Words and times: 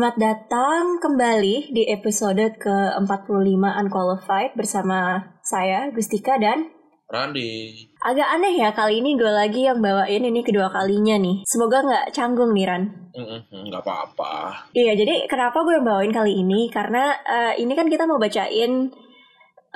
Selamat 0.00 0.16
datang 0.16 0.96
kembali 0.96 1.76
di 1.76 1.84
episode 1.92 2.56
ke-45 2.56 3.60
Unqualified 3.60 4.56
bersama 4.56 5.20
saya 5.44 5.92
Gustika 5.92 6.40
dan 6.40 6.72
Randi. 7.04 7.84
agak 8.00 8.24
aneh 8.32 8.64
ya 8.64 8.72
kali 8.72 9.04
ini 9.04 9.20
gue 9.20 9.28
lagi 9.28 9.68
yang 9.68 9.84
bawain 9.84 10.24
ini 10.24 10.40
kedua 10.40 10.72
kalinya 10.72 11.20
nih. 11.20 11.44
Semoga 11.44 11.84
nggak 11.84 12.16
canggung 12.16 12.56
nih 12.56 12.64
Ran. 12.64 13.12
Nggak 13.52 13.82
apa-apa. 13.84 14.64
Iya 14.72 14.96
jadi 14.96 15.28
kenapa 15.28 15.60
gue 15.68 15.76
yang 15.76 15.84
bawain 15.84 16.16
kali 16.16 16.32
ini 16.32 16.72
karena 16.72 17.20
eh, 17.20 17.60
ini 17.60 17.76
kan 17.76 17.84
kita 17.92 18.08
mau 18.08 18.16
bacain 18.16 18.88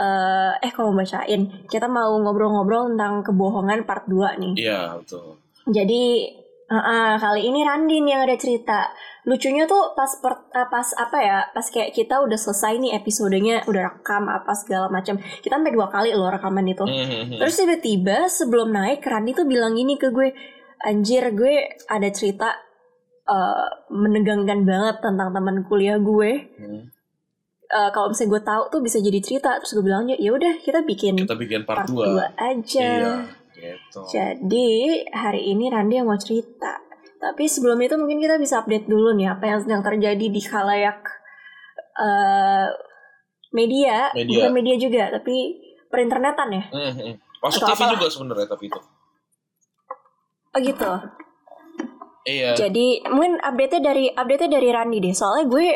eh 0.00 0.52
eh 0.56 0.70
kok 0.72 0.88
mau 0.88 1.04
bacain 1.04 1.68
kita 1.68 1.84
mau 1.84 2.16
ngobrol-ngobrol 2.16 2.96
tentang 2.96 3.20
kebohongan 3.20 3.84
part 3.84 4.08
2 4.08 4.40
nih. 4.40 4.52
Iya 4.56 4.96
betul. 5.04 5.36
Jadi 5.68 6.32
uh, 6.70 6.76
uh, 6.76 7.10
kali 7.20 7.48
ini 7.48 7.60
Randin 7.64 8.04
yang 8.08 8.24
ada 8.24 8.36
cerita. 8.36 8.88
Lucunya 9.24 9.64
tuh 9.64 9.96
pas 9.96 10.08
per, 10.20 10.48
uh, 10.52 10.68
pas 10.68 10.86
apa 10.96 11.18
ya? 11.20 11.38
Pas 11.52 11.64
kayak 11.64 11.92
kita 11.92 12.20
udah 12.24 12.36
selesai 12.36 12.76
nih 12.80 12.92
episodenya, 12.96 13.64
udah 13.68 13.82
rekam 14.00 14.28
apa 14.28 14.52
segala 14.56 14.88
macam. 14.88 15.20
Kita 15.20 15.56
sampai 15.60 15.72
dua 15.72 15.88
kali 15.88 16.12
loh 16.12 16.28
rekaman 16.32 16.68
itu. 16.68 16.84
Mhm. 16.84 17.40
Terus 17.40 17.54
tiba-tiba 17.56 18.28
sebelum 18.28 18.72
naik 18.72 19.04
Randi 19.04 19.32
tuh 19.36 19.48
bilang 19.48 19.76
gini 19.76 19.96
ke 19.96 20.12
gue, 20.12 20.32
anjir 20.84 21.32
gue 21.32 21.72
ada 21.88 22.08
cerita 22.12 22.52
uh, 23.28 23.68
menegangkan 23.92 24.64
banget 24.64 24.96
tentang 25.00 25.32
teman 25.32 25.64
kuliah 25.64 25.96
gue. 26.00 26.30
Hmm. 26.60 26.82
Uh, 27.74 27.90
kalau 27.90 28.12
misalnya 28.12 28.38
gue 28.38 28.42
tahu 28.44 28.62
tuh 28.70 28.80
bisa 28.84 28.98
jadi 29.00 29.18
cerita. 29.24 29.56
Terus 29.60 29.72
gue 29.80 29.84
bilang 29.84 30.04
ya 30.08 30.30
udah 30.30 30.60
kita 30.60 30.84
bikin 30.84 31.24
Kita 31.24 31.36
bikin 31.36 31.64
part, 31.64 31.88
part 31.88 31.90
2 31.90 32.36
2. 32.36 32.36
aja. 32.36 32.88
Iya, 33.00 33.43
gitu. 33.64 34.00
Jadi 34.12 34.68
hari 35.08 35.48
ini 35.48 35.72
Randi 35.72 35.94
yang 35.96 36.08
mau 36.08 36.20
cerita. 36.20 36.76
Tapi 37.16 37.48
sebelum 37.48 37.80
itu 37.80 37.96
mungkin 37.96 38.20
kita 38.20 38.36
bisa 38.36 38.60
update 38.60 38.84
dulu 38.84 39.16
nih 39.16 39.32
apa 39.32 39.44
yang 39.48 39.58
sedang 39.64 39.80
terjadi 39.80 40.26
di 40.28 40.40
khalayak 40.44 41.00
eh, 41.94 42.68
media, 43.50 44.10
Media. 44.12 44.44
bukan 44.44 44.52
media 44.52 44.76
juga, 44.76 45.08
tapi 45.08 45.56
perinternetan 45.88 46.48
ya. 46.50 46.64
Mhm. 46.68 47.10
Masuk 47.40 47.60
Atau 47.62 47.68
TV 47.72 47.80
apalah. 47.80 47.92
juga 47.94 48.06
sebenarnya 48.10 48.46
tapi 48.50 48.64
itu. 48.66 48.80
Oh 50.50 50.60
gitu. 50.60 50.92
Iya. 52.24 52.56
Jadi 52.56 53.04
mungkin 53.06 53.36
update-nya 53.36 53.80
dari 53.84 54.04
update-nya 54.08 54.50
dari 54.58 54.68
Randi 54.72 54.98
deh. 54.98 55.12
Soalnya 55.12 55.44
gue 55.46 55.66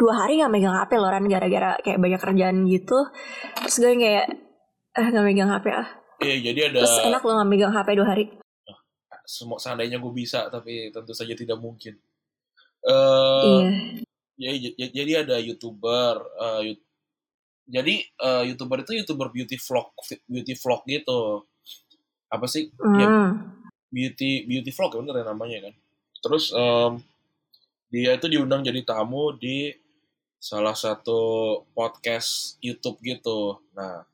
dua 0.00 0.12
hari 0.16 0.40
nggak 0.40 0.48
megang 0.48 0.72
HP 0.72 0.96
loh 0.96 1.12
Ran 1.12 1.28
gara-gara 1.28 1.76
kayak 1.84 2.00
banyak 2.00 2.20
kerjaan 2.20 2.56
gitu. 2.66 2.98
Terus 3.60 3.74
gue 3.78 3.92
kayak 4.00 4.26
eh 4.90 5.06
nggak 5.06 5.24
megang 5.28 5.52
HP 5.52 5.66
ah. 5.70 5.88
Iya, 6.20 6.36
jadi 6.52 6.60
ada 6.68 6.80
Terus 6.84 6.96
enak 7.02 7.22
lo 7.22 7.32
nggak 7.34 7.48
megang 7.48 7.72
HP 7.72 7.88
dua 7.96 8.08
hari. 8.08 8.24
semua 9.24 9.62
seandainya 9.62 10.02
gue 10.02 10.10
bisa 10.10 10.50
tapi 10.50 10.90
tentu 10.90 11.14
saja 11.14 11.32
tidak 11.32 11.54
mungkin. 11.56 11.94
Eh, 12.82 13.60
iya. 14.34 14.50
ya- 14.50 14.74
ya- 14.74 14.90
jadi 14.92 15.12
ada 15.22 15.38
youtuber, 15.38 16.18
eh, 16.18 16.60
yu- 16.66 16.82
jadi 17.64 17.94
eh, 18.02 18.42
youtuber 18.48 18.82
itu 18.82 18.92
youtuber 18.92 19.30
beauty 19.30 19.54
vlog, 19.54 19.94
beauty 20.26 20.54
vlog 20.56 20.82
gitu. 20.84 21.46
Apa 22.26 22.46
sih? 22.46 22.74
Ya, 22.98 23.06
Hmm. 23.06 23.30
beauty 23.86 24.44
beauty 24.44 24.70
vlog 24.70 24.94
ya 24.94 24.98
bener 24.98 25.14
ya 25.18 25.26
namanya 25.26 25.58
kan 25.66 25.74
terus 26.20 26.52
em, 26.52 27.02
dia 27.88 28.14
itu 28.14 28.26
diundang 28.26 28.60
jadi 28.60 28.84
tamu 28.84 29.34
di 29.34 29.74
salah 30.36 30.74
satu 30.74 31.18
podcast 31.70 32.54
YouTube 32.60 33.00
gitu 33.00 33.58
nah 33.72 34.06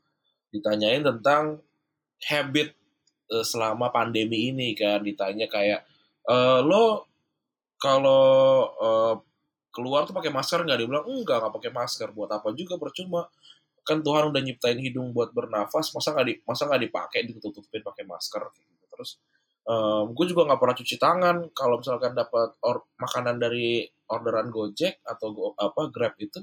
ditanyain 0.48 1.02
tentang 1.02 1.60
habit 2.30 2.68
eh, 3.34 3.44
selama 3.46 3.90
pandemi 3.94 4.50
ini 4.52 4.72
kan 4.78 5.02
ditanya 5.04 5.46
kayak 5.50 5.80
"Eh, 6.28 6.60
lo 6.66 7.06
kalau 7.80 8.24
eh, 8.80 9.14
keluar 9.74 10.08
tuh 10.08 10.14
pakai 10.16 10.32
masker 10.32 10.64
nggak? 10.64 10.78
Dia 10.80 10.88
bilang 10.88 11.06
enggak 11.08 11.38
nggak 11.44 11.54
pakai 11.60 11.72
masker 11.74 12.08
buat 12.16 12.30
apa 12.32 12.48
juga 12.56 12.74
percuma. 12.80 13.28
Kan 13.86 14.02
Tuhan 14.06 14.30
udah 14.34 14.42
nyiptain 14.42 14.78
hidung 14.82 15.12
buat 15.16 15.30
bernafas 15.36 15.92
masa 15.96 16.14
nggak 16.16 16.26
di 16.28 16.34
masa 16.48 16.62
nggak 16.68 16.82
dipakai 16.90 17.20
ditutup-tutupin 17.28 17.82
pakai 17.86 18.04
masker 18.08 18.42
gitu. 18.56 18.84
Terus 18.92 19.10
gue 20.16 20.26
juga 20.30 20.42
nggak 20.48 20.60
pernah 20.62 20.76
cuci 20.78 20.96
tangan. 21.00 21.36
Kalau 21.54 21.76
misalkan 21.82 22.12
dapat 22.16 22.54
or- 22.66 22.86
makanan 23.02 23.36
dari 23.42 23.84
orderan 24.10 24.48
Gojek 24.54 25.02
atau 25.06 25.28
go- 25.34 25.54
apa 25.58 25.90
Grab 25.90 26.14
itu 26.22 26.38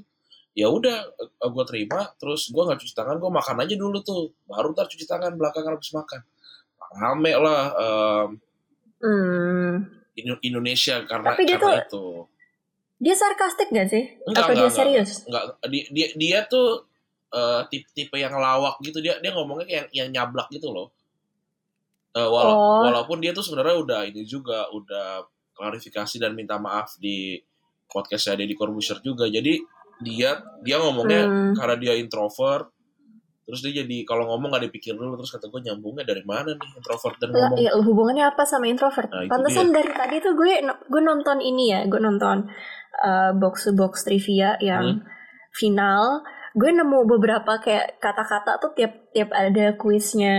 ya 0.54 0.66
udah 0.66 0.96
gue 1.40 1.64
terima 1.64 2.14
terus 2.14 2.46
gue 2.46 2.62
nggak 2.62 2.78
cuci 2.78 2.94
tangan 2.94 3.18
gue 3.18 3.26
makan 3.28 3.56
aja 3.58 3.74
dulu 3.74 3.98
tuh 4.00 4.18
baru 4.44 4.70
ntar 4.70 4.86
cuci 4.86 5.02
tangan 5.02 5.34
belakangan 5.34 5.74
habis 5.74 5.90
makan 5.90 6.20
rame 6.92 7.32
lah 7.34 7.62
em, 7.74 8.28
Hmm. 8.96 9.84
Indo- 10.14 10.40
Indonesia 10.40 11.02
karena 11.02 11.28
Tapi 11.28 11.42
dia 11.44 11.58
karena 11.58 11.82
tuh- 11.84 11.84
itu 11.84 12.06
Dia 12.96 13.12
sarkastik 13.12 13.68
gak 13.68 13.90
sih? 13.90 14.04
Enggak, 14.24 14.40
Atau 14.40 14.54
dia 14.54 14.62
enggak, 14.62 14.70
enggak. 14.70 14.78
serius? 15.04 15.10
nggak 15.26 15.44
dia 15.66 15.84
dia, 15.90 16.08
dia 16.14 16.38
tuh 16.46 16.86
eh, 17.28 17.62
tipe 17.66 17.90
tipe 17.90 18.14
yang 18.14 18.32
lawak 18.32 18.78
gitu 18.80 18.98
dia 18.98 19.18
dia 19.18 19.30
ngomongnya 19.30 19.66
kayak 19.66 19.86
yang 19.90 20.08
nyablak 20.08 20.46
gitu 20.48 20.70
loh 20.70 20.94
Eh, 22.12 22.22
wala- 22.22 22.54
Oh. 22.54 22.82
walaupun 22.86 23.18
dia 23.18 23.34
tuh 23.34 23.42
sebenarnya 23.42 23.74
udah 23.76 24.00
ini 24.06 24.22
juga 24.22 24.70
udah 24.70 25.26
klarifikasi 25.52 26.14
dan 26.16 26.32
minta 26.32 26.56
maaf 26.56 26.94
di 26.96 27.42
podcastnya 27.84 28.38
Deddy 28.38 28.54
Corbuzier 28.54 28.98
juga 29.00 29.26
jadi 29.26 29.58
dia 30.00 30.30
dia 30.60 30.76
ngomongnya 30.76 31.22
Hmm. 31.24 31.52
karena 31.54 31.76
dia 31.76 31.94
introvert 31.94 32.70
terus 33.44 33.60
dia 33.60 33.84
jadi 33.84 33.96
kalau 34.02 34.24
ngomong 34.26 34.48
nggak 34.50 34.64
dipikir 34.66 34.96
dulu 34.96 35.14
terus 35.14 35.28
kata 35.30 35.46
gue 35.46 35.60
nyambungnya 35.62 36.02
dari 36.02 36.24
mana 36.24 36.50
nih 36.50 36.68
introvert 36.74 37.16
dan 37.18 37.28
Lah, 37.28 37.38
ngomong 37.46 37.60
ya, 37.60 37.70
hubungannya 37.76 38.24
apa 38.24 38.42
sama 38.42 38.64
introvert? 38.64 39.06
Nah, 39.06 39.28
Pantesan 39.28 39.68
dari 39.68 39.92
tadi 39.92 40.16
tuh 40.18 40.32
gue 40.32 40.64
gue 40.64 41.02
nonton 41.02 41.38
ini 41.38 41.68
ya, 41.68 41.84
gue 41.84 42.00
nonton 42.00 42.48
uh, 42.98 43.30
box 43.36 43.68
to 43.68 43.72
box 43.72 44.00
trivia 44.02 44.56
yang 44.58 44.96
Hmm. 44.96 45.04
final. 45.52 46.24
Gue 46.54 46.70
nemu 46.70 47.04
beberapa 47.04 47.58
kayak 47.58 47.98
kata-kata 47.98 48.56
tuh 48.58 48.72
tiap 48.72 49.10
tiap 49.10 49.28
ada 49.28 49.74
kuisnya 49.74 50.36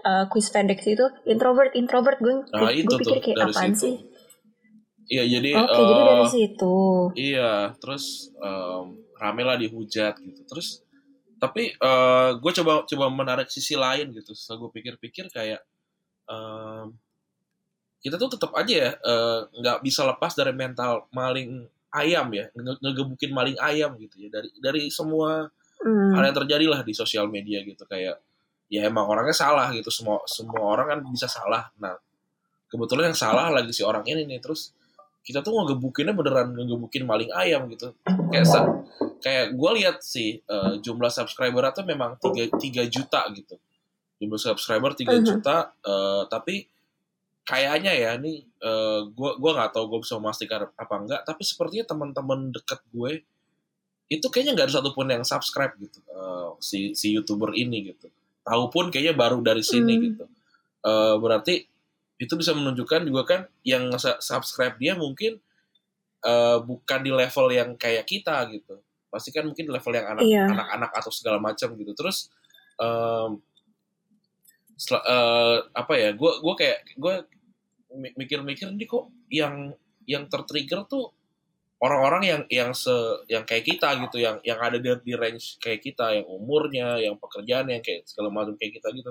uh, 0.00 0.24
kuis 0.26 0.48
pendek 0.48 0.80
itu 0.80 1.04
introvert 1.24 1.70
introvert 1.72 2.18
gue 2.18 2.42
Nah, 2.48 2.58
gue, 2.58 2.72
itu 2.74 2.88
gue 2.88 2.98
pikir 2.98 3.16
tuh, 3.16 3.22
kayak 3.22 3.36
apaan 3.46 3.70
situ. 3.70 3.82
sih? 3.86 3.94
Iya 5.12 5.24
jadi 5.28 5.50
Oke, 5.60 5.76
eh, 5.76 5.84
jadi 5.84 6.02
dari 6.08 6.26
situ. 6.32 6.74
Iya, 7.12 7.52
terus 7.76 8.32
em, 8.40 8.86
rame 9.20 9.42
lah 9.44 9.60
dihujat 9.60 10.16
gitu. 10.18 10.40
Terus 10.48 10.80
tapi 11.36 11.76
eh, 11.76 12.30
gue 12.40 12.52
coba 12.56 12.88
coba 12.88 13.04
menarik 13.12 13.52
sisi 13.52 13.76
lain 13.76 14.16
gitu. 14.16 14.32
Setelah 14.32 14.64
gue 14.64 14.70
pikir-pikir 14.80 15.28
kayak 15.28 15.60
em, 16.26 16.96
kita 18.02 18.18
tuh 18.18 18.34
tetap 18.34 18.50
aja 18.58 18.74
ya 18.74 18.90
eh, 18.96 19.40
nggak 19.62 19.78
bisa 19.86 20.02
lepas 20.02 20.34
dari 20.34 20.50
mental 20.50 21.06
maling 21.14 21.68
ayam 21.92 22.26
ya, 22.32 22.48
nge- 22.56 22.80
ngegebukin 22.80 23.30
maling 23.30 23.58
ayam 23.60 23.94
gitu 24.00 24.16
ya 24.26 24.28
dari 24.32 24.48
dari 24.58 24.82
semua 24.88 25.46
Hmm. 25.82 26.14
hal 26.14 26.30
yang 26.30 26.36
terjadi 26.46 26.66
lah 26.70 26.80
di 26.86 26.94
sosial 26.94 27.26
media 27.26 27.58
gitu 27.66 27.82
kayak 27.90 28.14
ya 28.70 28.86
emang 28.86 29.02
orangnya 29.02 29.34
salah 29.34 29.66
gitu 29.74 29.90
semua 29.90 30.22
semua 30.30 30.62
orang 30.62 30.86
kan 30.94 30.98
bisa 31.10 31.26
salah. 31.26 31.74
Nah 31.82 31.98
kebetulan 32.70 33.10
yang 33.10 33.18
salah 33.18 33.50
lagi 33.50 33.74
si 33.74 33.82
orang 33.82 34.06
ini 34.06 34.22
nih 34.30 34.38
terus 34.38 34.70
kita 35.22 35.38
tuh 35.38 35.54
ngegebukinnya 35.54 36.12
beneran 36.12 36.50
ngegebukin 36.52 37.02
maling 37.02 37.30
ayam 37.32 37.70
gitu 37.70 37.94
kayak 38.28 38.46
kayak 39.18 39.46
gue 39.54 39.70
lihat 39.78 40.02
sih 40.02 40.38
eh, 40.38 40.72
jumlah 40.78 41.08
subscriber 41.08 41.62
tuh 41.70 41.82
memang 41.82 42.18
3, 42.18 42.50
3 42.50 42.86
juta 42.86 43.22
gitu 43.30 43.54
jumlah 44.18 44.38
subscriber 44.38 44.90
3 44.92 45.06
Mhm. 45.08 45.24
juta 45.24 45.56
eh, 45.78 46.22
tapi 46.26 46.66
kayaknya 47.42 47.92
ya 47.92 48.12
nih 48.16 48.38
eh, 48.40 49.00
gue 49.08 49.30
gua 49.36 49.50
nggak 49.56 49.70
tahu 49.72 49.84
gue 49.88 50.00
bisa 50.02 50.14
memastikan 50.16 50.66
apa 50.68 50.94
enggak 50.96 51.20
tapi 51.22 51.42
sepertinya 51.42 51.86
teman-teman 51.88 52.50
deket 52.50 52.82
gue 52.88 53.22
itu 54.08 54.26
kayaknya 54.28 54.52
nggak 54.54 54.66
ada 54.68 54.74
satupun 54.76 55.06
yang 55.06 55.22
subscribe 55.22 55.74
gitu 55.76 56.02
eh, 56.04 56.48
si 56.58 56.92
si 56.92 57.10
youtuber 57.10 57.50
ini 57.52 57.90
gitu 57.90 58.10
tahu 58.42 58.64
pun 58.68 58.90
kayaknya 58.90 59.14
baru 59.14 59.38
dari 59.38 59.62
sini 59.62 59.94
Hmm. 59.94 60.04
gitu 60.10 60.24
Eh, 60.82 61.14
berarti 61.14 61.62
itu 62.22 62.34
bisa 62.38 62.54
menunjukkan 62.54 63.02
juga 63.02 63.22
kan 63.26 63.40
yang 63.66 63.90
subscribe 64.22 64.78
dia 64.78 64.94
mungkin 64.94 65.42
eh, 66.22 66.58
bukan 66.62 67.00
di 67.02 67.10
level 67.10 67.46
yang 67.50 67.74
kayak 67.74 68.06
kita 68.06 68.46
gitu. 68.54 68.78
Pasti 69.10 69.34
kan 69.34 69.42
mungkin 69.44 69.66
level 69.68 69.92
yang 69.92 70.06
anak 70.14 70.22
Iya. 70.22 70.44
anak-anak 70.48 70.90
atau 70.94 71.10
segala 71.10 71.42
macam 71.42 71.74
gitu. 71.74 71.92
Terus 71.92 72.30
em, 72.78 73.42
sel- 74.78 75.02
eh, 75.04 75.56
apa 75.74 75.92
ya 75.98 76.10
gue 76.14 76.32
gue 76.40 76.54
kayak 76.56 76.78
gue 76.96 77.14
mi- 77.98 78.14
mikir-mikir 78.16 78.70
nih 78.72 78.88
kok 78.88 79.10
yang 79.28 79.74
yang 80.08 80.26
tertrigger 80.26 80.86
tuh 80.88 81.12
orang-orang 81.82 82.22
yang 82.22 82.42
yang 82.48 82.70
se 82.72 82.94
yang 83.26 83.42
kayak 83.42 83.66
kita 83.66 83.98
gitu 84.06 84.22
yang 84.22 84.38
yang 84.46 84.58
ada 84.62 84.78
di, 84.78 84.90
di 85.02 85.14
range 85.18 85.58
kayak 85.58 85.82
kita 85.82 86.14
yang 86.22 86.26
umurnya 86.26 86.98
yang 87.02 87.18
pekerjaan 87.18 87.66
yang 87.68 87.82
kayak 87.82 88.06
segala 88.06 88.30
macam 88.30 88.54
kayak 88.54 88.78
kita 88.78 88.88
gitu 88.94 89.10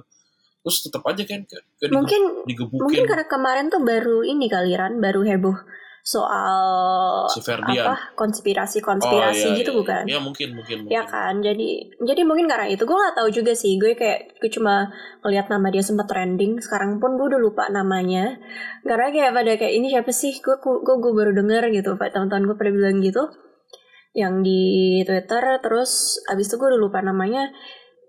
terus 0.62 0.78
tetap 0.80 1.02
aja 1.04 1.24
kan 1.24 1.42
kayak 1.44 1.63
dige- 1.80 1.92
Mungkin 1.92 2.22
digebukin 2.46 2.81
mungkin 2.81 3.04
karena 3.06 3.25
kemarin 3.25 3.66
tuh 3.68 3.81
baru 3.81 4.22
ini 4.22 4.46
kali 4.46 4.72
Ran, 4.72 4.98
baru 4.98 5.22
heboh 5.22 5.58
soal 6.02 7.30
si 7.30 7.40
Ferdian 7.40 7.86
apa 7.86 8.13
konspirasi-konspirasi 8.16 9.46
Oh, 9.46 9.54
iya, 9.54 9.60
gitu 9.60 9.72
iya, 9.72 9.78
bukan? 9.78 10.04
ya 10.08 10.18
mungkin 10.18 10.50
mungkin 10.54 10.78
Ya 10.88 11.02
mungkin. 11.02 11.06
kan, 11.08 11.34
jadi 11.40 11.68
jadi 12.00 12.22
mungkin 12.25 12.46
karena 12.46 12.66
itu 12.68 12.84
gue 12.84 12.94
nggak 12.94 13.16
tahu 13.16 13.30
juga 13.30 13.54
sih. 13.54 13.78
Gue 13.78 13.94
kayak 13.94 14.38
gue 14.38 14.50
cuma 14.50 14.90
ngeliat 15.22 15.46
nama 15.48 15.69
dia 15.69 15.81
sempat 15.81 16.06
trending. 16.06 16.58
Sekarang 16.58 16.98
pun 16.98 17.16
gue 17.16 17.28
udah 17.28 17.38
lupa 17.38 17.69
namanya. 17.69 18.34
Karena 18.81 19.08
kayak 19.10 19.31
pada 19.31 19.52
kayak 19.56 19.74
ini 19.74 19.88
siapa 19.90 20.10
sih? 20.10 20.42
Gue 20.42 20.58
gue 20.58 20.96
gue 20.96 21.12
baru 21.12 21.31
denger 21.34 21.69
gitu. 21.72 21.94
Pak 21.96 22.10
teman-teman 22.12 22.50
gue 22.50 22.58
pada 22.58 22.72
bilang 22.72 22.98
gitu. 23.00 23.24
Yang 24.12 24.34
di 24.42 24.62
Twitter 25.06 25.44
terus 25.62 25.92
abis 26.28 26.50
itu 26.50 26.58
gue 26.58 26.68
udah 26.68 26.81
lupa 26.81 27.00
namanya. 27.00 27.54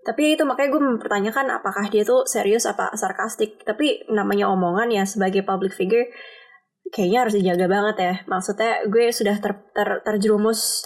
Tapi 0.03 0.35
itu 0.35 0.43
makanya 0.43 0.75
gue 0.75 0.83
mempertanyakan 0.83 1.47
apakah 1.63 1.87
dia 1.87 2.03
tuh 2.03 2.27
serius 2.27 2.67
apa 2.67 2.91
sarkastik. 2.99 3.63
Tapi 3.63 4.03
namanya 4.11 4.51
omongan 4.51 4.91
ya 4.91 5.07
sebagai 5.07 5.47
public 5.47 5.75
figure 5.79 6.11
kayaknya 6.91 7.19
harus 7.23 7.35
dijaga 7.39 7.67
banget 7.71 7.97
ya. 7.99 8.15
Maksudnya 8.27 8.85
gue 8.91 9.15
sudah 9.15 9.37
ter, 9.39 9.53
ter- 9.71 10.03
terjerumus 10.03 10.83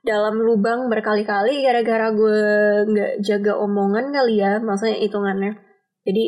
dalam 0.00 0.40
lubang 0.40 0.88
berkali-kali 0.92 1.60
gara-gara 1.64 2.12
gue 2.12 2.40
nggak 2.88 3.12
jaga 3.24 3.52
omongan 3.56 4.12
kali 4.12 4.44
ya. 4.44 4.60
Maksudnya 4.60 4.96
hitungannya. 5.00 5.56
Jadi 6.04 6.24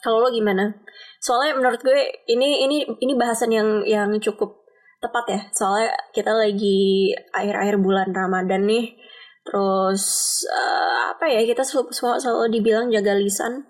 kalau 0.00 0.22
lo 0.24 0.28
gimana? 0.32 0.78
Soalnya 1.20 1.58
menurut 1.60 1.82
gue 1.84 2.00
ini 2.30 2.64
ini 2.64 2.88
ini 2.88 3.12
bahasan 3.18 3.52
yang 3.52 3.82
yang 3.84 4.14
cukup 4.22 4.64
tepat 5.02 5.24
ya. 5.28 5.40
Soalnya 5.52 5.90
kita 6.14 6.32
lagi 6.32 7.12
akhir-akhir 7.34 7.76
bulan 7.82 8.08
Ramadan 8.14 8.64
nih. 8.64 8.96
Terus 9.46 10.04
eh, 10.46 11.00
apa 11.16 11.24
ya 11.28 11.42
kita 11.44 11.64
sel- 11.64 11.90
semua 11.90 12.20
selalu 12.20 12.60
dibilang 12.60 12.86
jaga 12.92 13.16
lisan. 13.16 13.64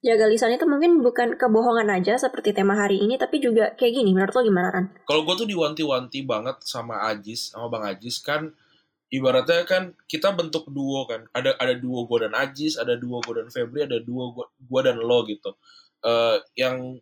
Jaga 0.00 0.32
lisan 0.32 0.56
itu 0.56 0.64
mungkin 0.64 1.04
bukan 1.04 1.36
kebohongan 1.36 1.92
aja 1.92 2.16
seperti 2.16 2.56
tema 2.56 2.72
hari 2.72 3.04
ini, 3.04 3.20
tapi 3.20 3.36
juga 3.36 3.76
kayak 3.76 4.00
gini. 4.00 4.16
Menurut 4.16 4.32
lo 4.32 4.40
gimana 4.40 4.68
Ran? 4.72 4.86
kalau 5.04 5.28
gue 5.28 5.44
tuh 5.44 5.48
diwanti-wanti 5.50 6.24
banget 6.24 6.56
sama 6.64 7.04
Ajis 7.12 7.52
sama 7.52 7.68
Bang 7.68 7.84
Ajis 7.84 8.22
kan 8.24 8.48
ibaratnya 9.10 9.66
kan 9.66 9.92
kita 10.06 10.30
bentuk 10.32 10.70
duo 10.70 11.02
kan 11.04 11.26
ada 11.34 11.52
ada 11.58 11.74
duo 11.74 12.06
gue 12.06 12.30
dan 12.30 12.32
Ajis 12.32 12.78
ada 12.78 12.94
duo 12.94 13.18
gue 13.20 13.42
dan 13.42 13.50
Febri 13.50 13.84
ada 13.84 13.98
duo 13.98 14.30
gue 14.32 14.46
gua 14.70 14.80
dan 14.86 15.02
lo 15.02 15.26
gitu 15.26 15.50
Eh 16.00 16.38
yang 16.56 16.96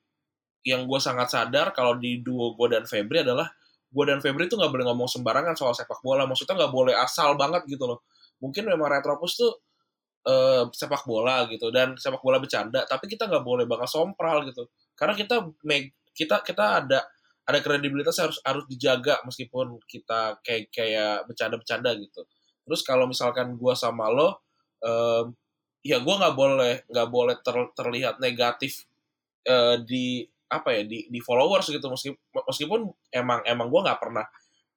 yang 0.67 0.89
gue 0.91 0.99
sangat 0.99 1.31
sadar 1.31 1.71
kalau 1.77 1.95
di 2.01 2.19
duo 2.25 2.57
gue 2.59 2.67
dan 2.73 2.83
Febri 2.89 3.23
adalah 3.23 3.47
gue 3.89 4.05
dan 4.05 4.21
Febri 4.21 4.47
tuh 4.47 4.61
nggak 4.61 4.73
boleh 4.73 4.87
ngomong 4.93 5.09
sembarangan 5.09 5.55
soal 5.57 5.73
sepak 5.73 6.01
bola. 6.05 6.29
Maksudnya 6.29 6.55
nggak 6.65 6.73
boleh 6.73 6.95
asal 6.97 7.35
banget 7.41 7.65
gitu 7.69 7.89
loh. 7.89 8.05
Mungkin 8.45 8.69
memang 8.69 8.89
Retropus 8.93 9.33
tuh 9.41 9.53
eh, 10.29 10.65
sepak 10.71 11.03
bola 11.09 11.49
gitu 11.49 11.73
dan 11.73 11.97
sepak 11.97 12.21
bola 12.21 12.39
bercanda 12.43 12.85
tapi 12.85 13.09
kita 13.09 13.27
nggak 13.31 13.45
boleh 13.45 13.65
bakal 13.65 13.89
sompral 13.89 14.45
gitu. 14.49 14.69
Karena 14.95 15.15
kita 15.17 15.49
kita 16.13 16.43
kita 16.45 16.65
ada 16.85 17.01
ada 17.49 17.59
kredibilitas 17.65 18.21
harus 18.21 18.39
harus 18.45 18.69
dijaga 18.69 19.25
meskipun 19.25 19.81
kita 19.89 20.37
kayak 20.45 20.69
kayak 20.69 21.25
bercanda-bercanda 21.25 21.97
gitu. 21.97 22.29
Terus 22.69 22.81
kalau 22.85 23.09
misalkan 23.09 23.57
gua 23.57 23.73
sama 23.73 24.13
lo 24.13 24.45
em, 24.85 25.33
ya 25.81 25.97
gua 26.05 26.21
nggak 26.21 26.37
boleh 26.37 26.75
nggak 26.93 27.09
boleh 27.09 27.37
ter- 27.41 27.73
terlihat 27.73 28.21
negatif 28.21 28.85
eh, 29.49 29.81
di 29.87 30.29
apa 30.49 30.69
ya 30.73 30.83
di 30.85 31.09
di 31.13 31.21
followers 31.21 31.69
gitu 31.69 31.87
meskipun 31.93 32.19
meskipun 32.49 32.81
emang 33.13 33.45
emang 33.45 33.69
gua 33.69 33.81
nggak 33.93 34.01
pernah 34.01 34.25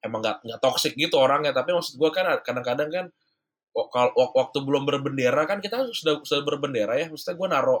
emang 0.04 0.20
nggak 0.20 0.36
nggak 0.44 0.60
toxic 0.60 0.92
gitu 0.96 1.16
orangnya 1.16 1.56
tapi 1.56 1.72
maksud 1.72 1.96
gua 1.96 2.12
kan 2.12 2.24
kadang-kadang 2.44 2.90
kan 2.92 3.06
kalau 3.72 4.12
wak- 4.12 4.36
waktu 4.36 4.58
belum 4.60 4.84
berbendera 4.84 5.48
kan 5.48 5.64
kita 5.64 5.88
sudah 5.96 6.20
sudah 6.22 6.44
berbendera 6.44 6.92
ya 7.00 7.08
maksudnya 7.08 7.40
gue 7.40 7.48
naro 7.48 7.78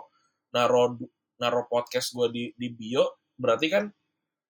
naro 0.56 0.96
naro 1.36 1.68
podcast 1.68 2.16
gue 2.16 2.32
di 2.32 2.44
di 2.56 2.72
bio 2.72 3.20
berarti 3.36 3.68
kan 3.68 3.84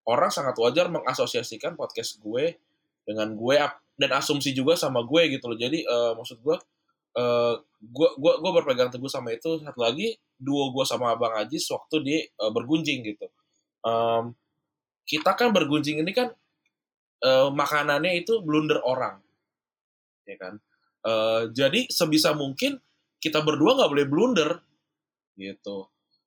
orang 0.07 0.31
sangat 0.31 0.55
wajar 0.59 0.87
mengasosiasikan 0.87 1.75
podcast 1.75 2.19
gue 2.23 2.55
dengan 3.03 3.35
gue 3.35 3.55
dan 3.99 4.09
asumsi 4.17 4.55
juga 4.55 4.73
sama 4.79 5.03
gue 5.05 5.37
gitu 5.37 5.51
loh. 5.51 5.57
Jadi 5.59 5.83
eh, 5.83 6.11
maksud 6.15 6.39
gue 6.41 6.55
eh, 7.13 7.55
gue 7.83 8.51
berpegang 8.53 8.89
teguh 8.89 9.11
sama 9.11 9.35
itu. 9.35 9.59
Satu 9.61 9.79
lagi 9.83 10.15
duo 10.39 10.71
gue 10.73 10.85
sama 10.87 11.13
abang 11.13 11.33
Ajis 11.37 11.67
waktu 11.71 11.95
di 12.03 12.17
eh, 12.23 12.51
bergunjing 12.51 13.03
gitu. 13.05 13.27
Em, 13.83 14.33
kita 15.03 15.35
kan 15.35 15.51
bergunjing 15.51 15.99
ini 16.01 16.11
kan 16.15 16.31
eh, 17.23 17.49
makanannya 17.51 18.23
itu 18.23 18.39
blunder 18.43 18.79
orang. 18.83 19.19
Ya 20.27 20.35
kan? 20.39 20.59
Eh, 21.03 21.41
jadi 21.51 21.87
sebisa 21.91 22.31
mungkin 22.31 22.79
kita 23.19 23.43
berdua 23.43 23.75
nggak 23.79 23.91
boleh 23.91 24.07
blunder. 24.07 24.51
Gitu. 25.35 25.77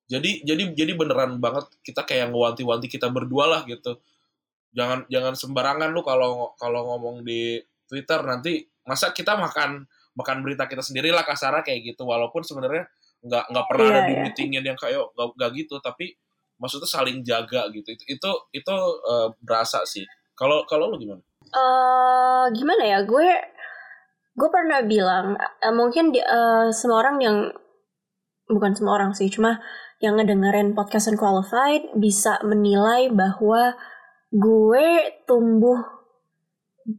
Jadi 0.06 0.46
jadi 0.46 0.70
jadi 0.76 0.92
beneran 0.94 1.42
banget 1.42 1.66
kita 1.82 2.06
kayak 2.06 2.30
ngewanti-wanti 2.30 2.86
kita 2.86 3.10
berdua 3.10 3.44
lah 3.50 3.60
gitu. 3.66 3.98
Jangan 4.76 5.08
jangan 5.10 5.34
sembarangan 5.34 5.88
lu 5.90 6.04
kalau 6.06 6.54
kalau 6.60 6.94
ngomong 6.94 7.26
di 7.26 7.58
Twitter 7.90 8.20
nanti 8.22 8.62
masa 8.86 9.10
kita 9.10 9.34
makan 9.34 9.88
makan 10.16 10.40
berita 10.40 10.64
kita 10.66 10.80
sendiri 10.80 11.12
lah 11.12 11.22
kasarnya 11.22 11.62
kayak 11.62 11.94
gitu. 11.94 12.08
Walaupun 12.08 12.42
sebenarnya 12.42 12.88
nggak 13.22 13.44
nggak 13.52 13.66
pernah 13.68 13.86
Iya, 13.86 13.92
ada 13.92 14.02
di 14.08 14.14
iya. 14.16 14.22
meetingin 14.24 14.64
yang 14.64 14.78
kayak 14.78 15.00
nggak 15.12 15.28
nggak 15.36 15.50
gitu. 15.60 15.74
Tapi 15.84 16.06
maksudnya 16.56 16.88
saling 16.88 17.20
jaga 17.22 17.68
gitu. 17.70 17.88
Itu 17.92 18.04
itu 18.08 18.30
itu 18.56 18.74
eh, 19.06 19.28
berasa 19.44 19.84
sih. 19.84 20.02
Kalau 20.32 20.64
kalau 20.64 20.90
lu 20.90 20.96
gimana? 20.96 21.22
Eh 21.46 22.44
gimana 22.56 22.82
ya? 22.82 22.98
Gue 23.04 23.28
gue 24.36 24.48
pernah 24.52 24.80
bilang 24.84 25.36
eh, 25.36 25.74
mungkin 25.76 26.12
di, 26.12 26.20
eh, 26.20 26.68
semua 26.72 27.04
orang 27.04 27.16
yang 27.20 27.36
bukan 28.46 28.72
semua 28.78 28.94
orang 29.00 29.10
sih 29.16 29.26
cuma 29.26 29.58
yang 29.98 30.20
ngedengerin 30.20 30.76
podcast 30.76 31.08
unqualified 31.08 31.88
bisa 31.96 32.38
menilai 32.44 33.08
bahwa 33.10 33.74
gue 34.28 34.86
tumbuh 35.24 35.95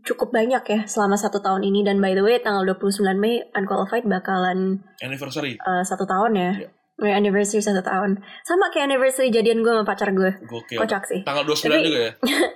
cukup 0.03 0.29
banyak 0.29 0.63
ya 0.63 0.79
selama 0.85 1.15
satu 1.15 1.39
tahun 1.39 1.63
ini. 1.63 1.81
Dan 1.81 1.97
by 1.97 2.11
the 2.11 2.21
way 2.21 2.37
tanggal 2.37 2.63
29 2.63 2.87
Mei 3.15 3.39
unqualified 3.51 4.03
bakalan 4.03 4.83
anniversary. 4.99 5.55
eh, 5.55 5.83
satu 5.83 6.03
tahun 6.03 6.31
ya. 6.33 6.51
Iya. 6.57 6.69
Eh, 6.97 7.13
anniversary 7.13 7.61
satu 7.61 7.79
tahun. 7.79 8.17
Sama 8.41 8.67
kayak 8.67 8.89
anniversary 8.89 9.29
jadian 9.29 9.61
gue 9.61 9.69
sama 9.69 9.83
pacar 9.83 10.09
gue 10.11 10.33
gokil. 10.43 10.77
Kocak 10.77 11.05
sih. 11.05 11.21
Tanggal 11.21 11.45
29 11.45 11.69
Tapi- 11.69 11.85
juga 11.85 11.99
ya? 11.99 12.11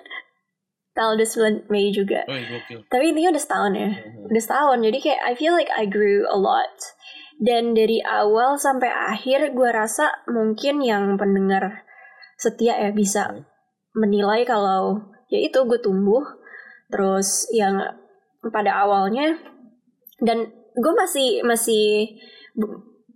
Tanggal 0.91 1.15
29 1.15 1.71
Mei 1.71 1.87
juga. 1.89 2.19
Oh 2.25 2.33
iya, 2.33 2.47
gokil. 2.49 2.79
Tapi 2.85 3.03
intinya 3.07 3.31
udah 3.31 3.43
setahun 3.43 3.71
ya. 3.73 3.89
Mhm. 3.89 4.27
udah 4.27 4.41
setahun. 4.41 4.77
Jadi 4.81 4.97
kayak 4.99 5.19
I 5.21 5.33
feel 5.33 5.53
like 5.53 5.71
I 5.71 5.85
grew 5.85 6.25
a 6.25 6.35
lot. 6.35 6.73
Dan 7.37 7.73
dari 7.73 8.01
awal 8.01 8.57
sampai 8.57 8.91
akhir 8.91 9.53
gue 9.53 9.69
rasa 9.69 10.09
mungkin 10.25 10.81
yang 10.81 11.15
pendengar 11.15 11.87
setia 12.35 12.75
ya 12.75 12.91
bisa 12.91 13.29
Hmm. 13.29 13.45
menilai 13.95 14.43
kalau 14.43 14.99
ya 15.25 15.39
itu 15.39 15.57
gue 15.63 15.79
tumbuh 15.79 16.21
terus 16.91 17.47
yang 17.55 17.79
pada 18.51 18.83
awalnya 18.83 19.39
dan 20.21 20.51
gue 20.75 20.93
masih 20.93 21.41
masih 21.47 22.15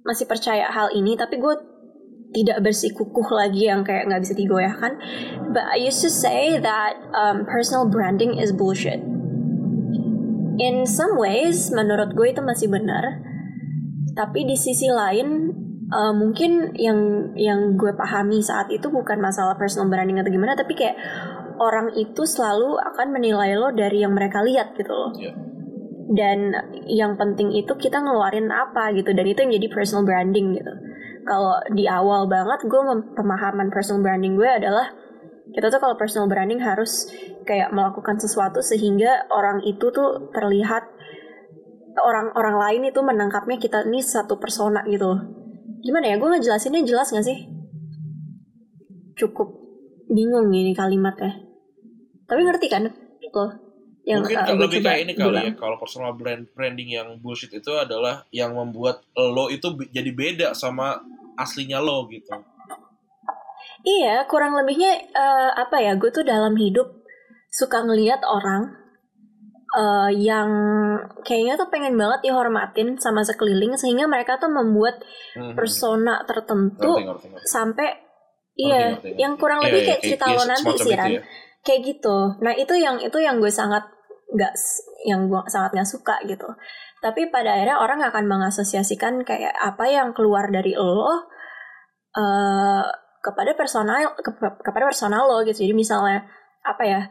masih 0.05 0.25
percaya 0.25 0.69
hal 0.69 0.93
ini 0.93 1.17
tapi 1.19 1.37
gue 1.37 1.55
tidak 2.35 2.59
bersikukuh 2.67 3.31
lagi 3.31 3.71
yang 3.71 3.87
kayak 3.87 4.11
nggak 4.11 4.27
bisa 4.27 4.35
digoyahkan. 4.35 4.99
But 5.55 5.71
I 5.71 5.79
used 5.79 6.03
to 6.03 6.11
say 6.11 6.59
that 6.59 6.99
um, 7.15 7.47
personal 7.47 7.87
branding 7.87 8.35
is 8.35 8.51
bullshit. 8.51 8.99
In 10.59 10.83
some 10.83 11.15
ways 11.15 11.71
menurut 11.71 12.11
gue 12.11 12.35
itu 12.35 12.43
masih 12.43 12.67
benar. 12.67 13.23
Tapi 14.19 14.43
di 14.43 14.59
sisi 14.59 14.91
lain 14.91 15.55
uh, 15.91 16.13
mungkin 16.15 16.75
yang 16.75 17.31
yang 17.35 17.79
gue 17.79 17.91
pahami 17.95 18.43
saat 18.43 18.71
itu 18.71 18.87
bukan 18.91 19.19
masalah 19.19 19.55
personal 19.59 19.91
branding 19.91 20.19
atau 20.19 20.31
gimana 20.31 20.55
tapi 20.55 20.75
kayak 20.75 20.95
orang 21.59 21.93
itu 21.95 22.23
selalu 22.23 22.77
akan 22.93 23.07
menilai 23.11 23.55
lo 23.57 23.71
dari 23.71 24.03
yang 24.03 24.13
mereka 24.13 24.41
lihat 24.45 24.75
gitu 24.77 24.91
loh 24.91 25.11
Iya. 25.15 25.33
dan 26.15 26.39
yang 26.85 27.17
penting 27.17 27.51
itu 27.55 27.73
kita 27.75 27.97
ngeluarin 27.99 28.51
apa 28.53 28.93
gitu 28.93 29.11
dan 29.11 29.25
itu 29.25 29.41
yang 29.41 29.53
jadi 29.57 29.67
personal 29.73 30.05
branding 30.05 30.55
gitu 30.59 30.73
kalau 31.25 31.57
di 31.73 31.89
awal 31.89 32.29
banget 32.29 32.61
gue 32.69 32.81
pemahaman 33.17 33.73
personal 33.73 34.05
branding 34.05 34.37
gue 34.37 34.45
adalah 34.45 34.93
kita 35.55 35.71
tuh 35.73 35.79
kalau 35.81 35.95
personal 35.97 36.29
branding 36.29 36.61
harus 36.61 37.09
kayak 37.45 37.73
melakukan 37.73 38.17
sesuatu 38.19 38.59
sehingga 38.59 39.29
orang 39.31 39.61
itu 39.63 39.89
tuh 39.93 40.29
terlihat 40.33 40.83
orang-orang 41.95 42.55
lain 42.59 42.81
itu 42.91 42.99
menangkapnya 42.99 43.55
kita 43.55 43.87
ini 43.87 44.03
satu 44.03 44.35
persona 44.35 44.83
gitu 44.89 45.15
loh. 45.15 45.21
Gimana 45.79 46.11
ya? 46.11 46.15
Gue 46.19 46.27
ngejelasinnya 46.35 46.83
jelas 46.83 47.13
gak 47.13 47.23
sih? 47.23 47.47
Cukup 49.15 49.64
bingung 50.07 50.49
ini 50.49 50.71
kalimatnya. 50.71 51.41
Tapi 52.25 52.41
ngerti 52.41 52.67
kan? 52.67 52.83
Lo? 53.35 53.47
yang 54.05 54.21
Mungkin 54.21 54.37
uh, 54.37 54.45
gue 54.53 54.65
lebih 54.69 54.81
kayak 54.85 55.01
ini 55.01 55.13
kali 55.17 55.27
bilang. 55.33 55.45
ya, 55.49 55.51
kalau 55.57 55.75
personal 55.81 56.13
brand 56.13 56.45
branding 56.53 56.93
yang 56.93 57.17
bullshit 57.17 57.49
itu 57.49 57.73
adalah 57.73 58.21
yang 58.29 58.53
membuat 58.53 59.01
lo 59.17 59.49
itu 59.49 59.65
jadi 59.89 60.11
beda 60.13 60.47
sama 60.53 61.01
aslinya 61.35 61.81
lo 61.81 62.05
gitu. 62.07 62.29
Iya, 63.81 64.29
kurang 64.29 64.53
lebihnya 64.53 65.09
eh, 65.09 65.51
apa 65.57 65.81
ya? 65.81 65.97
Gue 65.97 66.09
tuh 66.09 66.21
dalam 66.21 66.53
hidup 66.53 67.01
suka 67.49 67.81
ngelihat 67.81 68.21
orang 68.21 68.77
eh, 69.73 70.11
yang 70.21 70.49
kayaknya 71.25 71.57
tuh 71.57 71.73
pengen 71.73 71.97
banget 71.97 72.29
dihormatin 72.29 73.01
sama 73.01 73.25
sekeliling 73.25 73.73
sehingga 73.73 74.05
mereka 74.05 74.37
tuh 74.37 74.53
membuat 74.53 75.01
Mhm. 75.33 75.57
persona 75.57 76.21
tertentu 76.23 76.93
Ngerti, 76.93 77.09
ngerti, 77.09 77.25
ngerti. 77.33 77.45
sampai 77.49 77.89
iya, 78.55 78.79
yang 79.15 79.35
kurang 79.35 79.59
Iya, 79.59 79.65
lebih 79.67 79.79
iya, 79.79 79.85
kayak 79.85 79.99
kayak- 79.99 80.05
cerita 80.15 80.25
iya, 80.25 80.35
lo 80.35 80.43
nanti 80.45 80.71
sih 80.77 80.93
Ran. 80.93 81.11
ya. 81.11 81.21
Kayak 81.61 81.81
gitu. 81.85 82.17
Nah 82.39 82.53
itu 82.53 82.73
yang 82.75 82.95
itu 82.97 83.17
yang 83.17 83.35
gue 83.37 83.49
sangat 83.49 83.83
nggak 84.31 84.53
yang 85.05 85.27
gue 85.27 85.39
sangat 85.47 85.71
nggak 85.71 85.87
suka 85.87 86.15
gitu. 86.23 86.47
Tapi 86.99 87.29
pada 87.29 87.53
akhirnya 87.53 87.77
orang 87.77 88.01
akan 88.01 88.25
mengasosiasikan 88.25 89.21
kayak 89.21 89.53
apa 89.53 89.85
yang 89.85 90.09
keluar 90.11 90.47
dari 90.47 90.73
lo 90.73 91.29
eh 92.15 92.83
kepada 93.19 93.57
personal 93.57 94.13
ke- 94.15 94.37
kepada 94.61 94.85
personal 94.85 95.25
lo 95.25 95.41
gitu. 95.43 95.59
Jadi 95.59 95.73
misalnya 95.73 96.23
apa 96.61 96.83
ya? 96.85 97.01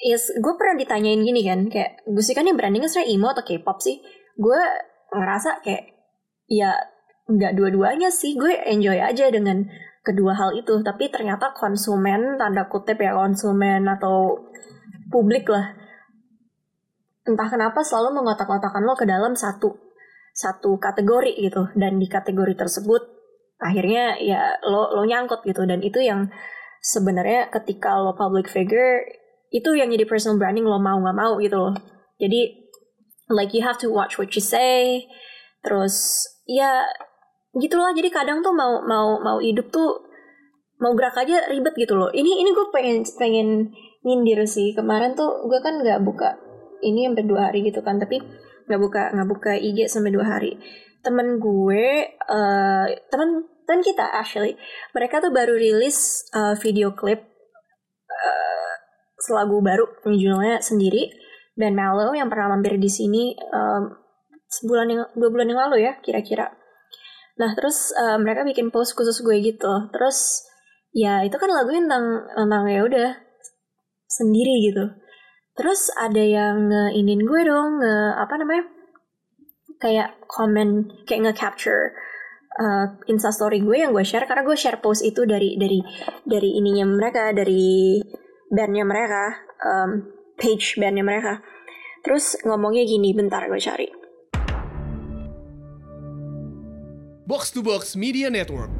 Is 0.00 0.32
gue 0.32 0.54
pernah 0.56 0.74
ditanyain 0.74 1.20
gini 1.20 1.44
kan 1.44 1.68
kayak 1.68 2.00
gue 2.04 2.24
sih 2.24 2.32
kan 2.32 2.48
yang 2.48 2.56
brandingnya 2.56 2.88
sebenarnya 2.88 3.12
emo 3.14 3.28
atau 3.28 3.44
K-pop 3.44 3.78
sih. 3.78 4.00
Gue 4.34 4.56
ngerasa 5.12 5.60
kayak 5.60 5.92
ya 6.48 6.72
nggak 7.28 7.52
dua-duanya 7.52 8.08
sih. 8.08 8.32
Gue 8.34 8.56
enjoy 8.64 8.96
aja 8.96 9.28
dengan 9.28 9.68
kedua 10.00 10.32
hal 10.36 10.56
itu. 10.56 10.80
Tapi 10.80 11.12
ternyata 11.12 11.52
konsumen 11.52 12.36
tanda 12.40 12.66
kutip 12.68 13.00
ya 13.00 13.16
konsumen 13.16 13.86
atau 13.88 14.48
publik 15.10 15.48
lah 15.50 15.76
entah 17.28 17.48
kenapa 17.52 17.84
selalu 17.84 18.22
mengotak-otakan 18.22 18.82
lo 18.82 18.96
ke 18.96 19.04
dalam 19.04 19.36
satu 19.36 19.76
satu 20.32 20.80
kategori 20.80 21.36
gitu. 21.36 21.68
Dan 21.76 22.00
di 22.00 22.08
kategori 22.08 22.56
tersebut 22.56 23.02
akhirnya 23.60 24.16
ya 24.18 24.56
lo 24.64 24.90
lo 24.96 25.02
nyangkut 25.04 25.44
gitu. 25.44 25.68
Dan 25.68 25.84
itu 25.84 26.00
yang 26.00 26.32
sebenarnya 26.80 27.52
ketika 27.52 28.00
lo 28.00 28.16
public 28.16 28.48
figure 28.48 29.04
itu 29.50 29.74
yang 29.74 29.90
jadi 29.90 30.06
personal 30.06 30.38
branding 30.40 30.64
lo 30.64 30.80
mau 30.80 30.96
nggak 30.96 31.18
mau 31.18 31.36
gitu 31.42 31.56
loh. 31.58 31.74
Jadi 32.16 32.70
like 33.30 33.52
you 33.52 33.62
have 33.62 33.78
to 33.78 33.92
watch 33.92 34.16
what 34.16 34.32
you 34.32 34.42
say. 34.42 35.04
Terus 35.60 36.24
ya 36.48 36.88
gitulah 37.56 37.90
jadi 37.90 38.10
kadang 38.14 38.46
tuh 38.46 38.54
mau 38.54 38.82
mau 38.86 39.18
mau 39.18 39.38
hidup 39.42 39.70
tuh 39.74 40.06
mau 40.80 40.96
gerak 40.96 41.16
aja 41.20 41.50
ribet 41.50 41.74
gitu 41.76 41.98
loh. 41.98 42.08
Ini 42.08 42.40
ini 42.40 42.50
gue 42.54 42.66
pengen 42.72 43.04
pengen 43.18 43.48
nyindir 44.06 44.46
sih. 44.48 44.72
Kemarin 44.72 45.12
tuh 45.12 45.44
gue 45.44 45.60
kan 45.60 45.82
nggak 45.82 46.00
buka 46.06 46.38
ini 46.80 47.10
sampai 47.10 47.24
dua 47.28 47.40
hari 47.50 47.68
gitu 47.68 47.84
kan 47.84 48.00
tapi 48.00 48.22
nggak 48.70 48.80
buka 48.80 49.02
nggak 49.12 49.28
buka 49.28 49.52
IG 49.58 49.90
sampai 49.90 50.10
dua 50.14 50.26
hari. 50.38 50.56
Temen 51.04 51.36
gue 51.36 51.84
eh 52.16 52.86
temen 53.12 53.28
temen 53.68 53.80
kita 53.86 54.02
actually 54.02 54.58
mereka 54.96 55.22
tuh 55.22 55.30
baru 55.30 55.54
rilis 55.54 56.26
eh, 56.32 56.56
video 56.58 56.96
klip 56.96 57.20
eh, 58.08 58.72
selagu 59.20 59.60
baru 59.60 59.84
judulnya 60.06 60.64
sendiri 60.64 61.12
band 61.60 61.76
Mellow 61.76 62.16
yang 62.16 62.32
pernah 62.32 62.56
mampir 62.56 62.80
di 62.80 62.88
sini 62.88 63.36
em, 63.36 63.82
sebulan 64.48 64.86
yang 64.88 65.00
dua 65.12 65.28
bulan 65.28 65.46
yang 65.52 65.60
lalu 65.68 65.76
ya 65.84 65.92
kira-kira 66.00 66.48
nah 67.40 67.56
terus 67.56 67.96
eh, 67.96 68.20
mereka 68.20 68.44
bikin 68.44 68.68
post 68.68 68.92
khusus 68.92 69.24
gue 69.24 69.36
gitu. 69.40 69.72
Terus 69.96 70.44
ya 70.92 71.24
itu 71.24 71.40
kan 71.40 71.48
lagunya 71.48 71.88
tentang 71.88 72.06
tentang 72.36 72.64
ya 72.68 72.80
udah 72.84 73.08
sendiri 74.04 74.54
gitu. 74.68 74.84
Terus 75.56 75.88
ada 75.96 76.20
yang 76.20 76.68
ngeinin 76.68 77.24
gue 77.24 77.40
dong 77.48 77.80
nge 77.80 77.96
apa 78.20 78.34
namanya 78.36 78.64
kayak 79.80 80.20
komen 80.28 80.92
kayak 81.08 81.32
nge-capture 81.32 81.96
uh, 82.60 82.86
instastory 83.08 83.64
gue 83.64 83.80
yang 83.80 83.96
gue 83.96 84.04
share 84.04 84.28
karena 84.28 84.44
gue 84.44 84.56
share 84.60 84.76
post 84.84 85.00
itu 85.00 85.24
dari 85.24 85.56
dari 85.56 85.80
dari 86.28 86.60
ininya 86.60 86.84
mereka 86.84 87.32
dari 87.32 87.96
bandnya 88.52 88.84
mereka 88.84 89.40
um, 89.64 89.90
page 90.36 90.76
bandnya 90.76 91.00
mereka. 91.00 91.40
Terus 92.04 92.36
ngomongnya 92.44 92.84
gini 92.84 93.16
bentar 93.16 93.48
gue 93.48 93.60
cari 93.60 93.99
Box 97.30 97.54
to 97.54 97.62
Box 97.62 97.94
Media 97.94 98.26
Network. 98.26 98.74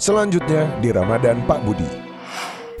Selanjutnya 0.00 0.64
di 0.80 0.88
Ramadan 0.88 1.44
Pak 1.44 1.60
Budi. 1.60 1.92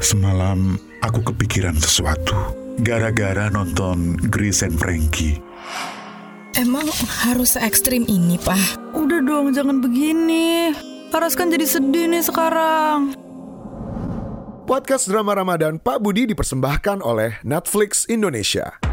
Semalam 0.00 0.80
aku 1.04 1.20
kepikiran 1.28 1.76
sesuatu 1.76 2.32
gara-gara 2.80 3.52
nonton 3.52 4.16
Grace 4.32 4.64
and 4.64 4.80
Frankie. 4.80 5.36
Emang 6.56 6.88
harus 7.20 7.52
se 7.52 7.60
ekstrim 7.60 8.08
ini, 8.08 8.40
Pak? 8.40 8.96
Udah 8.96 9.20
dong, 9.20 9.52
jangan 9.52 9.84
begini. 9.84 10.72
Harus 11.12 11.36
kan 11.36 11.52
jadi 11.52 11.68
sedih 11.68 12.08
nih 12.08 12.24
sekarang. 12.24 13.12
Podcast 14.64 15.04
drama 15.12 15.36
Ramadan 15.36 15.76
Pak 15.76 16.00
Budi 16.00 16.24
dipersembahkan 16.24 17.04
oleh 17.04 17.36
Netflix 17.44 18.08
Indonesia. 18.08 18.87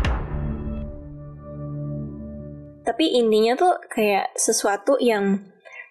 Tapi 2.86 3.18
intinya 3.18 3.58
tuh 3.58 3.74
kayak 3.90 4.38
sesuatu 4.38 4.96
yang 5.02 5.42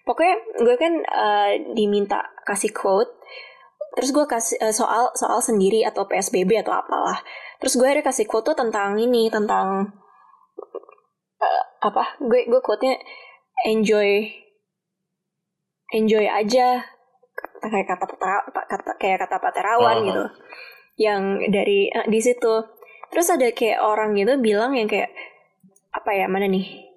pokoknya 0.07 0.35
gue 0.63 0.75
kan 0.79 0.93
uh, 1.03 1.51
diminta 1.75 2.23
kasih 2.47 2.71
quote 2.71 3.11
terus 3.95 4.11
gue 4.11 4.25
kasih 4.27 4.59
uh, 4.59 4.75
soal 4.75 5.11
soal 5.15 5.39
sendiri 5.39 5.83
atau 5.87 6.07
psbb 6.07 6.63
atau 6.63 6.75
apalah. 6.75 7.23
Terus 7.63 7.79
gue 7.79 7.87
ada 7.87 8.03
kasih 8.03 8.27
quote 8.27 8.51
tuh 8.51 8.57
tentang 8.59 8.99
ini 8.99 9.31
tentang 9.31 9.95
uh, 11.39 11.63
apa? 11.79 12.19
Gue 12.19 12.43
gue 12.47 12.61
quote 12.63 12.83
nya 12.83 12.95
enjoy 13.63 14.27
enjoy 15.95 16.27
aja 16.27 16.83
kayak 17.63 17.87
kata 17.87 18.05
kata 18.67 18.91
kayak 18.99 19.17
kata 19.25 19.35
Pak 19.39 19.53
Terawan 19.55 19.97
Oh. 19.99 20.05
gitu. 20.05 20.25
Yang 20.99 21.21
dari 21.51 21.79
eh, 21.87 22.07
di 22.11 22.19
situ. 22.19 22.53
Terus 23.15 23.27
ada 23.31 23.47
kayak 23.55 23.79
orang 23.79 24.11
gitu 24.19 24.35
bilang 24.43 24.75
yang 24.75 24.91
kayak 24.91 25.07
apa 25.95 26.11
ya 26.11 26.27
mana 26.27 26.51
nih? 26.51 26.91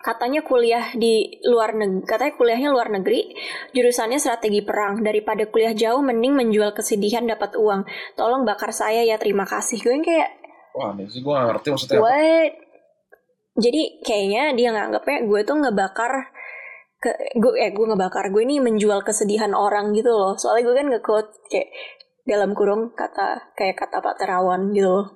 Katanya 0.00 0.40
kuliah 0.46 0.94
di 0.94 1.42
luar 1.44 1.74
negeri 1.74 2.06
katanya 2.06 2.32
kuliahnya 2.38 2.70
luar 2.70 2.88
negeri 2.94 3.36
jurusannya 3.76 4.16
strategi 4.16 4.64
perang. 4.64 5.04
Daripada 5.04 5.44
kuliah 5.50 5.76
jauh 5.76 6.00
mending 6.00 6.32
menjual 6.32 6.72
kesedihan 6.72 7.26
dapat 7.28 7.58
uang. 7.58 7.84
Tolong 8.16 8.48
bakar 8.48 8.72
saya 8.72 9.04
ya 9.04 9.20
terima 9.20 9.44
kasih. 9.44 9.82
Gue 9.82 9.92
yang 9.92 10.06
kayak 10.06 10.30
Wah, 10.76 10.92
ini 10.92 11.08
sih 11.08 11.24
gue 11.24 11.32
gak 11.32 11.48
ngerti 11.56 11.66
maksudnya 11.72 11.96
apa. 11.96 12.04
what? 12.04 12.52
Jadi 13.56 13.82
kayaknya 14.04 14.42
dia 14.52 14.68
nganggapnya 14.76 15.18
gue 15.24 15.40
tuh 15.48 15.56
ngebakar 15.56 16.12
ke 17.00 17.10
gue 17.36 17.52
eh 17.58 17.70
gue 17.74 17.86
ngebakar. 17.88 18.30
Gue 18.30 18.46
nih 18.46 18.62
menjual 18.62 19.02
kesedihan 19.02 19.52
orang 19.56 19.90
gitu 19.96 20.12
loh. 20.14 20.38
Soalnya 20.38 20.70
gue 20.70 20.74
kan 20.76 20.86
nge-quote 20.92 21.30
kayak 21.50 21.68
dalam 22.26 22.54
kurung 22.54 22.94
kata 22.94 23.54
kayak 23.58 23.74
kata 23.74 23.98
Pak 24.02 24.14
Terawan 24.22 24.70
gitu 24.70 24.86
loh 24.86 25.06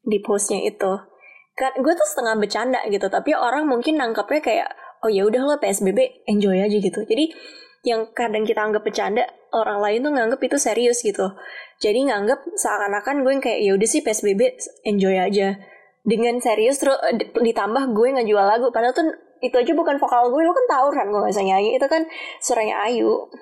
di 0.00 0.20
postnya 0.24 0.64
itu 0.64 1.09
gue 1.58 1.92
tuh 1.92 2.08
setengah 2.08 2.40
bercanda 2.40 2.80
gitu 2.88 3.06
tapi 3.12 3.36
orang 3.36 3.68
mungkin 3.68 4.00
nangkepnya 4.00 4.40
kayak 4.40 4.68
oh 5.04 5.10
ya 5.10 5.24
udah 5.24 5.40
lo 5.44 5.56
PSBB 5.60 6.28
enjoy 6.28 6.60
aja 6.60 6.76
gitu. 6.76 7.00
Jadi 7.04 7.32
yang 7.80 8.12
kadang 8.12 8.44
kita 8.44 8.60
anggap 8.60 8.84
bercanda 8.84 9.24
orang 9.56 9.80
lain 9.80 10.04
tuh 10.04 10.12
nganggep 10.12 10.40
itu 10.44 10.56
serius 10.60 11.00
gitu. 11.00 11.32
Jadi 11.80 12.12
nganggep 12.12 12.44
seakan-akan 12.60 13.24
gue 13.24 13.32
yang 13.32 13.42
kayak 13.44 13.60
ya 13.64 13.72
udah 13.72 13.88
sih 13.88 14.00
PSBB 14.04 14.40
enjoy 14.84 15.16
aja. 15.16 15.56
Dengan 16.04 16.40
serius 16.40 16.80
terus 16.80 16.96
eh, 17.08 17.16
di- 17.16 17.32
ditambah 17.32 17.96
gue 17.96 18.08
ngejual 18.20 18.44
lagu. 18.44 18.68
Padahal 18.68 18.92
tuh 18.92 19.08
itu 19.40 19.56
aja 19.56 19.72
bukan 19.72 19.96
vokal 19.96 20.28
gue 20.28 20.42
lo 20.44 20.52
kan 20.52 20.66
tahu 20.68 20.88
kan 20.92 21.06
gue 21.08 21.20
gak 21.24 21.32
bisa 21.32 21.44
nyanyi 21.44 21.80
itu 21.80 21.86
kan 21.88 22.04
suaranya 22.44 22.84
Ayu. 22.84 23.32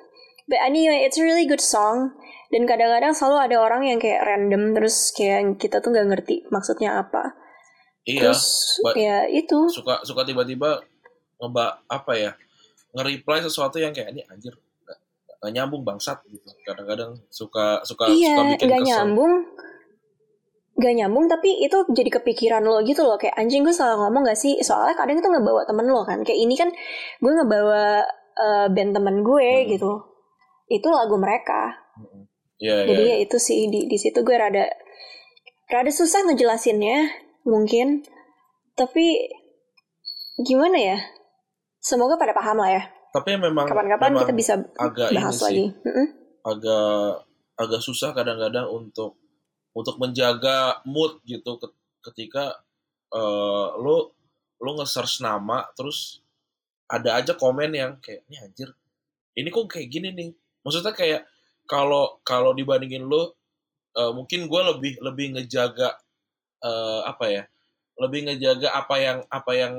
But 0.46 0.62
anyway 0.62 1.02
it's 1.02 1.18
a 1.18 1.26
really 1.26 1.44
good 1.44 1.62
song. 1.62 2.14
Dan 2.48 2.64
kadang-kadang 2.64 3.12
selalu 3.12 3.36
ada 3.44 3.56
orang 3.60 3.82
yang 3.84 3.98
kayak 4.00 4.24
random 4.24 4.72
terus 4.72 5.12
kayak 5.12 5.60
kita 5.60 5.84
tuh 5.84 5.92
nggak 5.92 6.08
ngerti 6.16 6.48
maksudnya 6.48 6.96
apa 6.96 7.36
Iya, 8.08 8.32
terus 8.32 8.42
ya 8.96 9.28
itu. 9.28 9.68
suka 9.68 10.00
suka 10.00 10.24
tiba-tiba 10.24 10.80
ngeba 11.36 11.84
apa 11.92 12.12
ya 12.16 12.32
nge-reply 12.96 13.44
sesuatu 13.44 13.76
yang 13.76 13.92
kayak 13.92 14.16
ini 14.16 14.24
anjir 14.32 14.56
nggak 14.56 14.98
nggak 15.44 15.52
nyambung 15.52 15.82
bangsat 15.84 16.18
gitu. 16.32 16.48
Kadang-kadang 16.64 17.20
suka 17.28 17.84
suka 17.84 18.08
suka 18.08 18.16
iya 18.16 18.56
bikin 18.56 18.64
nggak 18.72 18.80
kesel. 18.80 18.88
nyambung. 18.88 19.34
Gak 20.78 20.94
nyambung 20.94 21.26
tapi 21.26 21.58
itu 21.58 21.74
jadi 21.90 22.06
kepikiran 22.22 22.62
lo 22.62 22.78
gitu 22.86 23.02
loh. 23.02 23.18
Kayak 23.18 23.34
anjing 23.34 23.66
gue 23.66 23.74
salah 23.74 23.98
ngomong 23.98 24.22
gak 24.22 24.38
sih? 24.38 24.62
Soalnya 24.62 24.94
kadang 24.94 25.18
itu 25.18 25.26
ngebawa 25.26 25.66
temen 25.66 25.90
lo 25.90 26.06
kan. 26.06 26.22
Kayak 26.22 26.38
ini 26.38 26.54
kan 26.54 26.70
gue 27.18 27.32
ngebawa 27.34 28.06
eh, 28.38 28.66
band 28.70 28.94
temen 28.94 29.26
gue 29.26 29.50
Hmm. 29.66 29.68
gitu. 29.74 29.90
Itu 30.70 30.88
lagu 30.94 31.18
mereka. 31.18 31.82
Iya, 32.62 32.86
jadi 32.94 33.02
iya. 33.02 33.14
ya 33.18 33.26
itu 33.26 33.36
sih 33.42 33.66
di 33.66 33.90
di 33.90 33.98
situ 33.98 34.22
gue 34.22 34.34
rada 34.38 34.70
rada 35.66 35.90
susah 35.90 36.26
ngejelasinnya 36.30 37.10
mungkin. 37.48 38.04
Tapi 38.76 39.32
gimana 40.44 40.76
ya? 40.76 40.98
Semoga 41.80 42.20
pada 42.20 42.36
paham 42.36 42.60
lah 42.60 42.70
ya. 42.70 42.82
Tapi 43.08 43.40
memang 43.40 43.64
kapan-kapan 43.64 44.12
memang 44.12 44.22
kita 44.22 44.34
bisa 44.36 44.54
agak 44.76 45.16
bahas 45.16 45.34
ini 45.34 45.40
sih. 45.40 45.46
lagi. 45.48 45.66
Mm-mm. 45.88 46.06
agak 46.44 47.12
agak 47.58 47.80
susah 47.82 48.12
kadang-kadang 48.12 48.68
untuk 48.68 49.16
untuk 49.72 49.96
menjaga 49.96 50.84
mood 50.84 51.18
gitu 51.24 51.56
ketika 52.04 52.60
uh, 53.10 53.74
lo 53.80 54.12
lo 54.60 54.70
nge-search 54.78 55.24
nama 55.24 55.64
terus 55.72 56.20
ada 56.88 57.16
aja 57.16 57.32
komen 57.34 57.72
yang 57.72 57.96
kayak 58.00 58.24
ini 58.28 58.36
anjir 58.44 58.68
ini 59.38 59.48
kok 59.54 59.70
kayak 59.70 59.88
gini 59.88 60.08
nih. 60.10 60.30
Maksudnya 60.66 60.92
kayak 60.92 61.22
kalau 61.70 62.18
kalau 62.26 62.50
dibandingin 62.52 63.06
lo 63.06 63.38
uh, 63.94 64.10
mungkin 64.10 64.50
gue 64.50 64.62
lebih 64.74 64.92
lebih 64.98 65.26
ngejaga 65.38 65.94
uh, 66.64 67.02
apa 67.06 67.24
ya 67.28 67.42
lebih 67.98 68.30
ngejaga 68.30 68.70
apa 68.78 68.94
yang 69.02 69.18
apa 69.26 69.52
yang 69.58 69.74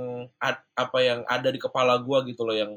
apa 0.76 1.00
yang 1.00 1.20
ada 1.24 1.50
di 1.50 1.60
kepala 1.60 2.04
gue 2.04 2.18
gitu 2.36 2.44
loh 2.44 2.56
yang 2.56 2.72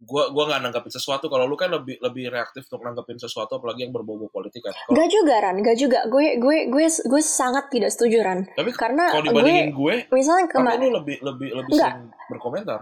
gua 0.00 0.32
gua 0.32 0.48
nggak 0.48 0.60
nanggapin 0.64 0.92
sesuatu. 0.92 1.28
Kalau 1.28 1.44
lu 1.44 1.56
kan 1.60 1.68
lebih 1.68 2.00
lebih 2.00 2.32
reaktif 2.32 2.64
untuk 2.72 2.88
nanggapin 2.88 3.20
sesuatu 3.20 3.60
apalagi 3.60 3.84
yang 3.84 3.92
berbau 3.92 4.16
politik 4.32 4.64
kan. 4.64 4.72
Kalo, 4.72 4.96
gak 4.96 5.08
juga 5.12 5.34
Ran 5.44 5.56
gak 5.60 5.76
juga. 5.76 5.98
Gue 6.08 6.40
gue 6.40 6.72
gue 6.72 6.86
gue 6.88 7.22
sangat 7.22 7.68
tidak 7.68 7.92
setuju 7.92 8.24
Ran. 8.24 8.48
Tapi 8.56 8.72
karena 8.72 9.12
kalau 9.12 9.24
dibandingin 9.28 9.76
gue, 9.76 9.94
gue 10.08 10.16
misalnya 10.16 10.48
kemarin 10.48 10.88
lu 10.88 10.90
lebih 11.04 11.16
lebih 11.20 11.48
lebih 11.52 11.72
enggak. 11.76 11.92
sering 11.92 12.08
berkomentar? 12.32 12.80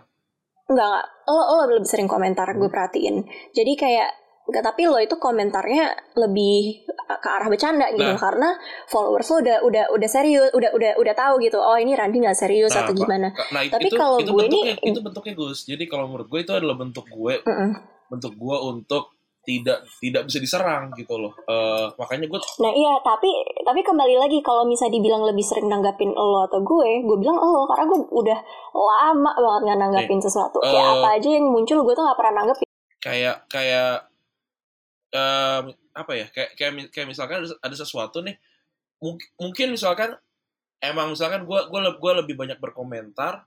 Enggak 0.71 1.01
enggak 1.27 1.47
lo 1.51 1.55
lo 1.59 1.75
lebih 1.75 1.91
sering 1.91 2.09
komentar 2.09 2.47
hmm. 2.47 2.59
gue 2.63 2.71
perhatiin. 2.71 3.17
Jadi 3.51 3.73
kayak 3.75 4.11
Gak, 4.49 4.64
tapi 4.64 4.88
lo 4.88 4.97
itu 4.97 5.21
komentarnya 5.21 6.17
lebih 6.17 6.88
ke 6.88 7.28
arah 7.28 7.49
bercanda 7.52 7.88
gitu 7.93 8.05
nah. 8.05 8.21
karena 8.21 8.49
followers 8.88 9.28
lo 9.28 9.37
udah 9.45 9.57
udah 9.64 9.85
udah 9.93 10.09
serius, 10.09 10.49
udah 10.57 10.73
udah 10.73 10.93
udah 10.97 11.14
tahu 11.17 11.40
gitu. 11.45 11.61
Oh 11.61 11.76
ini 11.76 11.93
Randy 11.93 12.25
nggak 12.25 12.37
serius 12.37 12.73
nah, 12.73 12.88
atau 12.88 12.97
gimana. 12.97 13.28
Nah, 13.52 13.62
tapi 13.69 13.93
kalau 13.93 14.21
gue 14.21 14.45
ini 14.49 14.76
itu 14.81 15.00
bentuknya 15.05 15.37
Gus. 15.37 15.69
Jadi 15.69 15.85
kalau 15.85 16.09
menurut 16.09 16.33
gue 16.33 16.40
itu 16.40 16.52
adalah 16.52 16.76
bentuk 16.81 17.05
gue, 17.09 17.45
uh 17.45 17.50
-uh. 17.50 17.73
bentuk 18.09 18.37
gue 18.37 18.57
untuk 18.57 19.19
tidak 19.49 19.81
tidak 20.05 20.23
bisa 20.28 20.38
diserang 20.45 20.93
gitu 20.93 21.17
loh. 21.17 21.33
Uh, 21.49 21.88
makanya 21.97 22.28
gue. 22.28 22.40
Nah 22.61 22.73
iya, 22.76 23.00
tapi 23.00 23.33
tapi 23.64 23.81
kembali 23.81 24.21
lagi 24.21 24.45
kalau 24.45 24.69
misalnya 24.69 25.00
dibilang 25.00 25.25
lebih 25.25 25.40
sering 25.40 25.73
nanggapin 25.73 26.12
lo 26.12 26.45
atau 26.45 26.61
gue, 26.61 27.00
gue 27.00 27.17
bilang 27.17 27.40
lo 27.40 27.64
karena 27.64 27.88
gue 27.88 28.00
udah 28.12 28.38
lama 28.76 29.33
banget 29.33 29.61
nggak 29.64 29.78
nanggapin 29.81 30.19
nih, 30.21 30.26
sesuatu. 30.28 30.61
Kayak 30.61 30.85
uh, 30.85 30.93
apa 31.00 31.09
aja 31.17 31.28
yang 31.33 31.49
muncul 31.49 31.81
gue 31.81 31.95
tuh 31.97 32.05
nggak 32.05 32.19
pernah 32.21 32.35
nanggapin. 32.45 32.69
Kayak 33.00 33.37
kayak 33.49 34.08
um, 35.12 35.65
apa 35.95 36.12
ya 36.15 36.27
kayak 36.31 36.50
kayak 36.55 36.73
kayak 36.93 37.09
misalkan 37.09 37.45
ada, 37.45 37.77
sesuatu 37.77 38.21
nih 38.21 38.37
mungkin 38.99 39.29
mungkin 39.38 39.67
misalkan 39.75 40.11
emang 40.83 41.15
misalkan 41.15 41.47
gue 41.47 41.61
gue 41.71 41.81
gue 41.99 42.12
lebih 42.25 42.35
banyak 42.35 42.59
berkomentar 42.59 43.47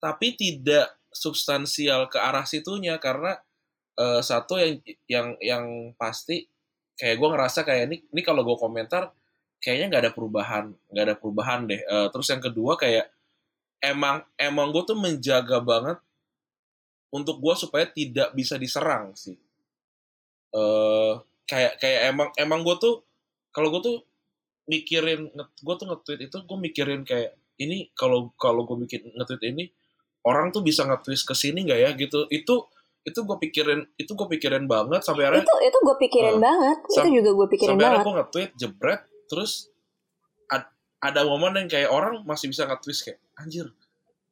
tapi 0.00 0.34
tidak 0.34 0.96
substansial 1.10 2.06
ke 2.08 2.16
arah 2.16 2.46
situnya 2.46 2.96
karena 3.02 3.36
uh, 3.98 4.22
satu 4.22 4.56
yang 4.58 4.80
yang 5.06 5.26
yang 5.42 5.64
pasti 5.98 6.46
kayak 6.96 7.16
gue 7.18 7.28
ngerasa 7.28 7.66
kayak 7.66 7.90
ini 7.90 7.96
ini 8.12 8.22
kalau 8.22 8.46
gue 8.46 8.56
komentar 8.56 9.10
kayaknya 9.60 9.86
nggak 9.92 10.02
ada 10.08 10.12
perubahan 10.14 10.64
nggak 10.92 11.04
ada 11.04 11.16
perubahan 11.18 11.60
deh. 11.68 11.80
Uh, 11.84 12.08
terus 12.08 12.28
yang 12.32 12.42
kedua 12.42 12.78
kayak 12.78 13.12
emang 13.82 14.22
emang 14.36 14.70
gue 14.70 14.82
tuh 14.84 14.98
menjaga 14.98 15.58
banget 15.60 15.98
untuk 17.10 17.42
gue 17.42 17.54
supaya 17.58 17.88
tidak 17.90 18.30
bisa 18.36 18.54
diserang 18.54 19.16
sih 19.18 19.34
uh, 20.54 21.20
kayak 21.46 21.78
kayak 21.82 22.14
emang 22.14 22.28
emang 22.38 22.60
gue 22.62 22.76
tuh 22.78 23.02
kalau 23.50 23.74
gue 23.74 23.82
tuh 23.82 23.96
mikirin 24.70 25.30
gue 25.36 25.74
tuh 25.74 25.86
nge-tweet 25.90 26.30
itu 26.30 26.36
gue 26.46 26.58
mikirin 26.62 27.02
kayak 27.02 27.34
ini 27.60 27.90
kalau 27.92 28.32
kalau 28.38 28.64
gue 28.64 28.86
bikin 28.86 29.10
nge-tweet 29.12 29.42
ini 29.50 29.64
orang 30.24 30.52
tuh 30.52 30.62
bisa 30.64 30.84
nge-tweet 30.84 31.22
ke 31.26 31.34
sini 31.36 31.66
nggak 31.68 31.80
ya? 31.80 31.90
Gitu. 31.96 32.30
Itu 32.30 32.70
itu 33.00 33.20
gue 33.24 33.36
pikirin 33.40 33.80
itu 33.96 34.12
gue 34.12 34.28
pikirin 34.28 34.68
banget 34.68 35.00
sampai 35.00 35.24
akhirnya 35.24 35.48
itu 35.48 35.56
itu 35.64 35.78
gue 35.80 35.96
pikirin 35.96 36.36
uh, 36.36 36.40
banget. 36.40 36.78
Itu 36.86 37.08
juga 37.08 37.30
gue 37.32 37.48
pikirin 37.48 37.74
sampai 37.76 37.84
banget. 37.84 38.04
gue 38.04 38.14
nge-tweet 38.20 38.50
jebret 38.60 39.00
terus 39.26 39.52
ad, 40.52 40.68
ada 41.00 41.20
momen 41.24 41.56
yang 41.64 41.68
kayak 41.68 41.90
orang 41.90 42.20
masih 42.28 42.52
bisa 42.52 42.68
nge-tweet 42.68 42.98
kayak 43.00 43.18
anjir 43.40 43.66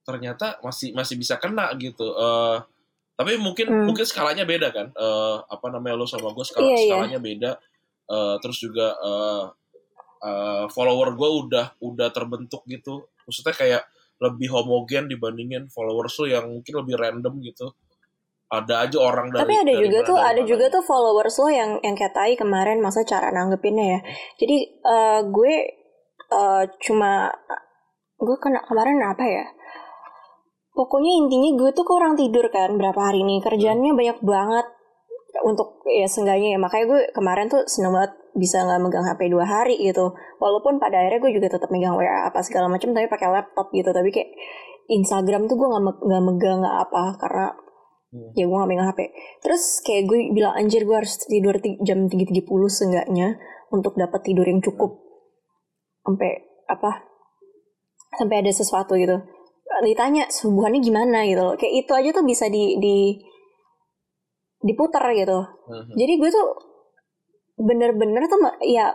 ternyata 0.04 0.56
masih 0.64 0.92
masih 0.96 1.16
bisa 1.20 1.37
kena 1.37 1.72
gitu. 1.81 2.07
Uh, 2.16 2.64
tapi 3.18 3.35
mungkin 3.35 3.66
hmm. 3.66 3.85
mungkin 3.90 4.07
skalanya 4.07 4.46
beda 4.46 4.70
kan 4.70 4.94
uh, 4.94 5.42
apa 5.50 5.66
namanya 5.74 5.98
lo 5.98 6.07
sama 6.07 6.31
gue 6.31 6.44
skala 6.46 6.70
yeah, 6.70 6.78
iya. 6.78 6.87
skalanya 6.87 7.18
yeah. 7.18 7.26
beda 7.26 7.50
uh, 8.14 8.35
terus 8.38 8.62
juga 8.62 8.94
uh, 8.94 9.50
uh, 10.22 10.64
follower 10.70 11.18
gue 11.18 11.31
udah 11.50 11.66
udah 11.83 12.09
terbentuk 12.14 12.62
gitu 12.70 13.11
maksudnya 13.26 13.54
kayak 13.59 13.83
lebih 14.22 14.54
homogen 14.54 15.11
dibandingin 15.11 15.66
followers 15.66 16.14
lo 16.22 16.26
yang 16.31 16.46
mungkin 16.46 16.74
lebih 16.78 16.94
random 16.94 17.35
gitu 17.42 17.74
ada 18.48 18.87
aja 18.87 18.96
orang 19.02 19.35
dari 19.35 19.42
tapi 19.44 19.57
ada 19.66 19.72
dari 19.74 19.83
juga 19.83 19.98
tuh 20.07 20.18
ada 20.22 20.42
juga 20.46 20.64
tuh 20.70 20.83
followers 20.87 21.37
lo 21.42 21.48
yang 21.50 21.70
yang 21.83 21.98
kayak 21.98 22.14
tai 22.14 22.38
kemarin 22.38 22.78
masa 22.78 23.02
cara 23.02 23.35
nanggepinnya 23.35 23.98
ya 23.98 24.00
jadi 24.38 24.57
uh, 24.87 25.20
gue 25.26 25.54
uh, 26.31 26.64
cuma 26.81 27.35
gue 28.18 28.37
kena 28.38 28.62
kemarin 28.66 28.98
apa 29.02 29.24
ya 29.26 29.46
pokoknya 30.78 31.12
intinya 31.26 31.50
gue 31.58 31.70
tuh 31.74 31.82
kurang 31.82 32.14
tidur 32.14 32.46
kan. 32.54 32.78
Berapa 32.78 33.10
hari 33.10 33.26
ini? 33.26 33.42
Kerjanya 33.42 33.90
banyak 33.98 34.22
banget 34.22 34.66
untuk 35.42 35.82
ya 35.90 36.06
seenggaknya 36.06 36.54
ya. 36.54 36.58
Makanya 36.62 36.84
gue 36.86 37.00
kemarin 37.10 37.50
tuh 37.50 37.66
seneng 37.66 37.98
banget 37.98 38.14
bisa 38.38 38.62
nggak 38.62 38.78
megang 38.78 39.02
HP 39.02 39.34
dua 39.34 39.42
hari 39.42 39.74
gitu. 39.82 40.14
Walaupun 40.38 40.78
pada 40.78 41.02
akhirnya 41.02 41.18
gue 41.18 41.32
juga 41.34 41.58
tetap 41.58 41.74
megang 41.74 41.98
WA 41.98 42.30
apa 42.30 42.38
segala 42.46 42.70
macam 42.70 42.94
tapi 42.94 43.10
pakai 43.10 43.26
laptop 43.26 43.74
gitu. 43.74 43.90
Tapi 43.90 44.08
kayak 44.14 44.30
Instagram 44.86 45.50
tuh 45.50 45.58
gue 45.58 45.66
nggak 45.66 45.82
nggak 45.98 46.22
megang 46.22 46.58
nggak 46.62 46.76
apa 46.86 47.04
karena 47.18 47.46
hmm. 48.14 48.30
ya 48.38 48.44
gue 48.46 48.56
nggak 48.56 48.70
megang 48.70 48.88
HP 48.88 49.00
terus 49.44 49.62
kayak 49.84 50.02
gue 50.08 50.18
bilang 50.32 50.56
anjir 50.56 50.88
gue 50.88 50.96
harus 50.96 51.20
tidur 51.28 51.60
jam 51.84 52.08
tiga 52.08 52.24
tiga 52.24 52.42
puluh 52.48 52.72
seenggaknya 52.72 53.36
untuk 53.74 53.98
dapat 53.98 54.22
tidur 54.22 54.46
yang 54.46 54.62
cukup. 54.62 55.02
Sampai 56.06 56.46
apa 56.70 57.04
sampai 58.16 58.40
ada 58.40 58.52
sesuatu 58.54 58.96
gitu 58.96 59.20
ditanya 59.85 60.26
hubungannya 60.44 60.81
gimana? 60.81 61.18
gitu 61.28 61.42
loh. 61.42 61.54
Kayak 61.57 61.74
itu 61.85 61.92
aja 61.94 62.11
tuh 62.14 62.24
bisa 62.24 62.44
di 62.48 62.76
di 62.81 62.96
diputar 64.62 65.04
gitu. 65.14 65.38
Uh-huh. 65.38 65.94
jadi 65.94 66.18
gue 66.18 66.31
tuh 66.35 66.46
bener-bener 67.59 68.26
tuh 68.31 68.38
ya 68.66 68.90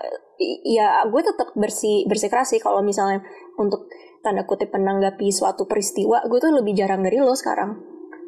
ya 0.63 1.03
gue 1.07 1.21
tetap 1.23 1.51
bersih 1.55 2.07
bersikeras 2.07 2.55
sih 2.55 2.59
kalau 2.63 2.79
misalnya 2.79 3.23
untuk 3.59 3.91
tanda 4.23 4.47
kutip 4.47 4.71
menanggapi 4.71 5.27
suatu 5.36 5.67
peristiwa 5.67 6.23
gue 6.27 6.39
tuh 6.39 6.51
lebih 6.51 6.75
jarang 6.75 7.03
dari 7.03 7.19
lo 7.19 7.36
sekarang. 7.36 7.79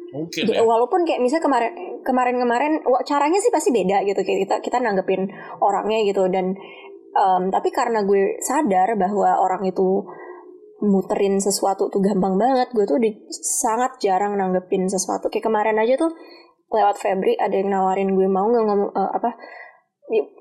Mungkin 0.06 0.48
ya. 0.48 0.62
walaupun 0.64 1.04
kayak 1.04 1.20
misalnya 1.20 1.44
kemarin 1.44 1.72
kemarin 2.06 2.36
kemarin 2.40 2.72
caranya 3.04 3.36
sih 3.42 3.52
pasti 3.52 3.68
beda 3.72 4.04
gitu. 4.08 4.20
Kayak 4.24 4.40
kita 4.48 4.54
kita 4.64 4.78
nanggepin 4.80 5.28
orangnya 5.60 6.08
gitu 6.08 6.24
dan 6.32 6.56
um, 7.16 7.52
tapi 7.52 7.68
karena 7.68 8.04
gue 8.04 8.40
sadar 8.40 8.96
bahwa 8.96 9.40
orang 9.40 9.66
itu 9.68 10.04
muterin 10.84 11.40
sesuatu 11.40 11.88
tuh 11.88 12.00
gampang 12.00 12.36
banget. 12.36 12.68
Gue 12.72 12.84
tuh 12.84 13.00
di, 13.00 13.12
sangat 13.32 13.96
jarang 14.00 14.36
nanggepin 14.36 14.88
sesuatu. 14.88 15.32
Kayak 15.32 15.48
kemarin 15.48 15.76
aja 15.80 15.96
tuh 15.96 16.12
lewat 16.70 16.98
Febri 16.98 17.38
ada 17.38 17.54
yang 17.54 17.70
nawarin 17.70 18.10
gue 18.12 18.26
mau 18.26 18.50
nggak 18.50 18.64
ngomong 18.66 18.90
uh, 18.90 19.10
apa 19.14 19.38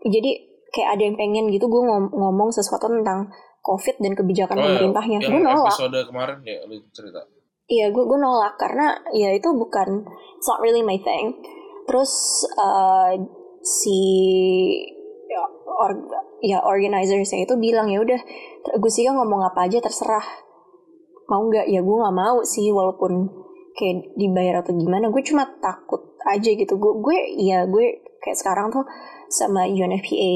jadi 0.09 0.31
kayak 0.73 0.89
ada 0.97 1.03
yang 1.05 1.15
pengen 1.17 1.45
gitu 1.53 1.69
gue 1.69 1.81
ngom 1.81 2.09
ngomong 2.11 2.49
sesuatu 2.49 2.89
tentang 2.89 3.29
covid 3.65 3.97
dan 3.97 4.13
kebijakan 4.13 4.57
oh, 4.61 4.63
pemerintahnya. 4.69 5.17
Gue 5.25 5.41
nolak. 5.41 5.73
episode 5.73 5.99
kemarin 6.05 6.37
ya 6.45 6.61
lu 6.69 6.77
cerita. 6.93 7.25
Iya 7.65 7.89
gue 7.89 8.03
gue 8.05 8.19
nolak 8.21 8.53
karena 8.61 8.93
ya 9.09 9.33
itu 9.33 9.49
bukan 9.57 10.05
it's 10.37 10.47
not 10.49 10.61
really 10.61 10.85
my 10.85 10.97
thing. 11.01 11.33
Terus 11.89 12.13
uh, 12.61 13.17
si 13.65 14.01
or, 15.75 15.91
ya 16.39 16.63
organizersnya 16.63 17.43
itu 17.43 17.55
bilang 17.59 17.91
ya 17.91 17.99
udah 18.01 18.19
gue 18.79 18.91
sih 18.91 19.07
ngomong 19.07 19.43
apa 19.45 19.67
aja 19.67 19.83
terserah. 19.83 20.23
Mau 21.27 21.45
nggak? 21.49 21.67
Ya 21.69 21.81
gue 21.81 21.95
nggak 21.95 22.15
mau 22.15 22.41
sih 22.45 22.69
walaupun 22.71 23.27
kayak 23.75 24.15
dibayar 24.15 24.63
atau 24.63 24.73
gimana. 24.73 25.11
Gue 25.11 25.21
cuma 25.25 25.45
takut 25.59 26.15
aja 26.25 26.49
gitu. 26.53 26.79
Gue 26.79 27.01
gue 27.01 27.17
ya 27.41 27.67
gue 27.67 28.01
kayak 28.23 28.37
sekarang 28.39 28.71
tuh 28.71 28.85
sama 29.29 29.65
UNFPA 29.65 30.33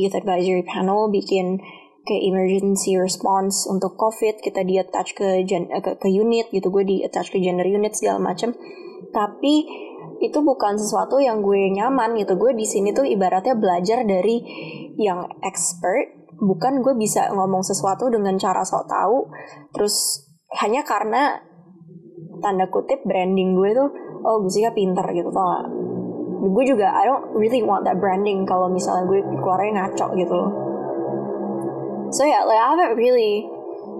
Youth 0.00 0.16
Advisory 0.16 0.64
Panel 0.64 1.12
bikin 1.12 1.60
kayak 2.08 2.22
emergency 2.24 2.96
response 2.96 3.68
untuk 3.68 3.94
COVID. 4.00 4.40
Kita 4.40 4.64
di 4.64 4.80
attach 4.80 5.12
ke, 5.12 5.44
gen, 5.44 5.68
ke 5.68 6.00
ke 6.00 6.08
unit 6.08 6.48
gitu. 6.50 6.72
Gue 6.72 6.88
di 6.88 7.04
attach 7.04 7.30
ke 7.30 7.38
gender 7.38 7.68
unit 7.68 7.92
segala 7.94 8.18
macam 8.18 8.56
tapi 9.12 9.66
itu 10.20 10.38
bukan 10.44 10.76
sesuatu 10.76 11.16
yang 11.18 11.40
gue 11.40 11.72
nyaman 11.72 12.16
gitu. 12.20 12.36
Gue 12.36 12.52
di 12.52 12.68
sini 12.68 12.92
tuh 12.92 13.08
ibaratnya 13.08 13.56
belajar 13.56 14.04
dari 14.04 14.42
yang 15.00 15.24
expert. 15.40 16.28
Bukan 16.40 16.80
gue 16.80 16.96
bisa 16.96 17.28
ngomong 17.32 17.60
sesuatu 17.64 18.08
dengan 18.08 18.36
cara 18.40 18.64
sok 18.64 18.88
tahu. 18.88 19.28
Terus 19.76 20.24
hanya 20.60 20.84
karena 20.84 21.40
tanda 22.40 22.66
kutip 22.72 23.04
branding 23.04 23.52
gue 23.54 23.70
tuh 23.76 23.88
oh 24.24 24.40
gue 24.42 24.52
sih 24.52 24.64
pinter 24.72 25.04
gitu 25.12 25.28
tau 25.28 25.68
gue 26.40 26.64
juga 26.64 26.88
I 26.88 27.04
don't 27.04 27.36
really 27.36 27.60
want 27.60 27.84
that 27.84 28.00
branding 28.00 28.48
kalau 28.48 28.72
misalnya 28.72 29.04
gue 29.04 29.20
keluarnya 29.44 29.72
ngaco 29.76 30.06
gitu 30.16 30.32
loh. 30.32 30.50
So 32.10 32.24
yeah 32.24 32.48
like 32.48 32.56
I 32.56 32.74
haven't 32.74 32.96
really 32.96 33.44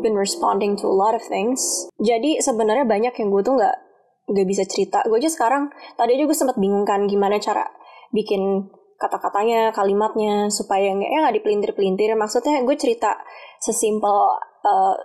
been 0.01 0.17
responding 0.17 0.75
to 0.81 0.89
a 0.89 0.97
lot 0.97 1.13
of 1.13 1.21
things. 1.21 1.61
Jadi 2.01 2.41
sebenarnya 2.41 2.89
banyak 2.89 3.13
yang 3.13 3.29
gue 3.29 3.43
tuh 3.45 3.55
nggak 3.61 3.77
gak 4.31 4.47
bisa 4.47 4.63
cerita. 4.65 5.03
Gue 5.07 5.19
aja 5.19 5.31
sekarang 5.31 5.69
tadi 5.99 6.15
aja 6.15 6.25
gue 6.25 6.37
sempat 6.39 6.57
bingung 6.57 6.87
kan 6.87 7.11
gimana 7.11 7.43
cara 7.43 7.67
bikin 8.15 8.71
kata-katanya 9.01 9.73
kalimatnya 9.73 10.53
supaya 10.53 10.93
nggak 10.93 11.11
ya 11.11 11.19
nggak 11.25 11.37
dipelintir-pelintir. 11.41 12.15
Maksudnya 12.15 12.63
gue 12.63 12.77
cerita 12.79 13.17
sesimpel 13.59 14.17
uh, 14.65 14.97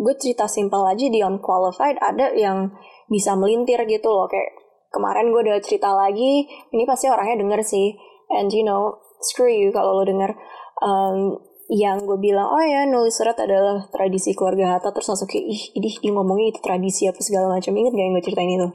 gue 0.00 0.14
cerita 0.18 0.48
simpel 0.48 0.82
aja 0.88 1.06
di 1.06 1.20
unqualified 1.22 2.00
ada 2.00 2.32
yang 2.34 2.72
bisa 3.06 3.36
melintir 3.38 3.84
gitu 3.86 4.08
loh. 4.08 4.26
Kayak 4.26 4.56
kemarin 4.90 5.30
gue 5.30 5.40
udah 5.46 5.58
cerita 5.60 5.92
lagi 5.92 6.48
ini 6.72 6.82
pasti 6.88 7.06
orangnya 7.12 7.44
denger 7.44 7.60
sih. 7.62 7.94
And 8.32 8.48
you 8.48 8.64
know 8.64 8.98
screw 9.20 9.52
you 9.52 9.70
kalau 9.70 10.00
lo 10.00 10.04
denger. 10.08 10.32
Um, 10.82 11.38
yang 11.72 12.04
gue 12.04 12.20
bilang 12.20 12.52
oh 12.52 12.60
ya 12.60 12.84
nulis 12.84 13.16
surat 13.16 13.32
adalah 13.40 13.88
tradisi 13.88 14.36
keluarga 14.36 14.76
Hatta. 14.76 14.92
Terus 14.92 15.08
langsung 15.08 15.24
kayak 15.24 15.46
ih 15.48 15.62
ini 15.80 15.88
dia 15.88 16.12
ngomongnya 16.12 16.52
itu 16.52 16.60
tradisi 16.60 17.08
apa 17.08 17.16
segala 17.24 17.56
macam. 17.56 17.72
Inget 17.72 17.96
gak 17.96 18.04
yang 18.04 18.12
gue 18.12 18.24
ceritain 18.28 18.52
itu? 18.52 18.68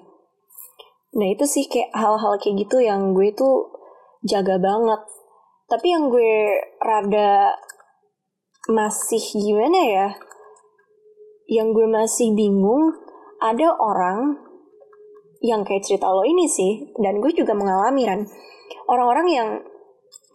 Nah 1.22 1.28
itu 1.30 1.46
sih 1.46 1.66
kayak 1.70 1.94
hal-hal 1.94 2.34
kayak 2.42 2.56
gitu 2.66 2.78
yang 2.82 3.14
gue 3.14 3.30
tuh 3.38 3.70
jaga 4.26 4.58
banget. 4.58 5.02
Tapi 5.70 5.88
yang 5.94 6.10
gue 6.10 6.34
rada 6.82 7.54
masih 8.66 9.22
gimana 9.46 9.80
ya? 9.86 10.08
Yang 11.46 11.68
gue 11.78 11.88
masih 11.94 12.34
bingung 12.34 12.98
ada 13.38 13.78
orang 13.78 14.42
yang 15.46 15.62
kayak 15.62 15.86
cerita 15.86 16.10
lo 16.10 16.26
ini 16.26 16.50
sih 16.50 16.90
dan 16.98 17.22
gue 17.22 17.30
juga 17.30 17.54
mengalami 17.54 18.10
kan 18.10 18.26
orang-orang 18.90 19.28
yang 19.30 19.50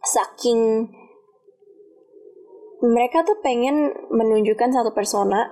saking 0.07 0.87
mereka 2.83 3.23
tuh 3.23 3.39
pengen 3.41 3.95
menunjukkan 4.11 4.75
satu 4.75 4.91
persona. 4.91 5.47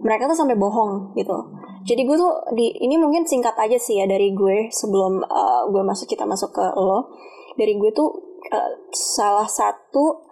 Mereka 0.00 0.32
tuh 0.32 0.38
sampai 0.38 0.56
bohong 0.56 1.12
gitu. 1.12 1.36
Jadi 1.84 2.08
gue 2.08 2.16
tuh 2.16 2.32
di 2.56 2.72
ini 2.80 2.96
mungkin 2.96 3.28
singkat 3.28 3.56
aja 3.56 3.76
sih 3.76 4.00
ya 4.00 4.08
dari 4.08 4.32
gue 4.32 4.72
sebelum 4.72 5.20
uh, 5.24 5.68
gue 5.68 5.82
masuk 5.84 6.08
kita 6.08 6.24
masuk 6.24 6.56
ke 6.56 6.64
lo. 6.76 7.12
Dari 7.60 7.76
gue 7.76 7.90
tuh 7.92 8.08
uh, 8.48 8.72
salah 8.92 9.48
satu 9.48 10.24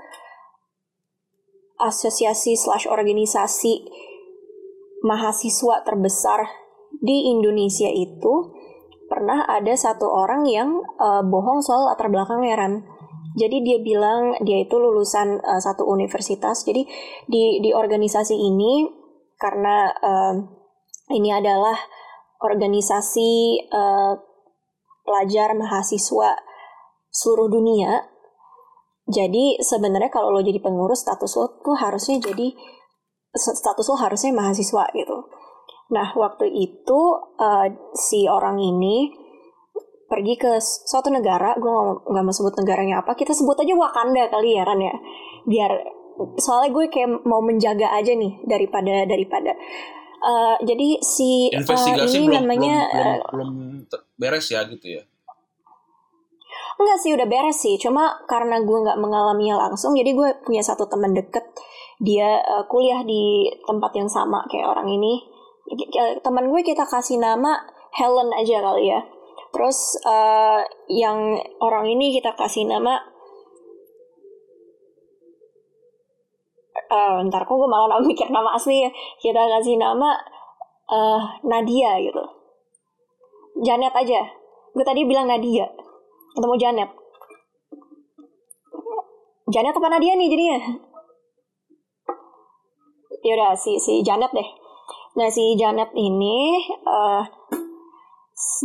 asosiasi 1.78 2.56
slash 2.56 2.88
organisasi 2.88 3.84
mahasiswa 5.04 5.84
terbesar 5.86 6.48
di 6.98 7.30
Indonesia 7.30 7.86
itu 7.86 8.50
pernah 9.08 9.46
ada 9.46 9.72
satu 9.72 10.04
orang 10.04 10.44
yang 10.44 10.84
uh, 11.00 11.24
bohong 11.24 11.64
soal 11.64 11.88
latar 11.88 12.12
belakangnya 12.12 12.56
Ran. 12.56 12.74
Jadi 13.38 13.62
dia 13.62 13.78
bilang 13.78 14.34
dia 14.42 14.66
itu 14.66 14.74
lulusan 14.74 15.38
uh, 15.38 15.62
satu 15.62 15.86
universitas. 15.86 16.66
Jadi 16.66 16.82
di 17.30 17.62
di 17.62 17.70
organisasi 17.70 18.34
ini 18.34 18.90
karena 19.38 19.94
uh, 19.94 20.34
ini 21.14 21.30
adalah 21.30 21.78
organisasi 22.42 23.62
uh, 23.70 24.14
pelajar 25.06 25.54
mahasiswa 25.54 26.34
seluruh 27.14 27.48
dunia. 27.48 28.10
Jadi 29.08 29.56
sebenarnya 29.62 30.12
kalau 30.12 30.36
lo 30.36 30.44
jadi 30.44 30.60
pengurus 30.60 31.00
status 31.06 31.32
lo 31.40 31.62
tuh 31.64 31.78
harusnya 31.80 32.20
jadi 32.20 32.52
status 33.32 33.88
lo 33.88 33.96
harusnya 33.96 34.36
mahasiswa 34.36 34.84
gitu. 34.92 35.16
Nah 35.88 36.12
waktu 36.12 36.52
itu 36.52 37.00
uh, 37.40 37.66
si 37.96 38.28
orang 38.28 38.60
ini 38.60 39.27
pergi 40.08 40.34
ke 40.40 40.56
suatu 40.60 41.12
negara, 41.12 41.52
gue 41.60 41.76
nggak 42.08 42.24
mau 42.24 42.32
sebut 42.32 42.56
negaranya 42.56 43.04
apa, 43.04 43.12
kita 43.12 43.36
sebut 43.36 43.60
aja 43.60 43.76
Wakanda 43.76 44.32
kali 44.32 44.56
ya 44.56 44.64
Ran 44.64 44.80
ya, 44.80 44.96
biar 45.44 45.70
soalnya 46.40 46.72
gue 46.72 46.84
kayak 46.88 47.28
mau 47.28 47.44
menjaga 47.44 47.92
aja 47.92 48.16
nih 48.16 48.40
daripada 48.48 49.04
daripada. 49.04 49.52
Uh, 50.18 50.58
jadi 50.66 50.98
si 50.98 51.52
uh, 51.54 51.62
ini 52.10 52.26
belum, 52.26 52.42
namanya 52.42 52.90
belum, 52.90 53.20
belum, 53.30 53.50
belum 53.86 54.08
beres 54.18 54.50
ya 54.50 54.66
gitu 54.66 54.98
ya? 54.98 55.02
Enggak 56.80 56.98
sih 57.04 57.10
udah 57.14 57.26
beres 57.28 57.58
sih, 57.60 57.76
cuma 57.78 58.24
karena 58.26 58.64
gue 58.64 58.78
nggak 58.82 58.98
mengalaminya 58.98 59.68
langsung, 59.68 59.92
jadi 59.94 60.10
gue 60.16 60.28
punya 60.42 60.64
satu 60.64 60.88
teman 60.88 61.12
deket. 61.14 61.44
Dia 62.00 62.40
uh, 62.40 62.64
kuliah 62.64 63.04
di 63.04 63.50
tempat 63.66 63.92
yang 63.92 64.08
sama 64.08 64.42
kayak 64.48 64.72
orang 64.72 64.88
ini. 64.88 65.20
Teman 66.24 66.48
gue 66.48 66.64
kita 66.64 66.88
kasih 66.88 67.20
nama 67.20 67.60
Helen 67.92 68.32
aja 68.32 68.56
kali 68.64 68.88
ya 68.88 69.04
terus 69.54 69.96
uh, 70.04 70.60
yang 70.92 71.40
orang 71.60 71.88
ini 71.88 72.20
kita 72.20 72.36
kasih 72.36 72.68
nama 72.68 73.00
uh, 76.88 77.24
ntar 77.28 77.44
kok 77.44 77.56
gue 77.56 77.68
malah 77.68 78.00
mikir 78.00 78.28
nama 78.28 78.56
asli 78.56 78.84
ya 78.84 78.90
kita 79.20 79.40
kasih 79.58 79.76
nama 79.76 80.16
uh, 80.88 81.22
Nadia 81.44 82.00
gitu. 82.02 82.24
Janet 83.58 83.94
aja. 83.94 84.22
Gue 84.72 84.84
tadi 84.86 85.02
bilang 85.04 85.26
Nadia. 85.26 85.66
Ketemu 86.36 86.56
Janet. 86.56 86.90
Janet 89.48 89.74
apa 89.74 89.88
Nadia 89.88 90.12
nih 90.14 90.28
jadinya? 90.28 90.58
Ya 93.24 93.32
udah 93.34 93.52
si 93.58 93.80
si 93.82 94.04
Janet 94.04 94.30
deh. 94.30 94.48
Nah 95.18 95.28
si 95.32 95.58
Janet 95.58 95.90
ini 95.98 96.62
uh, 96.86 97.26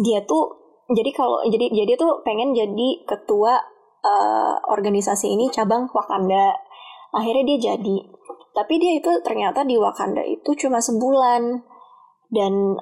dia 0.06 0.22
tuh 0.28 0.63
jadi 0.92 1.12
kalau 1.16 1.40
jadi 1.48 1.72
jadi 1.72 1.96
tuh 1.96 2.20
pengen 2.28 2.52
jadi 2.52 3.08
ketua 3.08 3.56
uh, 4.04 4.56
organisasi 4.68 5.32
ini 5.32 5.48
cabang 5.48 5.88
Wakanda. 5.96 6.52
Akhirnya 7.16 7.56
dia 7.56 7.74
jadi. 7.74 7.98
Tapi 8.54 8.74
dia 8.78 9.00
itu 9.00 9.12
ternyata 9.24 9.64
di 9.64 9.80
Wakanda 9.80 10.22
itu 10.28 10.52
cuma 10.60 10.84
sebulan. 10.84 11.64
Dan 12.28 12.76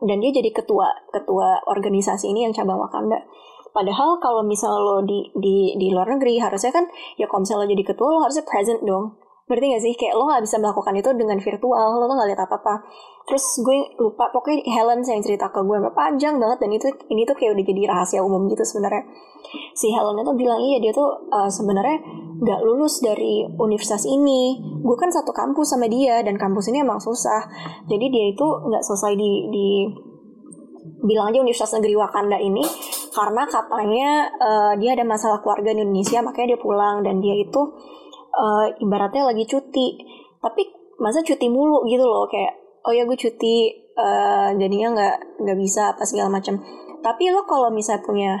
dan 0.00 0.16
dia 0.22 0.30
jadi 0.30 0.54
ketua 0.54 0.88
ketua 1.10 1.58
organisasi 1.66 2.30
ini 2.30 2.46
yang 2.46 2.54
cabang 2.54 2.78
Wakanda. 2.78 3.18
Padahal 3.70 4.18
kalau 4.22 4.42
misal 4.46 4.70
lo 4.78 5.02
di 5.02 5.30
di 5.34 5.74
di 5.74 5.90
luar 5.90 6.06
negeri 6.06 6.38
harusnya 6.42 6.74
kan 6.74 6.86
ya 7.18 7.26
kalau 7.30 7.46
misalnya 7.46 7.66
lo 7.66 7.72
jadi 7.74 7.84
ketua 7.86 8.08
lo 8.10 8.20
harusnya 8.26 8.42
present 8.46 8.82
dong 8.82 9.14
berarti 9.50 9.74
gak 9.74 9.82
sih? 9.82 9.92
Kayak 9.98 10.14
lo 10.14 10.30
gak 10.30 10.46
bisa 10.46 10.56
melakukan 10.62 10.94
itu 10.94 11.10
dengan 11.18 11.38
virtual 11.42 11.98
lo 11.98 12.06
tuh 12.06 12.16
gak 12.22 12.28
lihat 12.30 12.42
apa 12.46 12.56
apa 12.62 12.74
terus 13.30 13.62
gue 13.62 13.94
lupa 14.02 14.26
pokoknya 14.34 14.66
Helen 14.66 15.06
yang 15.06 15.22
cerita 15.22 15.54
ke 15.54 15.62
gue 15.62 15.78
panjang 15.94 16.42
banget. 16.42 16.58
Dan 16.66 16.70
itu 16.74 16.86
ini 17.10 17.22
tuh 17.22 17.38
kayak 17.38 17.54
udah 17.54 17.64
jadi 17.66 17.82
rahasia 17.86 18.20
umum 18.26 18.50
gitu 18.50 18.66
sebenarnya. 18.66 19.06
Si 19.74 19.86
Helen 19.94 20.18
itu 20.18 20.32
bilang 20.34 20.58
iya 20.58 20.82
dia 20.82 20.90
tuh 20.90 21.30
uh, 21.30 21.46
sebenarnya 21.46 22.02
nggak 22.42 22.60
lulus 22.66 22.98
dari 22.98 23.46
universitas 23.46 24.02
ini. 24.08 24.58
Gue 24.82 24.96
kan 24.98 25.14
satu 25.14 25.30
kampus 25.30 25.78
sama 25.78 25.86
dia 25.86 26.26
dan 26.26 26.34
kampus 26.34 26.74
ini 26.74 26.82
emang 26.82 26.98
susah. 26.98 27.46
Jadi 27.86 28.06
dia 28.10 28.24
itu 28.34 28.46
nggak 28.46 28.82
selesai 28.82 29.14
di 29.14 29.30
di 29.50 29.68
bilang 31.00 31.32
aja 31.32 31.40
Universitas 31.40 31.78
Negeri 31.80 31.96
Wakanda 31.96 32.36
ini 32.40 32.64
karena 33.10 33.42
katanya 33.48 34.10
uh, 34.42 34.72
dia 34.76 34.96
ada 34.98 35.04
masalah 35.06 35.38
keluarga 35.38 35.70
di 35.70 35.86
Indonesia 35.86 36.18
makanya 36.18 36.56
dia 36.56 36.60
pulang. 36.60 37.06
Dan 37.06 37.22
dia 37.22 37.38
itu 37.38 37.62
uh, 38.34 38.66
ibaratnya 38.80 39.30
lagi 39.30 39.44
cuti. 39.46 39.98
Tapi 40.40 40.62
masa 41.00 41.20
cuti 41.24 41.46
mulu 41.48 41.84
gitu 41.88 42.04
loh 42.04 42.28
kayak 42.28 42.82
oh 42.84 42.92
ya 42.92 43.04
gue 43.04 43.16
cuti 43.16 43.72
uh, 43.96 44.52
jadinya 44.56 44.88
nggak 44.96 45.16
nggak 45.44 45.58
bisa 45.58 45.94
apa 45.96 46.02
segala 46.06 46.32
macam. 46.32 46.58
Tapi 47.00 47.32
lo 47.32 47.44
kalau 47.48 47.72
misalnya 47.72 48.04
punya 48.04 48.32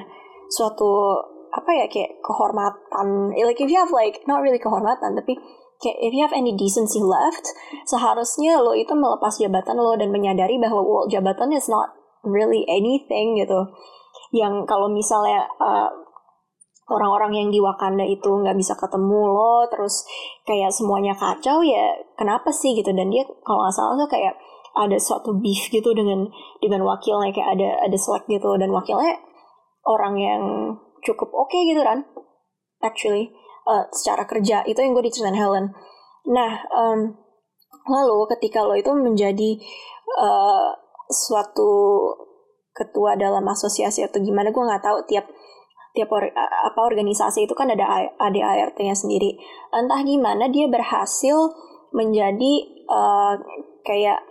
suatu 0.50 1.16
apa 1.50 1.70
ya 1.74 1.86
kayak 1.90 2.22
kehormatan 2.22 3.34
like 3.34 3.58
if 3.58 3.66
you 3.66 3.74
have 3.74 3.90
like 3.90 4.22
not 4.30 4.38
really 4.38 4.62
kehormatan 4.62 5.18
tapi 5.18 5.34
kayak 5.82 5.98
if 5.98 6.14
you 6.14 6.22
have 6.22 6.30
any 6.30 6.54
decency 6.54 7.02
left 7.02 7.42
seharusnya 7.90 8.62
lo 8.62 8.70
itu 8.70 8.94
melepas 8.94 9.34
jabatan 9.34 9.74
lo 9.74 9.98
dan 9.98 10.14
menyadari 10.14 10.62
bahwa 10.62 10.78
well, 10.84 11.10
jabatan 11.10 11.50
is 11.50 11.66
not 11.66 11.90
really 12.22 12.68
anything 12.68 13.38
gitu. 13.40 13.66
Yang 14.30 14.68
kalau 14.68 14.86
misalnya 14.92 15.48
uh, 15.58 15.88
orang-orang 16.90 17.32
yang 17.38 17.48
di 17.54 17.62
Wakanda 17.62 18.02
itu 18.02 18.26
nggak 18.26 18.58
bisa 18.58 18.74
ketemu 18.74 19.30
lo 19.30 19.64
terus 19.70 20.02
kayak 20.42 20.74
semuanya 20.74 21.14
kacau 21.14 21.62
ya 21.62 21.94
kenapa 22.18 22.50
sih 22.50 22.74
gitu? 22.74 22.90
Dan 22.90 23.14
dia 23.14 23.22
kalau 23.46 23.62
nggak 23.62 23.76
salah 23.78 23.94
tuh 23.94 24.10
kayak 24.10 24.34
ada 24.74 24.98
suatu 24.98 25.34
beef 25.38 25.70
gitu 25.70 25.94
dengan 25.94 26.26
dengan 26.58 26.82
wakilnya 26.82 27.30
kayak 27.30 27.56
ada 27.56 27.68
ada 27.86 27.96
selek 27.96 28.26
gitu. 28.26 28.50
Dan 28.58 28.74
wakilnya 28.74 29.22
orang 29.86 30.14
yang 30.18 30.42
cukup 31.06 31.30
oke 31.30 31.48
okay 31.48 31.70
gitu 31.70 31.80
kan 31.80 32.02
actually. 32.82 33.30
Uh, 33.70 33.86
secara 33.94 34.26
kerja 34.26 34.66
itu 34.66 34.82
yang 34.82 34.96
gue 34.96 35.04
diceritain 35.06 35.36
Helen. 35.36 35.70
Nah 36.26 36.64
um, 36.74 37.14
lalu 37.86 38.26
ketika 38.34 38.66
lo 38.66 38.74
itu 38.74 38.90
menjadi 38.96 39.62
uh, 40.18 40.74
suatu 41.06 41.70
ketua 42.74 43.18
dalam 43.20 43.44
asosiasi 43.46 44.06
atau 44.06 44.18
gimana 44.22 44.48
gue 44.48 44.62
nggak 44.64 44.82
tahu 44.82 44.98
tiap 45.06 45.28
tiap 45.90 46.10
or, 46.14 46.22
apa 46.30 46.80
organisasi 46.80 47.50
itu 47.50 47.54
kan 47.58 47.70
ada 47.70 48.10
ADART-nya 48.18 48.94
sendiri. 48.94 49.38
Entah 49.74 50.00
gimana 50.06 50.46
dia 50.46 50.70
berhasil 50.70 51.50
menjadi 51.90 52.52
uh, 52.86 53.34
kayak 53.82 54.22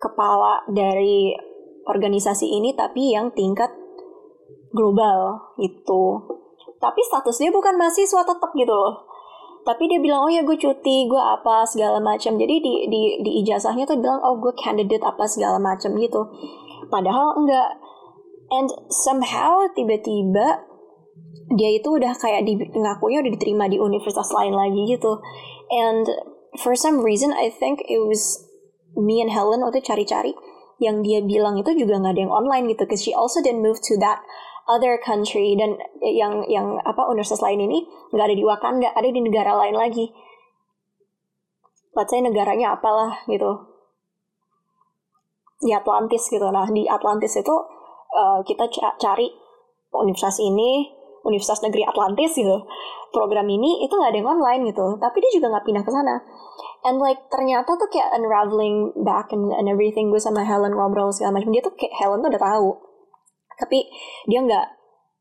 kepala 0.00 0.64
dari 0.72 1.36
organisasi 1.84 2.48
ini 2.48 2.72
tapi 2.72 3.12
yang 3.12 3.30
tingkat 3.36 3.70
global 4.72 5.52
itu. 5.60 6.02
Tapi 6.82 7.00
statusnya 7.06 7.54
bukan 7.54 7.78
mahasiswa 7.78 8.26
tetap 8.26 8.50
gitu 8.56 8.72
loh. 8.72 9.06
Tapi 9.62 9.86
dia 9.86 10.02
bilang, 10.02 10.26
oh 10.26 10.32
ya 10.32 10.42
gue 10.42 10.58
cuti, 10.58 11.06
gue 11.06 11.22
apa, 11.22 11.62
segala 11.62 12.02
macam. 12.02 12.34
Jadi 12.34 12.58
di, 12.58 12.72
di, 12.90 13.00
di 13.22 13.30
ijazahnya 13.46 13.86
tuh 13.86 13.94
bilang, 13.94 14.18
oh 14.18 14.34
gue 14.42 14.50
candidate 14.58 15.06
apa, 15.06 15.22
segala 15.30 15.62
macam 15.62 15.94
gitu. 16.02 16.26
Padahal 16.90 17.38
enggak 17.38 17.78
and 18.52 18.68
somehow 18.92 19.64
tiba-tiba 19.72 20.68
dia 21.56 21.70
itu 21.76 21.88
udah 21.88 22.12
kayak 22.16 22.44
di, 22.48 22.56
ngakunya 22.56 23.24
udah 23.24 23.32
diterima 23.32 23.64
di 23.68 23.80
universitas 23.80 24.28
lain 24.32 24.52
lagi 24.56 24.88
gitu. 24.88 25.20
And 25.72 26.04
for 26.60 26.76
some 26.76 27.00
reason 27.00 27.32
I 27.32 27.48
think 27.48 27.84
it 27.88 28.00
was 28.00 28.44
me 28.96 29.24
and 29.24 29.32
Helen 29.32 29.64
waktu 29.64 29.80
cari-cari. 29.84 30.36
Yang 30.82 30.96
dia 31.06 31.18
bilang 31.22 31.60
itu 31.60 31.70
juga 31.78 32.00
nggak 32.00 32.12
ada 32.16 32.22
yang 32.26 32.34
online 32.34 32.64
gitu 32.74 32.84
because 32.88 33.04
she 33.04 33.14
also 33.14 33.38
didn't 33.38 33.62
move 33.62 33.78
to 33.86 33.94
that 34.00 34.24
other 34.66 34.98
country. 34.98 35.54
Dan 35.54 35.78
yang 36.02 36.44
yang 36.48 36.80
apa 36.82 37.08
universitas 37.08 37.44
lain 37.44 37.64
ini 37.68 37.86
nggak 38.12 38.26
ada 38.32 38.36
di 38.36 38.44
Wakanda 38.44 38.88
ada 38.92 39.08
di 39.08 39.20
negara 39.20 39.52
lain 39.62 39.76
lagi. 39.76 40.10
Let's 41.92 42.08
say 42.08 42.24
negaranya 42.24 42.80
apalah 42.80 43.22
gitu. 43.28 43.68
Di 45.62 45.70
Atlantis 45.76 46.26
gitu. 46.32 46.48
Nah 46.48 46.66
di 46.72 46.88
Atlantis 46.88 47.36
itu 47.36 47.56
uh, 48.12 48.40
kita 48.44 48.68
ca- 48.68 48.96
cari 49.00 49.28
universitas 49.92 50.40
ini 50.40 51.02
Universitas 51.22 51.62
Negeri 51.62 51.86
Atlantis 51.86 52.34
gitu. 52.34 52.66
Program 53.12 53.46
ini 53.46 53.84
itu 53.84 53.92
nggak 53.92 54.10
ada 54.10 54.18
yang 54.18 54.30
online 54.30 54.62
gitu. 54.72 54.98
Tapi 54.98 55.16
dia 55.22 55.30
juga 55.38 55.46
nggak 55.54 55.64
pindah 55.68 55.84
ke 55.84 55.90
sana. 55.92 56.16
And 56.82 56.98
like 56.98 57.30
ternyata 57.30 57.78
tuh 57.78 57.86
kayak 57.92 58.10
unraveling 58.18 58.90
back 59.06 59.30
and, 59.30 59.54
and 59.54 59.70
everything 59.70 60.10
gue 60.10 60.18
sama 60.18 60.42
Helen 60.42 60.74
ngobrol 60.74 61.14
segala 61.14 61.38
macam. 61.38 61.54
Dia 61.54 61.62
tuh 61.62 61.74
kayak 61.78 61.94
Helen 61.94 62.20
tuh 62.24 62.30
udah 62.34 62.42
tahu. 62.42 62.68
Tapi 63.60 63.78
dia 64.26 64.40
nggak 64.42 64.66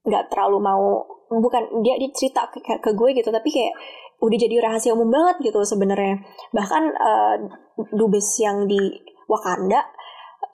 nggak 0.01 0.23
terlalu 0.33 0.57
mau 0.57 1.05
bukan 1.29 1.85
dia 1.85 2.01
dia 2.01 2.09
cerita 2.15 2.49
ke, 2.49 2.59
ke 2.65 2.91
gue 2.97 3.09
gitu. 3.13 3.29
Tapi 3.29 3.49
kayak 3.53 3.73
udah 4.21 4.37
jadi 4.37 4.55
rahasia 4.57 4.97
umum 4.97 5.13
banget 5.13 5.51
gitu 5.53 5.61
sebenarnya. 5.61 6.17
Bahkan 6.55 6.83
uh, 6.97 7.35
dubes 7.93 8.41
yang 8.41 8.65
di 8.65 8.79
Wakanda 9.29 9.85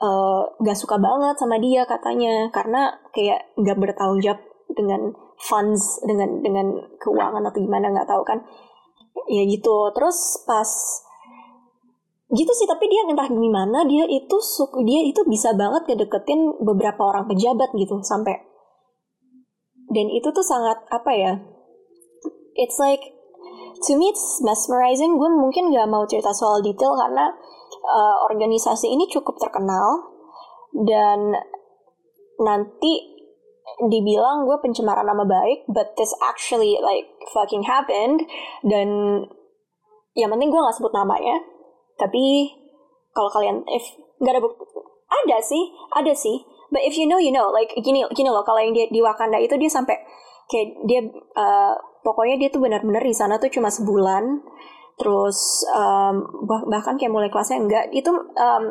uh, 0.02 0.44
gak 0.62 0.78
suka 0.78 0.98
banget 0.98 1.36
sama 1.38 1.58
dia 1.62 1.84
katanya. 1.86 2.50
Karena 2.54 2.94
kayak 3.14 3.54
nggak 3.58 3.78
bertanggung 3.78 4.22
jawab 4.22 4.42
dengan 4.72 5.14
funds 5.38 6.02
dengan 6.04 6.42
dengan 6.42 6.68
keuangan 6.98 7.44
atau 7.48 7.60
gimana 7.62 7.94
nggak 7.94 8.10
tahu 8.10 8.24
kan. 8.26 8.42
Ya 9.30 9.44
gitu. 9.46 9.92
Terus 9.94 10.44
pas 10.46 10.70
gitu 12.28 12.52
sih 12.52 12.68
tapi 12.68 12.92
dia 12.92 13.08
entah 13.08 13.32
gimana 13.32 13.88
dia 13.88 14.04
itu 14.04 14.36
dia 14.84 15.00
itu 15.08 15.24
bisa 15.24 15.56
banget 15.56 15.88
ngedeketin 15.88 16.60
beberapa 16.60 17.00
orang 17.08 17.26
pejabat 17.30 17.72
gitu 17.78 18.04
sampai. 18.04 18.44
Dan 19.88 20.12
itu 20.12 20.28
tuh 20.36 20.44
sangat 20.44 20.84
apa 20.92 21.12
ya 21.16 21.34
it's 22.58 22.82
like 22.82 23.00
to 23.86 23.96
me 23.96 24.12
it's 24.12 24.42
mesmerizing. 24.42 25.16
Gue 25.16 25.30
mungkin 25.32 25.72
gak 25.72 25.88
mau 25.88 26.04
cerita 26.10 26.34
soal 26.34 26.66
detail 26.66 26.98
karena 26.98 27.32
uh, 27.88 28.16
organisasi 28.28 28.92
ini 28.92 29.08
cukup 29.08 29.40
terkenal 29.40 30.12
dan 30.76 31.40
nanti 32.38 33.18
dibilang 33.88 34.48
gue 34.48 34.58
pencemaran 34.64 35.08
nama 35.08 35.24
baik, 35.24 35.68
but 35.72 35.96
this 35.96 36.12
actually 36.24 36.78
like 36.84 37.08
fucking 37.32 37.66
happened 37.66 38.24
dan 38.64 38.88
yang 40.18 40.30
penting 40.34 40.50
gue 40.50 40.60
nggak 40.60 40.78
sebut 40.78 40.94
namanya. 40.94 41.42
Tapi 41.98 42.52
kalau 43.14 43.30
kalian 43.34 43.66
if 43.72 43.86
nggak 44.22 44.34
ada 44.38 44.42
bukti, 44.42 44.66
ada 45.08 45.38
sih, 45.42 45.64
ada 45.94 46.14
sih. 46.14 46.38
But 46.68 46.84
if 46.84 47.00
you 47.00 47.08
know, 47.08 47.22
you 47.22 47.32
know. 47.32 47.48
Like 47.54 47.72
gini, 47.80 48.04
gini 48.12 48.28
loh. 48.28 48.44
Kalau 48.44 48.60
yang 48.60 48.76
dia 48.76 48.92
di 48.92 49.00
Wakanda 49.00 49.40
itu 49.40 49.56
dia 49.56 49.72
sampai 49.72 49.96
kayak 50.52 50.68
dia 50.88 51.00
uh, 51.36 51.74
pokoknya 52.04 52.36
dia 52.40 52.50
tuh 52.52 52.60
benar-benar 52.64 53.04
di 53.04 53.16
sana 53.16 53.40
tuh 53.40 53.48
cuma 53.52 53.72
sebulan. 53.72 54.44
Terus 54.98 55.64
um, 55.72 56.26
bahkan 56.66 56.98
kayak 56.98 57.14
mulai 57.14 57.30
kelasnya 57.30 57.62
enggak. 57.62 57.86
Itu 57.94 58.12
um, 58.14 58.64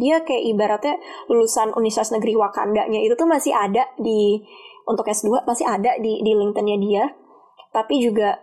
dia 0.00 0.24
kayak 0.24 0.44
ibaratnya 0.50 0.94
lulusan 1.30 1.76
Universitas 1.76 2.10
Negeri 2.16 2.34
Wakandanya 2.34 2.98
itu 2.98 3.14
tuh 3.14 3.28
masih 3.30 3.54
ada 3.54 3.86
di 4.00 4.42
untuk 4.84 5.06
S2 5.06 5.46
masih 5.46 5.64
ada 5.64 5.96
di 6.00 6.24
di 6.24 6.32
LinkedIn-nya 6.34 6.76
dia. 6.80 7.04
Tapi 7.70 8.00
juga 8.00 8.40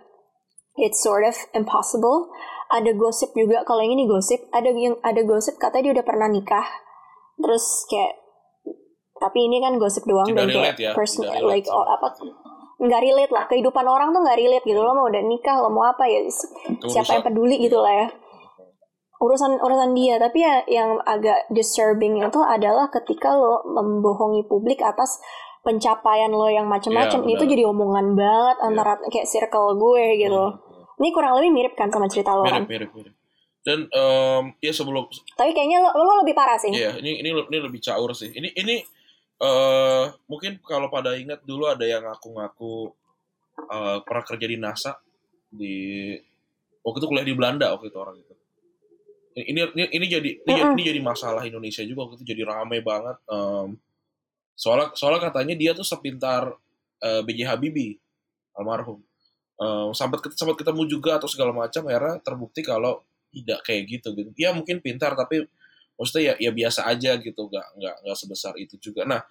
it's 0.78 1.02
sort 1.02 1.26
of 1.26 1.36
impossible. 1.58 2.30
Ada 2.72 2.96
gosip 2.96 3.36
juga 3.36 3.68
kalau 3.68 3.84
yang 3.84 4.00
ini 4.00 4.08
gosip, 4.08 4.48
ada 4.56 4.72
yang 4.72 4.96
ada 5.04 5.22
gosip 5.28 5.60
katanya 5.60 5.92
dia 5.92 5.94
udah 6.00 6.06
pernah 6.08 6.28
nikah. 6.32 6.68
Terus 7.42 7.84
kayak 7.90 8.22
tapi 9.22 9.46
ini 9.46 9.62
kan 9.62 9.78
gosip 9.78 10.02
doang 10.10 10.34
Tidak 10.34 10.40
dan 10.40 10.48
kayak 10.50 10.76
ya, 10.82 10.92
personal 10.98 11.46
like 11.46 11.70
oh, 11.70 11.86
apa 11.86 12.10
nggak 12.82 13.02
relate 13.02 13.32
lah. 13.32 13.46
Kehidupan 13.46 13.86
orang 13.86 14.10
tuh 14.10 14.26
nggak 14.26 14.40
relate 14.42 14.66
gitu. 14.66 14.82
Lo 14.82 14.98
mau 14.98 15.08
udah 15.08 15.22
nikah 15.22 15.56
lo 15.62 15.70
mau 15.70 15.86
apa 15.86 16.10
ya? 16.10 16.26
Siapa 16.90 17.22
yang 17.22 17.24
peduli 17.24 17.62
gitu 17.62 17.78
lah 17.78 17.94
ya. 17.94 18.08
Urusan 19.22 19.62
urusan 19.62 19.94
dia. 19.94 20.18
Tapi 20.18 20.42
ya 20.42 20.66
yang 20.66 20.98
agak 21.06 21.46
disturbing 21.54 22.18
itu 22.18 22.42
adalah 22.42 22.90
ketika 22.90 23.38
lo 23.38 23.62
membohongi 23.70 24.50
publik 24.50 24.82
atas 24.82 25.22
pencapaian 25.62 26.34
lo 26.34 26.50
yang 26.50 26.66
macam-macam. 26.66 27.22
Iya, 27.22 27.34
itu 27.38 27.44
jadi 27.46 27.64
omongan 27.70 28.18
banget 28.18 28.58
antara 28.66 28.98
kayak 29.14 29.30
circle 29.30 29.78
gue 29.78 30.18
gitu. 30.18 30.44
Ini 31.02 31.10
kurang 31.14 31.38
lebih 31.38 31.54
mirip 31.54 31.74
kan 31.78 31.94
sama 31.94 32.10
cerita 32.10 32.34
lo 32.34 32.46
kan? 32.46 32.66
mirip 32.66 32.90
mirip 32.90 32.92
mirip. 32.98 33.14
Dan 33.62 33.86
em, 33.94 34.58
ya 34.58 34.74
sebelum 34.74 35.06
tapi 35.38 35.54
kayaknya 35.54 35.86
lo, 35.86 35.94
lo 35.94 36.26
lebih 36.26 36.34
parah 36.34 36.58
sih. 36.58 36.74
Iya, 36.74 36.98
ini 36.98 37.22
ini 37.22 37.30
ini 37.30 37.58
lebih 37.62 37.78
caur 37.78 38.10
sih. 38.18 38.34
Ini 38.34 38.58
ini 38.58 38.82
eh 39.42 40.06
mungkin 40.30 40.62
kalau 40.62 40.88
pada 40.88 41.18
ingat 41.18 41.42
dulu 41.42 41.66
ada 41.66 41.82
yang 41.82 42.06
ngaku-ngaku 42.06 42.94
eh, 43.66 43.98
pernah 44.06 44.24
kerja 44.24 44.46
di 44.46 44.58
NASA 44.62 44.94
di 45.50 46.14
waktu 46.82 46.98
itu 47.02 47.08
kuliah 47.10 47.26
di 47.26 47.36
Belanda 47.36 47.74
waktu 47.74 47.90
itu 47.90 47.98
orang 47.98 48.18
itu. 48.22 48.34
Ini 49.32 49.60
ini 49.74 49.84
ini 49.96 50.06
jadi 50.12 50.30
ini, 50.44 50.46
jadi- 50.46 50.62
Mm-mm. 50.68 50.76
ini 50.76 50.84
jadi 50.92 51.00
masalah 51.02 51.42
Indonesia 51.48 51.82
juga 51.88 52.06
waktu 52.06 52.22
itu 52.22 52.26
jadi 52.36 52.44
ramai 52.46 52.84
banget. 52.84 53.18
em, 53.32 53.80
soalnya 54.54 54.92
soalnya 54.94 55.32
katanya 55.32 55.56
dia 55.58 55.72
tuh 55.74 55.88
sepintar 55.88 56.54
eh, 57.02 57.22
B.J. 57.26 57.48
Habibie 57.50 57.98
almarhum. 58.54 59.00
Eh, 59.62 59.90
sempat 59.96 60.20
sempat 60.36 60.58
ketemu 60.60 60.84
juga 60.86 61.18
atau 61.18 61.30
segala 61.32 61.50
macam 61.56 61.86
akhirnya 61.88 62.20
terbukti 62.22 62.62
kalau 62.62 63.02
tidak 63.32 63.64
kayak 63.64 63.88
gitu 63.88 64.12
gitu. 64.14 64.30
Ya 64.36 64.52
mungkin 64.52 64.84
pintar 64.84 65.16
tapi 65.16 65.48
maksudnya 65.96 66.34
ya 66.34 66.50
ya 66.50 66.52
biasa 66.52 66.86
aja 66.86 67.18
gitu 67.18 67.42
nggak 67.48 67.68
nggak 67.78 67.96
nggak 68.06 68.18
sebesar 68.18 68.54
itu 68.58 68.76
juga. 68.80 69.04
Nah 69.08 69.22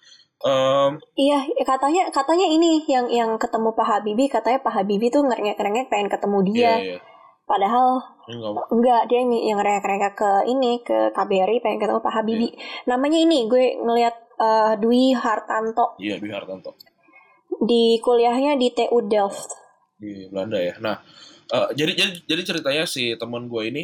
em, 0.41 0.97
Iya, 1.15 1.45
ya 1.53 1.63
katanya 1.65 2.03
katanya 2.09 2.45
ini 2.45 2.81
yang 2.89 3.05
yang 3.09 3.37
ketemu 3.37 3.73
Pak 3.73 3.87
Habibie 3.87 4.29
katanya 4.29 4.59
Pak 4.59 4.73
Habibie 4.73 5.09
tuh 5.09 5.21
ngerengek-ngerengek 5.25 5.89
pengen 5.89 6.09
ketemu 6.09 6.37
dia. 6.47 6.57
iya 6.57 6.73
iya. 6.81 6.99
Padahal 7.45 7.99
ini 8.31 8.39
nggak 8.39 8.67
enggak 8.71 9.01
dia 9.11 9.17
yang 9.19 9.29
yang 9.35 9.57
ngerengek-ngerengek 9.59 10.13
ke 10.15 10.31
ini 10.47 10.71
ke 10.81 11.11
KBRI 11.11 11.57
pengen 11.59 11.79
ketemu 11.83 11.99
Pak 11.99 12.13
Habibie. 12.15 12.53
Namanya 12.87 13.19
ini 13.19 13.45
gue 13.45 13.75
ngelihat 13.77 14.15
eh, 14.39 14.73
Dwi 14.79 15.11
Hartanto. 15.11 15.99
Iya 15.99 16.15
Dwi 16.17 16.31
Hartanto. 16.31 16.73
Di 17.61 17.99
kuliahnya 17.99 18.55
di 18.55 18.71
TU 18.71 18.97
Delft. 19.05 19.51
di 20.01 20.25
Belanda 20.31 20.57
ya. 20.57 20.73
Nah 20.81 20.97
eh, 21.51 21.69
jadi 21.75 21.91
jadi 21.93 22.11
jadi 22.25 22.41
ceritanya 22.41 22.83
si 22.87 23.13
teman 23.19 23.45
gue 23.45 23.63
ini 23.67 23.83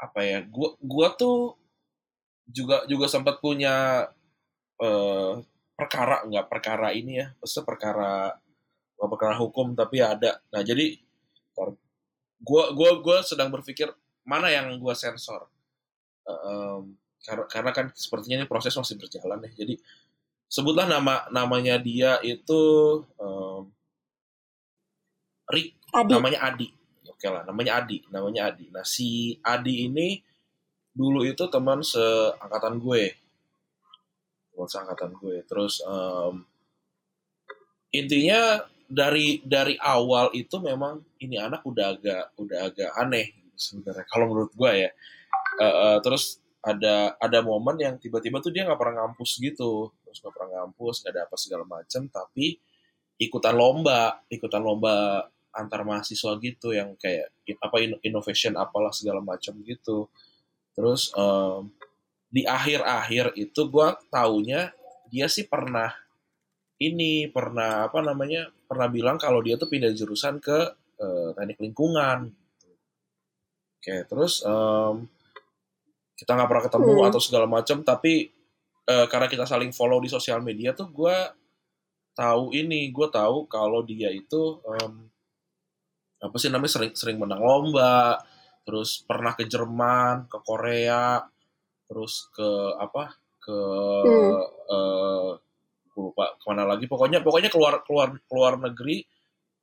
apa 0.00 0.20
ya 0.24 0.38
gua 0.48 0.74
gua 0.80 1.12
tuh 1.12 1.54
juga 2.48 2.82
juga 2.88 3.06
sempat 3.06 3.38
punya 3.38 4.08
eh, 4.80 5.32
perkara 5.76 6.24
nggak 6.28 6.46
perkara 6.48 6.88
ini 6.96 7.20
ya 7.20 7.26
maksudnya 7.38 7.64
perkara 7.68 8.12
perkara 9.00 9.34
hukum 9.40 9.72
tapi 9.72 10.04
ada. 10.04 10.40
Nah 10.52 10.60
jadi 10.60 10.96
ntar, 11.56 11.72
gua 12.44 12.72
gua 12.76 13.00
gua 13.00 13.18
sedang 13.24 13.48
berpikir 13.48 13.88
mana 14.28 14.52
yang 14.52 14.76
gua 14.76 14.92
sensor. 14.92 15.48
Em, 16.28 16.96
karena 17.20 17.44
karena 17.48 17.70
kan 17.72 17.86
sepertinya 17.96 18.44
ini 18.44 18.46
proses 18.48 18.72
masih 18.76 18.96
berjalan 18.96 19.44
ya 19.44 19.52
jadi 19.64 19.74
sebutlah 20.48 20.88
nama 20.88 21.28
namanya 21.28 21.76
dia 21.76 22.16
itu 22.24 22.62
em, 23.20 23.62
Rick 25.50 25.76
Adi. 25.92 26.12
namanya 26.12 26.40
Adi 26.48 26.68
oke 27.20 27.28
lah 27.28 27.44
namanya 27.44 27.84
Adi 27.84 28.00
namanya 28.08 28.48
Adi. 28.48 28.72
Nah 28.72 28.80
si 28.80 29.36
Adi 29.44 29.84
ini 29.84 30.16
dulu 30.96 31.20
itu 31.28 31.44
teman 31.52 31.84
seangkatan 31.84 32.80
gue. 32.80 33.12
Teman 34.56 34.68
seangkatan 34.72 35.12
gue. 35.20 35.44
Terus 35.44 35.84
em, 35.84 36.48
intinya 37.92 38.64
dari 38.88 39.44
dari 39.44 39.76
awal 39.76 40.32
itu 40.32 40.64
memang 40.64 41.04
ini 41.20 41.36
anak 41.36 41.60
udah 41.60 41.92
agak 41.92 42.24
udah 42.40 42.58
agak 42.72 42.90
aneh 42.96 43.36
sebenarnya 43.52 44.08
kalau 44.08 44.32
menurut 44.32 44.56
gue 44.56 44.88
ya. 44.88 44.90
Eh, 45.60 45.74
eh, 45.76 45.98
terus 46.00 46.40
ada 46.64 47.20
ada 47.20 47.38
momen 47.44 47.76
yang 47.84 48.00
tiba-tiba 48.00 48.40
tuh 48.40 48.48
dia 48.48 48.64
nggak 48.64 48.80
pernah 48.80 49.04
ngampus 49.04 49.36
gitu. 49.36 49.92
Terus 50.08 50.24
nggak 50.24 50.32
pernah 50.32 50.50
ngampus 50.64 51.04
nggak 51.04 51.12
ada 51.12 51.22
apa 51.28 51.36
segala 51.36 51.68
macam 51.68 52.08
tapi 52.08 52.56
ikutan 53.20 53.52
lomba 53.52 54.24
ikutan 54.32 54.64
lomba 54.64 55.28
antar 55.54 55.82
mahasiswa 55.82 56.38
gitu 56.38 56.70
yang 56.74 56.94
kayak 56.98 57.34
apa 57.58 57.76
in- 57.82 58.00
innovation 58.06 58.54
apalah 58.54 58.94
segala 58.94 59.18
macam 59.22 59.54
gitu 59.66 60.06
terus 60.74 61.10
em, 61.18 61.70
di 62.30 62.46
akhir-akhir 62.46 63.34
itu 63.34 63.60
gua 63.66 63.98
taunya 64.08 64.70
dia 65.10 65.26
sih 65.26 65.46
pernah 65.50 65.90
ini 66.80 67.26
pernah 67.28 67.90
apa 67.90 68.00
namanya 68.00 68.48
pernah 68.70 68.86
bilang 68.86 69.18
kalau 69.18 69.42
dia 69.42 69.58
tuh 69.58 69.66
pindah 69.66 69.90
jurusan 69.90 70.38
ke 70.38 70.58
eh, 71.02 71.28
teknik 71.34 71.58
lingkungan 71.58 72.30
oke 73.80 73.96
terus 74.06 74.46
em, 74.46 75.06
kita 76.14 76.30
nggak 76.36 76.48
pernah 76.48 76.64
ketemu 76.68 76.94
Hmm. 77.00 77.08
atau 77.10 77.20
segala 77.20 77.46
macam 77.50 77.82
tapi 77.82 78.30
eh, 78.86 79.06
karena 79.10 79.26
kita 79.26 79.44
saling 79.44 79.74
follow 79.74 79.98
di 79.98 80.08
sosial 80.08 80.38
media 80.40 80.70
tuh 80.70 80.86
gua 80.88 81.34
tahu 82.14 82.52
ini 82.52 82.90
gue 82.92 83.08
tahu 83.08 83.48
kalau 83.48 83.80
dia 83.80 84.12
itu 84.12 84.60
em, 84.66 85.08
apa 86.20 86.36
sih 86.36 86.52
namanya 86.52 86.72
sering 86.76 86.92
sering 86.92 87.16
menang 87.16 87.40
lomba 87.40 88.20
terus 88.64 89.00
pernah 89.08 89.32
ke 89.32 89.48
Jerman 89.48 90.28
ke 90.28 90.38
Korea 90.44 91.24
terus 91.88 92.28
ke 92.36 92.48
apa 92.76 93.16
ke 93.40 93.58
Hmm. 94.04 94.36
eh, 94.70 95.30
gue 95.90 96.02
lupa 96.12 96.36
ke 96.38 96.44
mana 96.46 96.64
lagi 96.68 96.84
pokoknya 96.86 97.24
pokoknya 97.24 97.50
keluar 97.50 97.82
keluar 97.82 98.14
keluar 98.28 98.54
negeri 98.60 99.02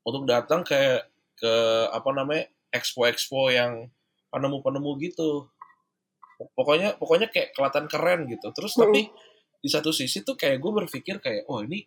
untuk 0.04 0.26
datang 0.26 0.65
ke 0.65 1.02
ke 1.38 1.54
apa 1.93 2.10
namanya 2.12 2.50
expo-expo 2.74 3.54
yang 3.54 3.88
penemu-penemu 4.34 4.91
gitu 5.08 5.48
pokoknya 6.58 6.98
pokoknya 7.02 7.28
kayak 7.34 7.54
kelihatan 7.54 7.86
keren 7.89 8.20
gitu 8.30 8.50
terus 8.54 8.74
Hmm. 8.78 8.89
tapi 8.89 9.10
di 9.58 9.70
satu 9.70 9.89
sisi 9.89 10.22
tuh 10.22 10.38
kayak 10.38 10.62
gue 10.62 10.72
berpikir 10.74 11.17
kayak 11.17 11.50
oh 11.50 11.62
ini 11.65 11.82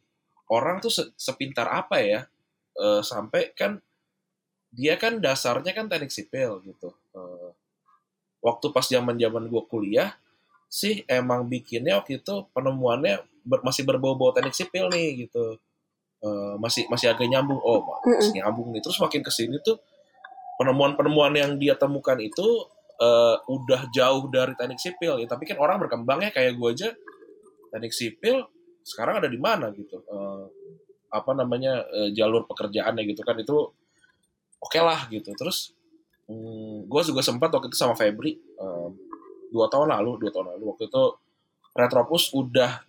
orang 0.51 0.83
tuh 0.83 0.91
se- 0.91 1.13
sepintar 1.19 1.67
apa 1.69 1.99
ya 2.03 2.23
Eh, 2.71 3.03
sampai 3.05 3.51
kan 3.53 3.77
dia 4.71 4.95
kan 4.95 5.19
dasarnya 5.19 5.75
kan 5.75 5.91
teknik 5.91 6.15
sipil 6.15 6.63
gitu. 6.63 6.95
Eh, 7.15 7.51
waktu 8.41 8.67
pas 8.73 8.87
zaman 8.87 9.19
zaman 9.21 9.51
gue 9.51 9.63
kuliah 9.69 10.17
sih 10.71 11.03
emang 11.11 11.51
bikinnya 11.51 11.99
waktu 11.99 12.23
itu 12.23 12.47
penemuannya 12.55 13.21
ber- 13.43 13.65
masih 13.67 13.83
berbau-bau 13.83 14.31
teknik 14.31 14.55
sipil 14.55 14.87
nih 14.89 15.27
gitu. 15.27 15.59
Eh, 16.23 16.55
masih 16.63 16.87
masih 16.93 17.11
agak 17.11 17.27
nyambung. 17.27 17.59
Oh 17.61 17.83
masih 18.07 18.39
nyambung 18.41 18.71
nih. 18.73 18.81
Terus 18.85 18.99
makin 19.03 19.21
ke 19.27 19.33
sini 19.35 19.59
tuh 19.65 19.81
penemuan-penemuan 20.61 21.35
yang 21.35 21.53
dia 21.59 21.75
temukan 21.75 22.17
itu 22.21 22.47
eh, 23.01 23.37
udah 23.51 23.91
jauh 23.91 24.31
dari 24.31 24.55
teknik 24.55 24.79
sipil 24.79 25.19
ya. 25.19 25.27
Tapi 25.27 25.45
kan 25.49 25.59
orang 25.59 25.83
berkembang 25.83 26.23
ya 26.23 26.31
kayak 26.31 26.55
gue 26.55 26.69
aja. 26.71 26.89
Teknik 27.75 27.95
sipil 27.95 28.47
sekarang 28.87 29.19
ada 29.25 29.29
di 29.29 29.39
mana 29.41 29.75
gitu? 29.75 29.99
Eh, 30.07 30.45
apa 31.11 31.33
namanya 31.35 31.83
eh, 31.91 32.11
jalur 32.15 32.47
pekerjaannya 32.47 33.03
gitu 33.11 33.27
kan. 33.27 33.35
Itu 33.41 33.75
oke 34.61 34.79
lah 34.79 35.09
gitu 35.09 35.33
terus 35.35 35.73
gue 36.87 37.03
juga 37.03 37.27
sempat 37.27 37.51
waktu 37.51 37.67
itu 37.67 37.79
sama 37.81 37.99
Febri 37.99 38.39
eh, 38.39 38.89
dua 39.51 39.67
tahun 39.67 39.91
lalu 39.91 40.23
dua 40.23 40.31
tahun 40.31 40.55
lalu 40.55 40.65
waktu 40.71 40.87
itu 40.87 41.05
Retropus 41.75 42.31
udah 42.35 42.83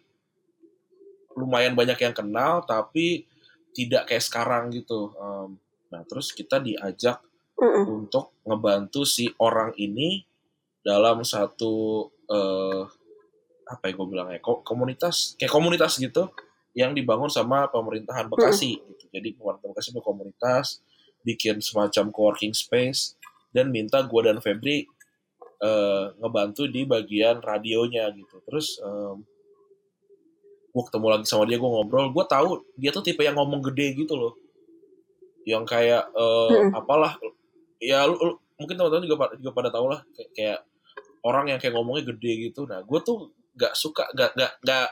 lumayan 1.37 1.73
banyak 1.73 1.97
yang 1.97 2.13
kenal 2.13 2.61
tapi 2.67 3.25
tidak 3.71 4.09
kayak 4.11 4.21
sekarang 4.21 4.69
gitu 4.69 5.09
Em, 5.15 5.55
nah 5.89 6.03
terus 6.03 6.35
kita 6.35 6.59
diajak 6.59 7.23
Mm-mm. 7.55 7.87
untuk 7.87 8.35
ngebantu 8.43 9.07
si 9.07 9.31
orang 9.39 9.71
ini 9.79 10.21
dalam 10.83 11.23
satu 11.23 12.05
eh, 12.27 12.83
apa 13.65 13.83
ya 13.87 13.93
gue 13.95 14.07
bilang 14.11 14.27
ya 14.29 14.39
ko- 14.43 14.61
komunitas 14.61 15.39
kayak 15.39 15.53
komunitas 15.53 15.95
gitu 15.97 16.27
yang 16.75 16.91
dibangun 16.91 17.31
sama 17.31 17.67
pemerintahan 17.67 18.27
Bekasi 18.31 18.79
gitu. 18.79 19.05
Jadi 19.11 19.35
pemerintahan 19.35 19.71
Bekasi 19.71 19.87
punya 19.95 20.03
komunitas 20.03 20.83
bikin 21.21 21.61
semacam 21.61 22.09
co-working 22.09 22.53
space 22.53 23.15
dan 23.51 23.69
minta 23.69 24.01
gue 24.05 24.21
dan 24.23 24.39
Febri 24.39 24.87
eh, 25.61 26.05
ngebantu 26.19 26.65
di 26.69 26.81
bagian 26.87 27.39
radionya 27.43 28.09
gitu. 28.15 28.41
Terus 28.47 28.79
em, 28.81 29.21
gue 30.71 30.83
ketemu 30.87 31.07
lagi 31.11 31.25
sama 31.27 31.43
dia 31.43 31.59
gue 31.59 31.67
ngobrol, 31.67 32.09
gue 32.15 32.25
tahu 32.25 32.63
dia 32.79 32.95
tuh 32.95 33.03
tipe 33.03 33.21
yang 33.21 33.35
ngomong 33.35 33.59
gede 33.71 33.91
gitu 33.91 34.15
loh, 34.15 34.33
yang 35.43 35.67
kayak 35.67 36.07
eh, 36.15 36.49
Mm-mm. 36.55 36.77
apalah 36.77 37.17
ya 37.81 38.05
lu, 38.07 38.15
lu- 38.21 38.39
mungkin 38.61 38.77
teman-teman 38.77 39.03
juga 39.09 39.15
juga 39.41 39.51
pada 39.57 39.69
tahu 39.73 39.89
lah 39.89 40.05
kayak, 40.13 40.29
kayak 40.37 40.59
orang 41.25 41.49
yang 41.49 41.59
kayak 41.59 41.73
ngomongnya 41.73 42.13
gede 42.13 42.31
gitu 42.49 42.69
nah 42.69 42.79
gue 42.85 42.99
tuh 43.01 43.33
nggak 43.57 43.73
suka 43.73 44.05
nggak 44.13 44.31
nggak 44.37 44.51
nggak 44.63 44.87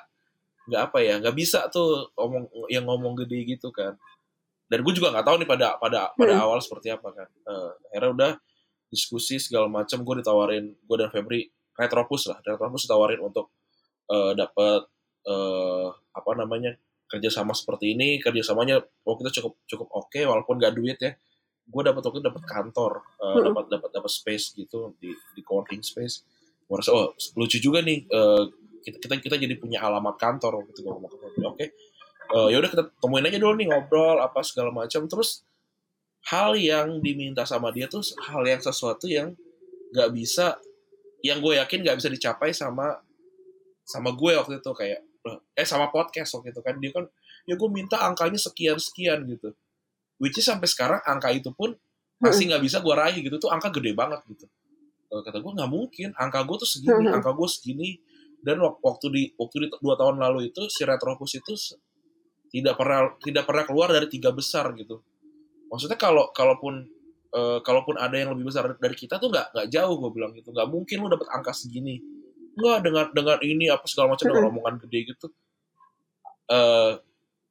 nggak 0.70 0.82
apa 0.90 0.98
ya 1.06 1.14
nggak 1.22 1.36
bisa 1.38 1.60
tuh 1.70 2.10
ngomong 2.18 2.44
yang 2.74 2.86
ngomong 2.90 3.14
gede 3.26 3.58
gitu 3.58 3.70
kan 3.70 3.94
dan 4.70 4.80
gue 4.80 4.94
juga 4.94 5.10
nggak 5.10 5.26
tahu 5.26 5.36
nih 5.42 5.50
pada 5.50 5.68
pada 5.76 6.02
pada 6.14 6.34
Hmm. 6.34 6.44
awal 6.46 6.60
seperti 6.62 6.94
apa 6.94 7.10
kan 7.10 7.26
Eh, 7.26 7.70
akhirnya 7.90 8.12
udah 8.14 8.32
diskusi 8.88 9.38
segala 9.38 9.66
macam 9.68 10.02
gue 10.02 10.16
ditawarin 10.18 10.66
gue 10.78 10.96
dan 10.96 11.10
Febri 11.10 11.46
Retropus 11.74 12.30
lah 12.30 12.38
Retropus 12.40 12.86
ditawarin 12.86 13.20
untuk 13.20 13.50
eh, 14.08 14.34
dapat 14.34 14.82
eh, 15.26 15.88
apa 15.90 16.32
namanya 16.34 16.74
kerjasama 17.06 17.52
seperti 17.52 17.94
ini 17.94 18.18
kerjasamanya 18.18 18.78
waktu 19.02 19.22
itu 19.26 19.42
cukup 19.42 19.54
cukup 19.66 19.88
oke 19.92 20.20
walaupun 20.22 20.58
nggak 20.58 20.74
duit 20.74 20.98
ya 20.98 21.18
gue 21.66 21.82
dapat 21.84 22.02
waktu 22.02 22.18
itu 22.18 22.26
dapat 22.26 22.44
kantor 22.46 22.92
eh, 23.18 23.26
Hmm. 23.30 23.46
dapat 23.50 23.66
dapat 23.68 23.90
dapat 23.92 24.12
space 24.12 24.54
gitu 24.54 24.94
di 24.98 25.10
di 25.34 25.42
coworking 25.42 25.82
space 25.82 26.22
gue 26.66 26.76
rasa 26.78 26.94
oh 26.94 27.08
lucu 27.36 27.58
juga 27.58 27.82
nih 27.82 28.06
eh, 28.06 28.44
kita, 28.80 28.98
kita 29.02 29.14
kita 29.20 29.36
jadi 29.36 29.56
punya 29.58 29.82
alamat 29.82 30.16
kantor 30.16 30.62
waktu 30.62 30.72
itu 30.72 30.82
gue 30.82 30.94
ngomong 30.94 31.10
ke 31.10 31.18
Febri 31.20 31.68
Eh, 32.30 32.48
ya 32.54 32.58
udah 32.62 32.70
kita 32.70 32.84
temuin 33.02 33.26
aja 33.26 33.40
dulu 33.42 33.54
nih 33.58 33.68
ngobrol 33.74 34.22
apa 34.22 34.46
segala 34.46 34.70
macam. 34.70 35.10
Terus 35.10 35.42
hal 36.30 36.54
yang 36.54 37.02
diminta 37.02 37.42
sama 37.44 37.74
dia 37.74 37.90
tuh 37.90 38.06
hal 38.30 38.46
yang 38.46 38.62
sesuatu 38.62 39.10
yang 39.10 39.34
nggak 39.90 40.10
bisa 40.14 40.62
yang 41.26 41.42
gue 41.42 41.58
yakin 41.58 41.82
nggak 41.82 41.98
bisa 41.98 42.10
dicapai 42.12 42.54
sama 42.54 43.02
sama 43.82 44.14
gue 44.14 44.38
waktu 44.38 44.62
itu 44.62 44.72
kayak 44.78 45.02
eh 45.58 45.66
sama 45.68 45.90
podcast 45.90 46.38
waktu 46.38 46.54
itu 46.54 46.62
kan. 46.62 46.78
Dia 46.78 46.92
kan 46.94 47.06
ya 47.50 47.58
gue 47.58 47.70
minta 47.74 47.98
angkanya 47.98 48.38
sekian 48.38 48.78
sekian 48.78 49.26
gitu. 49.26 49.50
Which 50.22 50.38
is 50.38 50.46
sampai 50.46 50.70
sekarang 50.70 51.02
angka 51.02 51.34
itu 51.34 51.50
pun 51.50 51.74
masih 52.22 52.46
nggak 52.54 52.62
bisa 52.62 52.78
gue 52.78 52.94
raih 52.94 53.20
gitu. 53.26 53.42
Tuh 53.42 53.50
angka 53.50 53.74
gede 53.74 53.98
banget 53.98 54.22
gitu. 54.30 54.46
Eh, 55.10 55.22
kata 55.26 55.42
gue 55.42 55.52
nggak 55.58 55.72
mungkin. 55.72 56.14
Angka 56.14 56.46
gue 56.46 56.56
tuh 56.62 56.70
segini 56.70 57.10
Mhm. 57.10 57.16
angka 57.18 57.34
gue 57.34 57.48
segini. 57.50 57.90
Dan 58.40 58.62
wak- 58.64 58.80
waktu 58.80 59.06
di 59.12 59.24
waktu 59.36 59.56
di 59.66 59.68
dua 59.82 59.98
tahun 59.98 60.22
lalu 60.22 60.54
itu 60.54 60.70
si 60.72 60.86
Retropus 60.88 61.36
itu 61.36 61.58
tidak 62.50 62.76
pernah 62.76 63.14
tidak 63.22 63.44
pernah 63.46 63.64
keluar 63.66 63.90
dari 63.94 64.10
tiga 64.10 64.34
besar 64.34 64.74
gitu. 64.74 65.02
Maksudnya 65.70 65.98
kalau 66.02 66.34
kalaupun 66.34 66.86
eh, 67.30 67.60
kalaupun 67.62 67.96
ada 68.02 68.18
yang 68.18 68.34
lebih 68.34 68.50
besar 68.50 68.74
dari 68.76 68.96
kita 68.98 69.22
tuh 69.22 69.30
nggak 69.30 69.54
nggak 69.54 69.68
jauh 69.70 69.96
gue 70.02 70.12
bilang 70.14 70.32
gitu. 70.34 70.50
Nggak 70.50 70.68
mungkin 70.70 70.98
lu 71.06 71.08
dapet 71.14 71.28
angka 71.30 71.54
segini. 71.54 72.02
Nggak 72.58 72.78
dengan 72.82 73.06
dengan 73.14 73.38
ini 73.46 73.70
apa 73.70 73.86
segala 73.86 74.18
macam 74.18 74.26
dengan 74.34 74.50
omongan 74.50 74.76
gede 74.86 75.00
gitu. 75.14 75.28
Eh 76.50 76.94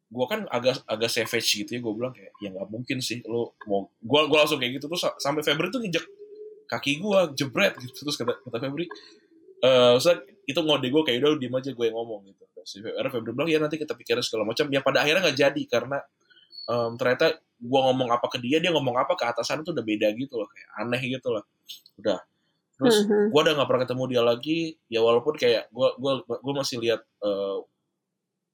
gue 0.08 0.26
kan 0.26 0.48
agak 0.48 0.82
agak 0.88 1.10
savage 1.12 1.52
gitu 1.52 1.70
ya 1.76 1.80
gue 1.84 1.92
bilang 1.92 2.16
kayak 2.16 2.32
ya 2.40 2.48
nggak 2.48 2.68
mungkin 2.72 2.96
sih 3.04 3.20
lu 3.28 3.52
mau 3.68 3.92
gue 3.92 4.20
gue 4.26 4.38
langsung 4.38 4.58
kayak 4.58 4.82
gitu. 4.82 4.90
Terus 4.90 5.02
sa- 5.06 5.18
sampai 5.20 5.46
Febri 5.46 5.70
tuh 5.70 5.78
nginjek 5.78 6.04
kaki 6.66 6.98
gue 6.98 7.18
jebret 7.38 7.78
gitu. 7.78 8.02
Terus 8.02 8.16
kata 8.18 8.34
kata 8.42 8.58
Febri 8.58 8.90
eh 9.58 9.96
itu 10.48 10.60
ngode 10.64 10.88
gue 10.88 11.02
kayak 11.04 11.18
udah 11.20 11.30
lu 11.34 11.38
diem 11.38 11.54
aja 11.54 11.70
gue 11.76 11.84
yang 11.84 11.96
ngomong 11.98 12.24
gitu 12.24 12.47
si 12.68 12.84
Febri, 12.84 13.08
Febri 13.08 13.32
bilang 13.32 13.48
ya 13.48 13.56
nanti 13.56 13.80
kita 13.80 13.96
pikirin 13.96 14.20
segala 14.20 14.44
macam. 14.44 14.68
Ya 14.68 14.84
pada 14.84 15.00
akhirnya 15.00 15.24
nggak 15.24 15.38
jadi 15.40 15.62
karena 15.72 15.98
em, 16.68 16.92
ternyata 17.00 17.40
gue 17.40 17.80
ngomong 17.88 18.08
apa 18.12 18.26
ke 18.28 18.38
dia 18.38 18.60
dia 18.60 18.68
ngomong 18.70 18.94
apa 19.00 19.16
ke 19.16 19.24
atasan 19.24 19.64
tuh 19.64 19.72
udah 19.72 19.82
beda 19.82 20.12
gitu 20.12 20.36
loh 20.36 20.46
kayak 20.52 20.68
aneh 20.84 21.00
gitu 21.08 21.32
loh. 21.32 21.44
Udah. 21.96 22.20
Terus 22.78 23.08
Mhm. 23.08 23.32
gue 23.32 23.40
udah 23.42 23.52
nggak 23.56 23.68
pernah 23.72 23.82
ketemu 23.88 24.04
dia 24.12 24.22
lagi. 24.22 24.58
Ya 24.92 25.00
walaupun 25.00 25.34
kayak 25.40 25.72
gue 25.72 25.88
gua 25.98 26.12
gua 26.22 26.54
masih 26.60 26.76
lihat 26.78 27.00
eh, 27.24 27.58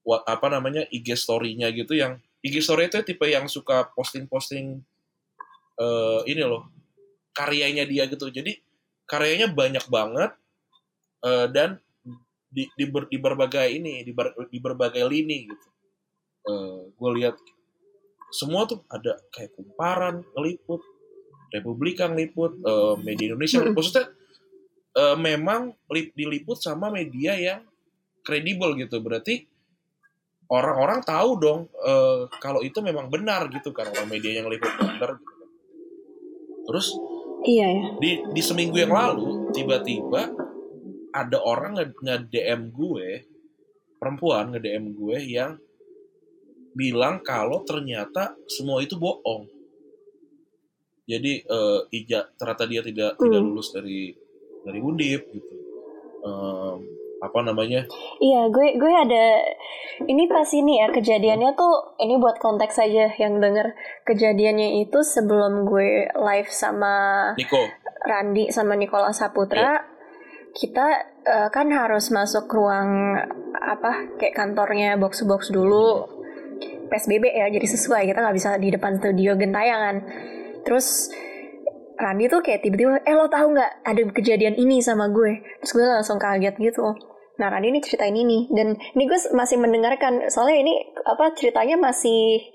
what 0.07 0.23
apa 0.31 0.47
namanya 0.49 0.87
IG 0.95 1.13
story-nya 1.19 1.69
gitu 1.75 1.99
yang 1.99 2.23
IG 2.45 2.61
story 2.65 2.89
itu 2.89 3.01
tipe 3.03 3.25
yang 3.27 3.49
suka 3.51 3.89
posting-posting 3.97 4.79
eh 5.75 6.21
ini 6.31 6.43
loh 6.47 6.71
karyanya 7.35 7.85
dia 7.85 8.07
gitu. 8.07 8.31
Jadi 8.31 8.57
karyanya 9.05 9.51
banyak 9.53 9.85
banget 9.91 10.33
eh, 11.27 11.47
dan 11.53 11.84
di, 12.55 12.71
di, 12.79 12.85
ber- 12.87 13.11
di 13.11 13.19
berbagai 13.19 13.67
ini 13.67 14.07
di, 14.07 14.15
ber- 14.15 14.39
di 14.47 14.59
berbagai 14.63 15.03
lini 15.11 15.51
gitu 15.51 15.69
gue 16.95 17.11
lihat 17.19 17.37
semua 18.35 18.67
tuh 18.67 18.83
ada 18.91 19.17
kayak 19.31 19.55
kumparan 19.55 20.23
ngeliput 20.35 20.83
Republika 21.55 22.11
ngeliput 22.11 22.59
eh, 22.67 22.95
media 23.01 23.31
Indonesia 23.33 23.63
Hmm. 23.63 23.73
maksudnya 23.77 24.11
eh, 24.95 25.17
memang 25.17 25.71
lip- 25.89 26.15
diliput 26.19 26.59
sama 26.59 26.91
media 26.91 27.39
yang 27.39 27.61
kredibel 28.27 28.75
gitu 28.75 28.99
berarti 28.99 29.47
orang-orang 30.51 31.01
tahu 31.07 31.31
dong 31.39 31.61
eh, 31.81 32.27
kalau 32.43 32.61
itu 32.61 32.83
memang 32.83 33.07
benar 33.09 33.47
gitu 33.55 33.71
kan 33.71 33.89
orang 33.89 34.11
media 34.11 34.43
yang 34.43 34.51
liput 34.51 34.69
benar 34.77 35.15
gitu 35.17 35.33
kan. 35.39 35.49
terus 36.67 36.87
Iya 37.45 37.67
ya. 37.71 37.83
di 38.01 38.11
di 38.33 38.43
seminggu 38.43 38.77
yang 38.81 38.91
lalu 38.93 39.53
tiba-tiba 39.53 40.33
ada 41.15 41.39
orang 41.39 41.79
nge, 41.79 41.87
nge-DM 42.03 42.75
gue 42.75 43.09
perempuan 44.03 44.51
nge-DM 44.51 44.99
gue 44.99 45.17
yang 45.23 45.55
bilang 46.75 47.23
kalau 47.23 47.63
ternyata 47.63 48.35
semua 48.51 48.83
itu 48.83 48.99
bohong. 48.99 49.47
Jadi 51.07 51.47
eh, 51.47 51.81
ija 51.95 52.27
ternyata 52.35 52.65
dia 52.67 52.83
tidak 52.83 53.15
tidak 53.15 53.41
Hmm. 53.41 53.49
lulus 53.55 53.71
dari 53.71 54.11
dari 54.67 54.81
undip 54.83 55.23
gitu. 55.31 55.55
Em, 56.25 56.79
apa 57.23 57.39
namanya? 57.41 57.85
Iya, 58.21 58.49
gue 58.51 58.75
gue 58.81 58.93
ada 58.93 59.25
ini 60.09 60.27
pas 60.27 60.49
ini 60.51 60.81
ya 60.83 60.91
kejadiannya 60.91 61.55
tuh 61.55 61.95
ini 62.03 62.19
buat 62.19 62.41
konteks 62.43 62.81
aja 62.83 63.13
yang 63.21 63.39
denger. 63.39 63.77
Kejadiannya 64.03 64.83
itu 64.83 64.99
sebelum 65.05 65.69
gue 65.69 66.11
live 66.11 66.51
sama 66.51 66.97
Niko. 67.39 67.71
Randi 68.05 68.51
sama 68.53 68.75
Nikola 68.77 69.15
Saputra 69.15 69.94
kita 70.55 70.87
eh, 71.27 71.49
kan 71.51 71.67
harus 71.75 72.15
masuk 72.15 72.47
ruang 72.47 73.19
apa 73.59 74.15
kayak 74.23 74.39
kantornya 74.39 74.95
box 74.95 75.27
box 75.27 75.51
dulu 75.51 76.07
PSBB 76.89 77.25
ya 77.35 77.51
jadi 77.51 77.67
sesuai. 77.67 78.07
Kita 78.07 78.23
nggak 78.23 78.37
bisa 78.37 78.51
di 78.61 78.69
depan 78.71 79.03
studio 79.03 79.35
gentayangan. 79.35 79.97
Terus 80.63 81.11
Randi 81.95 82.27
tuh 82.27 82.43
kayak 82.43 82.67
tiba-tiba 82.67 83.03
eh 83.07 83.15
lo 83.15 83.31
tahu 83.31 83.55
nggak 83.55 83.73
ada 83.87 84.03
kejadian 84.15 84.55
ini 84.59 84.83
sama 84.83 85.11
gue? 85.11 85.43
Terus 85.63 85.73
gue 85.75 85.85
langsung 85.87 86.19
kaget 86.23 86.55
gitu. 86.59 86.95
Nah 87.39 87.47
Randi 87.51 87.75
ini 87.75 87.81
ceritain 87.83 88.15
ini. 88.15 88.47
Dan 88.51 88.79
ini 88.79 89.03
gue 89.11 89.19
masih 89.35 89.59
mendengarkan. 89.59 90.31
Soalnya 90.31 90.59
ini 90.63 90.75
apa 91.03 91.35
ceritanya 91.35 91.79
masih 91.79 92.51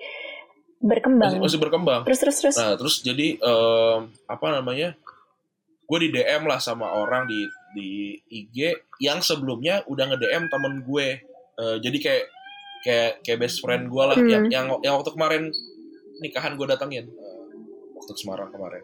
berkembang. 0.80 1.40
Masih, 1.40 1.44
masih 1.44 1.60
berkembang. 1.60 2.02
Terus 2.08 2.20
terus 2.24 2.38
terus. 2.40 2.56
Nah 2.56 2.76
terus 2.80 3.04
jadi 3.04 3.36
em, 3.40 4.12
apa 4.28 4.48
namanya 4.56 4.96
gue 5.90 6.00
di 6.06 6.10
DM 6.14 6.46
lah 6.46 6.62
sama 6.62 6.96
orang 6.96 7.28
di 7.28 7.44
di 7.76 8.18
IG 8.30 8.76
yang 9.04 9.22
sebelumnya 9.22 9.86
udah 9.86 10.14
nge 10.14 10.18
DM 10.20 10.44
temen 10.50 10.74
gue. 10.84 11.08
Eh, 11.60 11.78
jadi 11.84 11.98
kayak 12.00 12.26
kayak 12.80 13.12
kayak 13.22 13.40
best 13.40 13.60
friend 13.60 13.92
gue 13.92 14.04
lah. 14.04 14.18
Hmm. 14.18 14.30
yang 14.30 14.44
yang 14.50 14.66
yang 14.82 14.94
waktu 15.00 15.12
kemarin 15.12 15.44
nikahan 16.24 16.56
gue 16.56 16.68
datengin. 16.68 17.06
Eh, 17.08 17.40
waktu 18.00 18.14
Semarang 18.16 18.50
kemarin. 18.50 18.84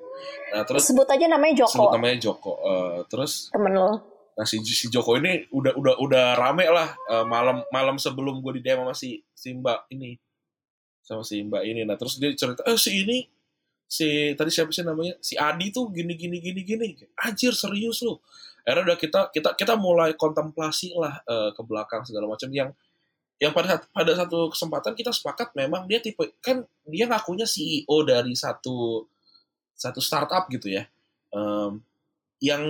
Nah 0.54 0.64
terus 0.68 0.86
sebut 0.86 1.08
aja 1.08 1.26
namanya 1.26 1.66
Joko. 1.66 1.72
sebut 1.72 1.90
namanya 1.96 2.18
Joko. 2.20 2.54
Eh, 2.62 3.00
terus 3.08 3.50
temen 3.50 3.74
lo. 3.74 4.16
Nah 4.36 4.44
si, 4.44 4.60
si 4.68 4.92
Joko 4.92 5.16
ini 5.16 5.48
udah 5.50 5.74
udah 5.74 5.94
udah 6.04 6.26
rame 6.36 6.68
lah. 6.68 6.92
Eh, 7.10 7.26
malam 7.26 7.64
malam 7.72 7.96
sebelum 7.96 8.44
gue 8.44 8.60
di 8.60 8.62
DM 8.62 8.84
sama 8.84 8.96
si, 8.96 9.24
si 9.32 9.56
Mbak 9.56 9.80
ini. 9.96 10.20
Sama 11.02 11.24
si 11.24 11.40
Mbak 11.40 11.64
ini. 11.64 11.82
Nah 11.88 11.96
terus 11.96 12.20
dia 12.20 12.36
cerita, 12.36 12.62
eh 12.68 12.76
si 12.76 12.92
ini 13.06 13.18
si 13.86 14.34
tadi 14.36 14.52
siapa 14.52 14.74
sih 14.76 14.84
namanya? 14.84 15.16
Si 15.24 15.40
Adi 15.40 15.72
tuh 15.72 15.88
gini 15.94 16.20
gini 16.20 16.44
gini 16.44 16.62
gini. 16.62 16.88
Anjir 17.24 17.56
serius 17.56 18.04
lu. 18.04 18.20
Akhirnya 18.66 18.84
udah 18.94 18.98
kita 18.98 19.22
kita 19.30 19.50
kita 19.54 19.74
mulai 19.78 20.18
kontemplasi 20.18 20.98
lah 20.98 21.22
eh, 21.24 21.50
ke 21.54 21.62
belakang 21.62 22.02
segala 22.04 22.26
macam 22.26 22.50
yang 22.50 22.74
yang 23.38 23.52
pada 23.52 23.84
pada 23.92 24.12
satu 24.16 24.50
kesempatan 24.50 24.96
kita 24.96 25.12
sepakat 25.12 25.52
memang 25.54 25.86
dia 25.86 26.00
tipe 26.00 26.24
kan 26.42 26.64
dia 26.88 27.06
ngakunya 27.06 27.44
CEO 27.46 28.02
dari 28.02 28.34
satu 28.34 29.06
satu 29.76 30.00
startup 30.00 30.48
gitu 30.50 30.72
ya. 30.72 30.88
Em, 31.36 31.84
yang 32.40 32.64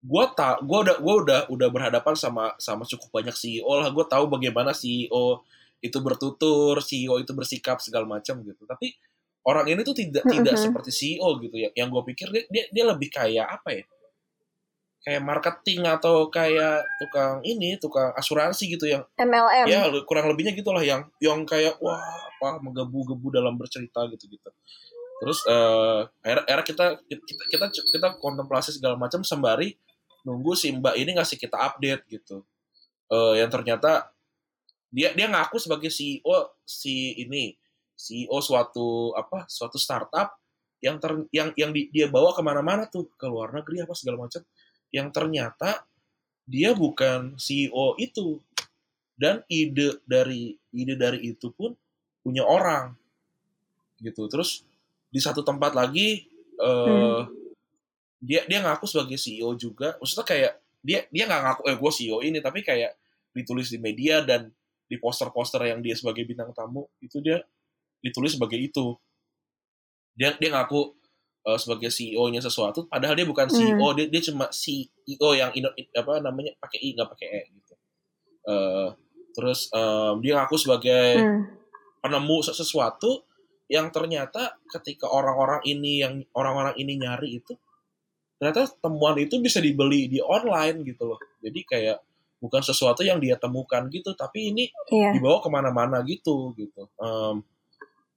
gue 0.00 0.24
tak 0.32 0.64
gue 0.64 0.78
udah 0.88 0.96
gue 0.96 1.14
udah 1.26 1.40
udah 1.52 1.68
berhadapan 1.68 2.14
sama 2.16 2.56
sama 2.56 2.88
cukup 2.88 3.12
banyak 3.20 3.36
CEO 3.36 3.68
lah 3.68 3.92
gue 3.92 4.04
tahu 4.08 4.30
bagaimana 4.32 4.72
CEO 4.72 5.44
itu 5.84 5.98
bertutur 6.00 6.80
CEO 6.80 7.20
itu 7.20 7.36
bersikap 7.36 7.82
segala 7.84 8.08
macam 8.08 8.40
gitu 8.40 8.64
tapi 8.64 8.96
orang 9.44 9.68
ini 9.68 9.84
tuh 9.84 9.92
tidak 9.92 10.24
tidak 10.24 10.56
Mhm. 10.56 10.62
seperti 10.64 10.90
CEO 10.94 11.28
gitu 11.44 11.52
ya 11.52 11.68
yang 11.76 11.92
gue 11.92 12.00
pikir 12.14 12.32
dia, 12.32 12.44
dia 12.48 12.64
dia 12.72 12.84
lebih 12.88 13.12
kayak 13.12 13.60
apa 13.60 13.76
ya 13.76 13.84
kayak 15.00 15.22
marketing 15.24 15.80
atau 15.88 16.28
kayak 16.28 16.84
tukang 17.00 17.40
ini 17.40 17.80
tukang 17.80 18.12
asuransi 18.12 18.76
gitu 18.76 18.84
yang 18.84 19.02
MLM 19.16 19.66
ya 19.66 19.88
kurang 20.04 20.28
lebihnya 20.28 20.52
gitulah 20.52 20.84
yang 20.84 21.08
yang 21.24 21.40
kayak 21.48 21.80
wah 21.80 22.00
apa 22.00 22.60
menggebu-gebu 22.60 23.32
dalam 23.32 23.56
bercerita 23.56 24.04
gitu 24.12 24.28
gitu. 24.28 24.48
Terus 25.20 25.44
eh 25.48 26.00
akhirnya, 26.24 26.44
akhirnya 26.48 26.66
kita 26.68 26.86
kita 27.08 27.42
kita 27.48 27.64
kita 27.72 28.08
kontemplasi 28.20 28.76
segala 28.76 28.96
macam 28.96 29.24
sembari 29.24 29.76
nunggu 30.24 30.52
si 30.52 30.72
mbak 30.72 30.96
ini 31.00 31.16
ngasih 31.16 31.40
kita 31.40 31.56
update 31.56 32.04
gitu. 32.08 32.44
Eh 33.08 33.40
yang 33.40 33.48
ternyata 33.48 34.12
dia 34.92 35.16
dia 35.16 35.26
ngaku 35.28 35.56
sebagai 35.56 35.88
CEO 35.88 36.56
si 36.64 37.16
ini 37.20 37.56
CEO 37.96 38.40
suatu 38.40 39.16
apa 39.16 39.44
suatu 39.48 39.76
startup 39.76 40.36
yang 40.80 40.96
ter, 40.96 41.12
yang 41.30 41.52
yang 41.56 41.70
di- 41.76 41.92
dia 41.92 42.08
bawa 42.08 42.32
ke 42.32 42.40
mana-mana 42.40 42.88
tuh 42.88 43.12
ke 43.20 43.26
luar 43.28 43.52
negeri 43.52 43.84
apa 43.84 43.92
segala 43.92 44.24
macam 44.24 44.40
yang 44.90 45.10
ternyata 45.14 45.86
dia 46.46 46.74
bukan 46.74 47.38
CEO 47.38 47.94
itu. 47.98 48.42
Dan 49.20 49.44
ide 49.52 50.00
dari 50.08 50.56
ide 50.72 50.96
dari 50.96 51.30
itu 51.30 51.52
pun 51.52 51.76
punya 52.24 52.42
orang. 52.42 52.96
Gitu. 54.00 54.26
Terus 54.26 54.64
di 55.10 55.20
satu 55.20 55.42
tempat 55.46 55.74
lagi 55.74 56.24
eh 56.60 57.22
dia 58.20 58.44
dia 58.44 58.58
ngaku 58.60 58.84
sebagai 58.84 59.16
CEO 59.16 59.56
juga. 59.56 59.96
Maksudnya 60.00 60.26
kayak 60.26 60.52
dia 60.80 61.00
dia 61.12 61.24
nggak 61.28 61.42
ngaku 61.44 61.62
eh 61.68 61.76
gue 61.76 61.90
CEO 61.92 62.18
ini 62.24 62.38
tapi 62.40 62.60
kayak 62.64 62.96
ditulis 63.36 63.70
di 63.70 63.78
media 63.78 64.24
dan 64.24 64.50
di 64.90 64.96
poster-poster 64.98 65.62
yang 65.70 65.78
dia 65.78 65.94
sebagai 65.94 66.26
bintang 66.26 66.50
tamu 66.50 66.88
itu 66.98 67.22
dia 67.22 67.40
ditulis 68.02 68.34
sebagai 68.34 68.58
itu. 68.58 68.96
Dia 70.16 70.34
dia 70.36 70.50
ngaku 70.52 70.99
eh, 71.42 71.56
sebagai 71.56 71.88
CEO-nya 71.88 72.38
sesuatu 72.38 72.84
padahal 72.84 73.14
dia 73.14 73.24
bukan 73.24 73.48
CEO 73.48 73.86
dia 73.92 74.06
dia 74.06 74.22
cuma 74.22 74.48
CEO 74.50 75.28
yang 75.32 75.50
ino- 75.52 75.70
apa 75.72 76.12
namanya 76.18 76.52
pakai 76.56 76.78
i 76.78 76.92
nggak 76.92 77.08
pakai 77.08 77.28
e 77.28 77.40
gitu 77.50 77.74
Eh, 78.42 78.88
terus 79.30 79.68
em, 79.70 80.16
dia 80.18 80.32
ngaku 80.34 80.56
sebagai 80.56 81.06
Hmm. 81.16 81.44
penemu 82.00 82.40
se- 82.40 82.56
sesuatu 82.56 83.22
yang 83.66 83.88
ternyata 83.88 84.56
ketika 84.66 85.06
orang-orang 85.06 85.60
ini 85.64 86.00
yang 86.00 86.14
orang-orang 86.32 86.74
ini 86.74 86.96
nyari 86.96 87.36
itu 87.36 87.54
ternyata 88.34 88.64
temuan 88.74 89.14
itu 89.16 89.36
bisa 89.38 89.60
dibeli 89.60 90.08
di 90.08 90.18
online 90.18 90.82
gitu 90.82 91.04
loh 91.06 91.20
jadi 91.38 91.60
kayak 91.62 91.98
bukan 92.40 92.58
sesuatu 92.60 93.04
yang 93.04 93.20
dia 93.20 93.36
temukan 93.36 93.84
gitu 93.86 94.12
tapi 94.14 94.50
ini 94.50 94.72
Iya. 94.88 95.12
dibawa 95.12 95.38
ke 95.38 95.48
mana-mana 95.48 96.00
gitu 96.02 96.56
gitu 96.56 96.88
Em, 96.96 97.44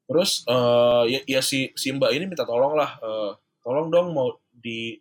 terus 0.03 0.43
eh, 0.47 1.03
ya, 1.13 1.19
ya 1.27 1.41
si 1.41 1.71
si 1.73 1.91
mbak 1.95 2.11
ini 2.11 2.27
minta 2.27 2.43
tolong 2.43 2.75
lah 2.75 2.99
eh, 2.99 3.31
tolong 3.63 3.87
dong 3.87 4.11
mau 4.11 4.35
di 4.51 4.99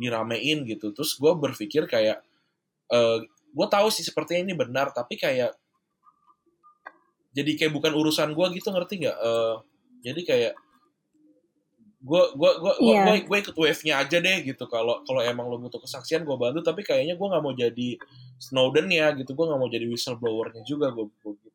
diramein 0.00 0.64
gitu. 0.66 0.90
Terus 0.90 1.14
gue 1.14 1.32
berpikir 1.36 1.86
kayak 1.86 2.24
gue 3.52 3.66
tahu 3.68 3.88
sih 3.88 4.04
sepertinya 4.04 4.44
ini 4.48 4.54
benar 4.56 4.92
tapi 4.92 5.16
kayak 5.16 5.56
jadi 7.32 7.50
kayak 7.56 7.72
bukan 7.72 7.92
urusan 7.96 8.36
gue 8.36 8.46
gitu 8.60 8.68
ngerti 8.72 9.04
nggak? 9.04 9.16
Eh, 9.16 9.54
jadi 10.04 10.20
kayak 10.24 10.52
gue 12.02 12.22
gue 12.34 12.50
gue 12.58 12.72
Iya. 12.82 13.02
gue 13.06 13.16
gue 13.30 13.38
ikut 13.46 13.56
wave-nya 13.56 13.94
aja 14.02 14.18
deh 14.20 14.38
gitu. 14.44 14.64
Kalau 14.68 15.00
kalau 15.06 15.20
emang 15.24 15.48
lo 15.48 15.56
butuh 15.56 15.80
kesaksian 15.80 16.26
gue 16.26 16.36
bantu 16.36 16.60
tapi 16.60 16.82
kayaknya 16.84 17.14
gue 17.16 17.26
nggak 17.30 17.42
mau 17.44 17.54
jadi 17.56 17.88
Snowden 18.36 18.90
ya 18.92 19.14
gitu. 19.16 19.32
Gue 19.32 19.46
nggak 19.48 19.60
mau 19.60 19.70
jadi 19.70 19.86
whistleblower-nya 19.88 20.62
juga 20.66 20.92
gue 20.92 21.08
gitu 21.08 21.51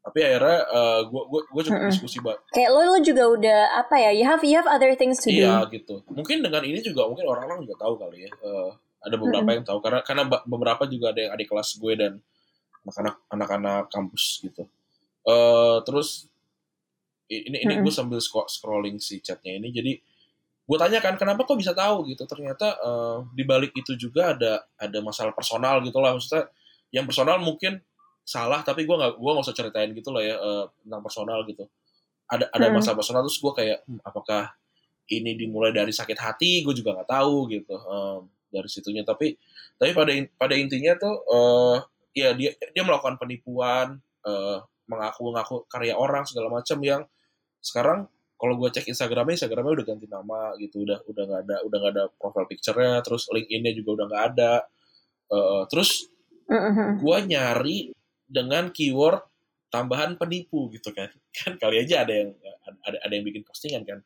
tapi 0.00 0.18
akhirnya 0.20 0.58
eh, 0.64 1.00
gue 1.04 1.22
gue 1.28 1.40
gue 1.46 1.62
cukup 1.62 1.76
Mm-mm. 1.78 1.92
diskusi 1.92 2.18
banget 2.18 2.40
Kayak 2.50 2.70
lo 2.70 2.80
lo 2.82 2.96
juga 2.98 3.24
udah 3.28 3.60
apa 3.76 3.96
ya? 3.98 4.10
You 4.10 4.24
have 4.24 4.40
you 4.40 4.56
have 4.56 4.64
other 4.64 4.92
things 4.94 5.20
to 5.20 5.28
do. 5.28 5.36
iya 5.38 5.60
gitu 5.68 6.00
mungkin 6.08 6.40
dengan 6.40 6.62
ini 6.62 6.80
juga 6.80 7.04
mungkin 7.04 7.24
orang-orang 7.24 7.64
juga 7.64 7.76
tahu 7.78 7.94
kali 7.96 8.24
ya 8.24 8.30
Eh, 8.32 8.70
ada 9.00 9.16
beberapa 9.16 9.48
yang 9.50 9.64
tahu 9.64 9.78
karena 9.80 10.00
karena 10.00 10.22
beberapa 10.44 10.84
juga 10.84 11.12
ada 11.12 11.20
yang 11.20 11.32
adik 11.32 11.48
kelas 11.48 11.76
gue 11.76 11.92
dan 11.94 12.12
anak-anak 12.82 13.14
anak-anak 13.28 13.82
kampus 13.88 14.40
gitu 14.40 14.64
eh 15.22 15.76
terus 15.84 16.28
ini 17.26 17.60
ini 17.60 17.72
Mm-mm. 17.76 17.84
gue 17.84 17.92
sambil 17.92 18.18
scro- 18.18 18.48
scrolling 18.48 18.98
si 18.98 19.20
chatnya 19.20 19.54
ini 19.54 19.70
jadi 19.70 19.92
gue 20.64 20.78
tanya 20.78 20.98
kan 20.98 21.14
kenapa 21.14 21.42
kok 21.42 21.56
bisa 21.56 21.70
tahu 21.72 22.06
gitu 22.06 22.24
ternyata 22.24 22.72
eh, 22.74 23.18
di 23.32 23.44
balik 23.44 23.72
itu 23.72 23.94
juga 23.94 24.32
ada 24.32 24.64
ada 24.76 24.98
masalah 25.00 25.30
personal 25.30 25.78
gitu 25.80 25.98
lah 25.98 26.12
maksudnya 26.12 26.48
yang 26.90 27.04
personal 27.04 27.38
mungkin 27.38 27.78
salah 28.30 28.62
tapi 28.62 28.86
gue 28.86 28.94
nggak 28.94 29.18
gue 29.18 29.30
nggak 29.34 29.46
usah 29.50 29.56
ceritain 29.58 29.90
gitu 29.90 30.14
lah 30.14 30.22
ya 30.22 30.36
eh, 30.38 30.64
tentang 30.86 31.02
personal 31.02 31.42
gitu. 31.50 31.66
Ada 32.30 32.46
ada 32.54 32.66
Hmm. 32.70 32.78
masalah 32.78 32.96
personal 33.02 33.20
terus 33.26 33.42
gue 33.42 33.52
kayak 33.58 33.78
hmm, 33.90 34.00
apakah 34.06 34.54
ini 35.10 35.34
dimulai 35.34 35.74
dari 35.74 35.90
sakit 35.90 36.14
hati? 36.14 36.62
Gue 36.62 36.74
juga 36.78 36.94
nggak 36.94 37.10
tahu 37.10 37.50
gitu 37.50 37.74
em, 37.74 38.20
dari 38.54 38.68
situnya. 38.70 39.02
Tapi 39.02 39.34
tapi 39.74 39.90
pada 39.90 40.12
in- 40.14 40.30
pada 40.38 40.54
intinya 40.54 40.94
tuh 40.94 41.14
eh 41.26 41.76
ya 42.22 42.30
dia 42.38 42.54
dia 42.54 42.82
melakukan 42.86 43.18
penipuan 43.18 43.98
eh, 44.22 44.58
mengaku-ngaku 44.86 45.66
karya 45.66 45.94
orang 45.98 46.22
segala 46.26 46.50
macam 46.50 46.78
yang 46.82 47.02
sekarang 47.62 48.06
kalau 48.40 48.56
gue 48.56 48.70
cek 48.72 48.88
Instagramnya 48.88 49.36
Instagramnya 49.36 49.74
udah 49.82 49.86
ganti 49.86 50.06
nama 50.08 50.54
gitu 50.56 50.86
udah 50.86 51.02
udah 51.10 51.22
nggak 51.28 51.40
ada 51.44 51.56
udah 51.66 51.76
nggak 51.82 51.92
ada 51.98 52.04
profile 52.16 52.46
picture-nya 52.48 53.02
terus 53.02 53.26
LinkedIn-nya 53.28 53.72
juga 53.74 53.90
udah 54.00 54.06
nggak 54.10 54.24
ada. 54.34 54.52
Eh, 55.30 55.62
terus 55.70 56.06
gue 56.98 57.18
nyari 57.26 57.78
dengan 58.30 58.70
keyword 58.70 59.26
tambahan 59.70 60.14
penipu 60.14 60.70
gitu 60.70 60.94
kan 60.94 61.10
kan 61.42 61.58
kali 61.58 61.82
aja 61.82 62.06
ada 62.06 62.14
yang 62.14 62.30
ada 62.86 62.98
ada 63.02 63.12
yang 63.12 63.26
bikin 63.26 63.42
postingan 63.42 63.82
kan 63.82 63.98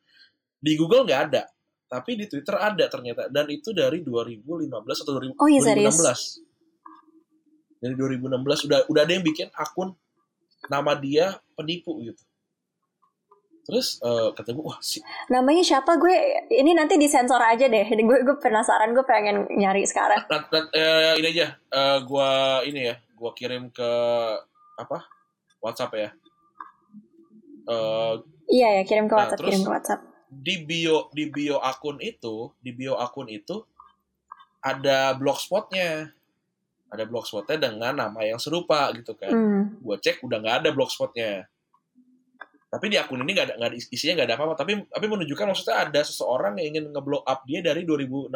di 0.59 0.73
Google 0.81 1.05
nggak 1.05 1.23
ada 1.31 1.45
tapi 1.85 2.17
di 2.17 2.25
Twitter 2.27 2.57
ada 2.57 2.89
ternyata 2.89 3.29
dan 3.29 3.45
itu 3.53 3.71
dari 3.77 4.01
2015 4.01 4.73
atau 5.05 5.13
2000 5.21 5.37
Oh, 5.37 5.49
iya, 5.49 5.61
serius? 5.61 5.95
2016 6.01 7.85
dari 7.85 7.95
2016 8.01 8.67
udah 8.67 8.81
udah 8.89 9.03
ada 9.05 9.13
yang 9.13 9.25
bikin 9.25 9.53
akun 9.53 9.93
nama 10.73 10.97
dia 10.97 11.37
penipu 11.53 12.01
gitu 12.01 12.25
terus 13.65 14.01
eh, 14.01 14.29
kata 14.33 14.53
gue 14.53 14.65
wah 14.65 14.77
si 14.85 15.01
Namanya 15.33 15.65
siapa 15.65 15.97
gue? 15.97 16.13
Ini 16.53 16.77
nanti 16.77 17.01
disensor 17.01 17.41
aja 17.41 17.65
deh. 17.65 17.89
Gue 18.05 18.21
gue 18.21 18.37
penasaran. 18.37 18.93
Gue 18.93 19.09
pengen 19.09 19.49
nyari 19.57 19.89
sekarang. 19.89 20.21
Nat- 20.29 20.53
nat- 20.53 20.73
eh, 20.77 21.17
ini 21.17 21.33
aja 21.33 21.57
eh, 21.57 21.99
gua 22.05 22.61
ini 22.69 22.93
ya 22.93 23.01
gua 23.25 23.33
kirim 23.33 23.73
ke 23.73 23.91
apa 24.77 25.09
WhatsApp 25.59 25.97
ya 25.97 26.11
Eh, 27.65 28.15
Iya 28.47 28.69
ya 28.77 28.83
kirim 28.85 29.09
ke 29.09 29.17
Nah, 29.17 29.25
WhatsApp. 29.25 29.41
terus- 29.41 29.49
kirim 29.51 29.63
ke 29.65 29.73
WhatsApp. 29.73 30.03
di 30.29 30.55
bio 30.61 31.09
di 31.09 31.25
bio 31.27 31.57
akun 31.59 31.97
itu 31.97 32.51
di 32.59 32.71
bio 32.71 32.99
akun 32.99 33.31
itu 33.31 33.63
ada 34.61 35.15
blogspotnya 35.15 36.11
ada 36.91 37.05
blogspotnya 37.05 37.55
dengan 37.57 37.95
nama 37.95 38.21
yang 38.21 38.37
serupa 38.37 38.91
gitu 38.93 39.15
kan 39.15 39.31
Hmm. 39.31 39.63
gue 39.79 39.97
cek 39.97 40.21
udah 40.21 40.37
nggak 40.37 40.57
ada 40.61 40.71
blogspotnya 40.71 41.47
tapi 42.69 42.91
di 42.91 42.99
akun 42.99 43.23
ini 43.23 43.31
nggak 43.31 43.47
ada 43.47 43.55
nggak 43.55 43.71
ada 43.71 43.77
isinya 43.79 44.13
nggak 44.19 44.27
ada 44.27 44.37
apa-apa 44.37 44.55
tapi 44.59 44.73
tapi 44.85 45.07
menunjukkan 45.07 45.47
maksudnya 45.47 45.77
ada 45.87 46.01
seseorang 46.03 46.59
yang 46.59 46.67
ingin 46.73 46.85
ngeblow 46.91 47.23
up 47.23 47.47
dia 47.47 47.63
dari 47.63 47.87
2016 47.87 48.29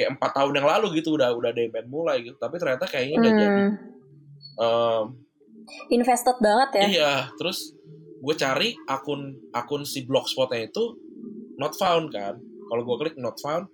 kayak 0.00 0.16
empat 0.16 0.32
tahun 0.32 0.56
yang 0.56 0.68
lalu 0.72 0.86
gitu 1.04 1.12
udah 1.20 1.36
udah 1.36 1.52
ada 1.52 1.60
pengen 1.68 1.92
mulai 1.92 2.24
gitu. 2.24 2.40
Tapi 2.40 2.56
ternyata 2.56 2.88
kayaknya 2.88 3.16
jadi 3.20 3.44
Hmm. 3.44 3.72
Em, 4.60 5.04
Invested 5.92 6.36
banget 6.40 6.68
ya. 6.76 6.82
iya 6.88 7.12
terus 7.36 7.76
gue 8.20 8.34
cari 8.36 8.76
akun 8.88 9.36
akun 9.52 9.84
si 9.84 10.04
blogspotnya 10.08 10.72
itu 10.72 10.96
not 11.60 11.76
found 11.76 12.08
kan. 12.08 12.40
Kalau 12.40 12.82
gue 12.82 12.96
klik 12.96 13.16
not 13.20 13.36
found 13.38 13.68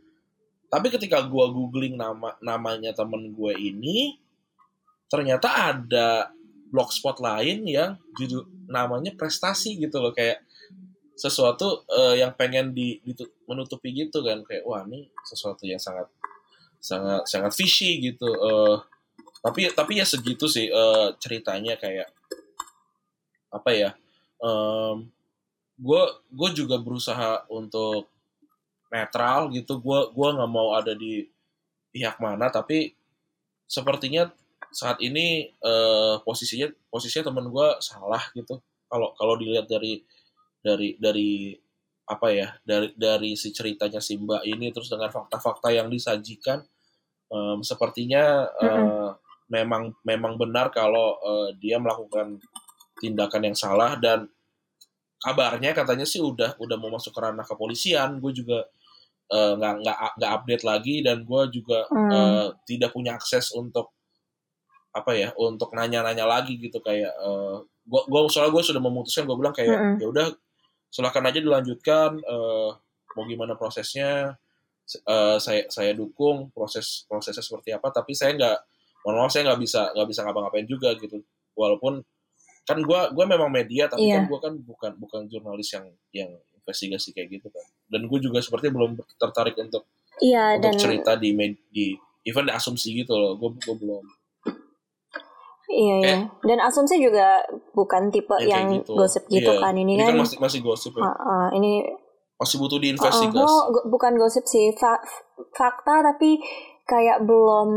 tapi 0.67 0.91
ketika 0.91 1.23
gue 1.23 1.47
googling 1.55 1.95
nama 1.95 2.35
namanya 2.43 2.91
temen 2.91 3.31
gue 3.31 3.55
ini 3.55 4.19
ternyata 5.07 5.73
ada 5.73 6.35
blogspot 6.75 7.23
lain 7.23 7.63
yang 7.63 7.95
judul 8.19 8.43
namanya 8.67 9.15
prestasi 9.15 9.79
gitu 9.79 10.03
loh. 10.03 10.11
Kayak 10.11 10.43
sesuatu 11.17 11.87
eh, 11.89 12.21
yang 12.21 12.35
pengen 12.37 12.75
di, 12.75 12.99
ditu- 13.01 13.31
menutupi 13.47 13.95
gitu 13.95 14.21
kan. 14.27 14.43
Kayak 14.43 14.67
wah 14.67 14.83
ini 14.85 15.07
sesuatu 15.25 15.63
yang 15.65 15.79
sangat 15.79 16.11
sangat 16.87 17.27
sangat 17.27 17.53
fishy 17.59 17.99
gitu 17.99 18.31
eh 18.31 18.77
tapi 19.43 19.71
tapi 19.75 19.99
ya 19.99 20.07
segitu 20.07 20.47
sih 20.47 20.71
eh, 20.71 21.09
ceritanya 21.19 21.75
kayak 21.75 22.07
apa 23.51 23.71
ya 23.75 23.91
gue 25.77 26.03
gue 26.31 26.51
juga 26.55 26.77
berusaha 26.79 27.49
untuk 27.51 28.07
netral 28.93 29.49
gitu 29.51 29.81
gue 29.81 30.01
gua 30.13 30.29
nggak 30.37 30.53
mau 30.53 30.77
ada 30.77 30.93
di 30.93 31.25
pihak 31.91 32.21
mana 32.21 32.53
tapi 32.53 32.93
sepertinya 33.67 34.31
saat 34.77 34.99
ini 35.03 35.49
eh, 35.51 36.15
posisinya 36.23 36.69
posisinya 36.93 37.33
temen 37.33 37.49
gue 37.51 37.69
salah 37.83 38.23
gitu. 38.37 38.61
Kalau 38.87 39.17
kalau 39.19 39.35
dilihat 39.41 39.67
dari 39.67 40.05
dari 40.63 40.95
dari 41.01 41.57
apa 42.07 42.29
ya 42.31 42.55
dari 42.63 42.95
dari 42.95 43.35
si 43.35 43.51
ceritanya 43.51 43.99
si 43.99 44.15
Mbak 44.15 44.43
ini 44.47 44.71
terus 44.71 44.93
dengan 44.93 45.11
fakta-fakta 45.11 45.75
yang 45.75 45.91
disajikan 45.91 46.63
em, 47.29 47.59
sepertinya 47.63 48.47
eh, 48.61 49.11
memang 49.47 49.95
memang 50.03 50.35
benar 50.39 50.71
kalau 50.71 51.17
eh, 51.23 51.49
dia 51.59 51.79
melakukan 51.79 52.39
tindakan 52.99 53.43
yang 53.53 53.57
salah 53.57 53.95
dan 54.01 54.27
kabarnya 55.21 55.73
katanya 55.73 56.05
sih 56.07 56.21
udah 56.21 56.55
udah 56.61 56.77
mau 56.79 56.93
masuk 56.93 57.13
ke 57.13 57.21
ranah 57.21 57.45
kepolisian 57.45 58.21
gue 58.21 58.33
juga 58.33 58.59
eh, 59.33 59.53
nggak 59.59 59.75
nggak 59.83 59.97
nggak 60.21 60.33
update 60.33 60.65
lagi 60.65 60.95
dan 61.03 61.23
gue 61.25 61.43
juga 61.53 61.85
Hmm. 61.91 62.11
eh, 62.13 62.47
tidak 62.69 62.91
punya 62.95 63.17
akses 63.19 63.51
untuk 63.53 63.91
apa 64.97 65.13
ya 65.13 65.29
untuk 65.37 65.77
nanya-nanya 65.77 66.25
lagi 66.25 66.57
gitu 66.57 66.81
kayak 66.81 67.13
eh, 67.13 67.57
gue 67.87 68.03
gue 68.09 68.21
soalnya 68.33 68.53
gue 68.55 68.65
sudah 68.65 68.83
memutuskan 68.83 69.29
gue 69.29 69.37
bilang 69.37 69.55
kayak 69.55 69.77
Mm-mm. 69.77 69.97
ya 70.01 70.07
udah 70.09 70.27
silakan 70.91 71.29
aja 71.29 71.39
dilanjutkan 71.43 72.11
eh, 72.19 72.71
mau 73.17 73.25
gimana 73.25 73.55
prosesnya 73.55 74.37
Eh, 74.87 75.37
saya 75.37 75.67
saya 75.67 75.91
dukung 75.93 76.55
proses 76.55 77.03
prosesnya 77.05 77.43
seperti 77.43 77.75
apa 77.75 77.91
tapi 77.91 78.15
saya 78.15 78.31
nggak 78.33 78.57
mohon 79.03 79.19
maaf 79.19 79.35
saya 79.35 79.43
nggak 79.45 79.59
bisa 79.59 79.91
nggak 79.91 80.07
bisa 80.07 80.21
ngapa-ngapain 80.23 80.63
juga 80.65 80.95
gitu 80.95 81.27
walaupun 81.53 82.07
kan 82.63 82.79
gue 82.79 83.01
gue 83.11 83.25
memang 83.27 83.51
media 83.51 83.91
tapi 83.91 84.07
Iya. 84.07 84.15
kan 84.15 84.31
gue 84.31 84.39
kan 84.39 84.55
bukan 84.57 84.91
bukan 84.97 85.21
jurnalis 85.27 85.75
yang 85.75 85.87
yang 86.13 86.31
investigasi 86.57 87.11
kayak 87.11 87.35
gitu 87.35 87.51
kan 87.51 87.67
dan 87.89 88.07
gue 88.07 88.19
juga 88.21 88.39
seperti 88.39 88.71
belum 88.71 88.95
tertarik 89.19 89.59
untuk 89.59 89.91
Iya 90.17 90.55
untuk 90.55 90.71
dan 90.71 90.79
cerita 90.79 91.13
di 91.15 91.35
med- 91.35 91.67
di 91.67 91.99
even 92.23 92.47
di 92.47 92.55
asumsi 92.55 92.95
gitu 92.95 93.11
loh 93.13 93.35
gue 93.35 93.59
gue 93.59 93.75
belum 93.77 94.07
iya 95.67 95.95
iya. 95.99 96.19
Dan 96.41 96.63
asumsi 96.63 96.95
juga 96.97 97.43
bukan 97.75 98.09
tipe 98.09 98.39
yang 98.39 98.71
yang, 98.71 98.81
gitu 98.81 98.95
gosip 98.95 99.27
gitu 99.27 99.51
Iya. 99.51 99.59
kan 99.61 99.75
ini, 99.75 99.99
kan 99.99 100.15
kan. 100.15 100.23
masih 100.23 100.39
masih 100.39 100.61
gosip 100.63 100.95
ya 100.95 101.03
Ah, 101.03 101.19
ah, 101.19 101.47
ini 101.51 101.83
masih 102.37 102.57
butuh 102.57 102.77
diinvestigasi 102.77 103.43
oh, 103.43 103.63
go- 103.71 103.87
bukan 103.89 104.13
gosip 104.15 104.45
sih, 104.45 104.73
fa- 104.73 105.01
fakta 105.53 106.05
tapi 106.05 106.37
kayak 106.85 107.25
belum 107.25 107.69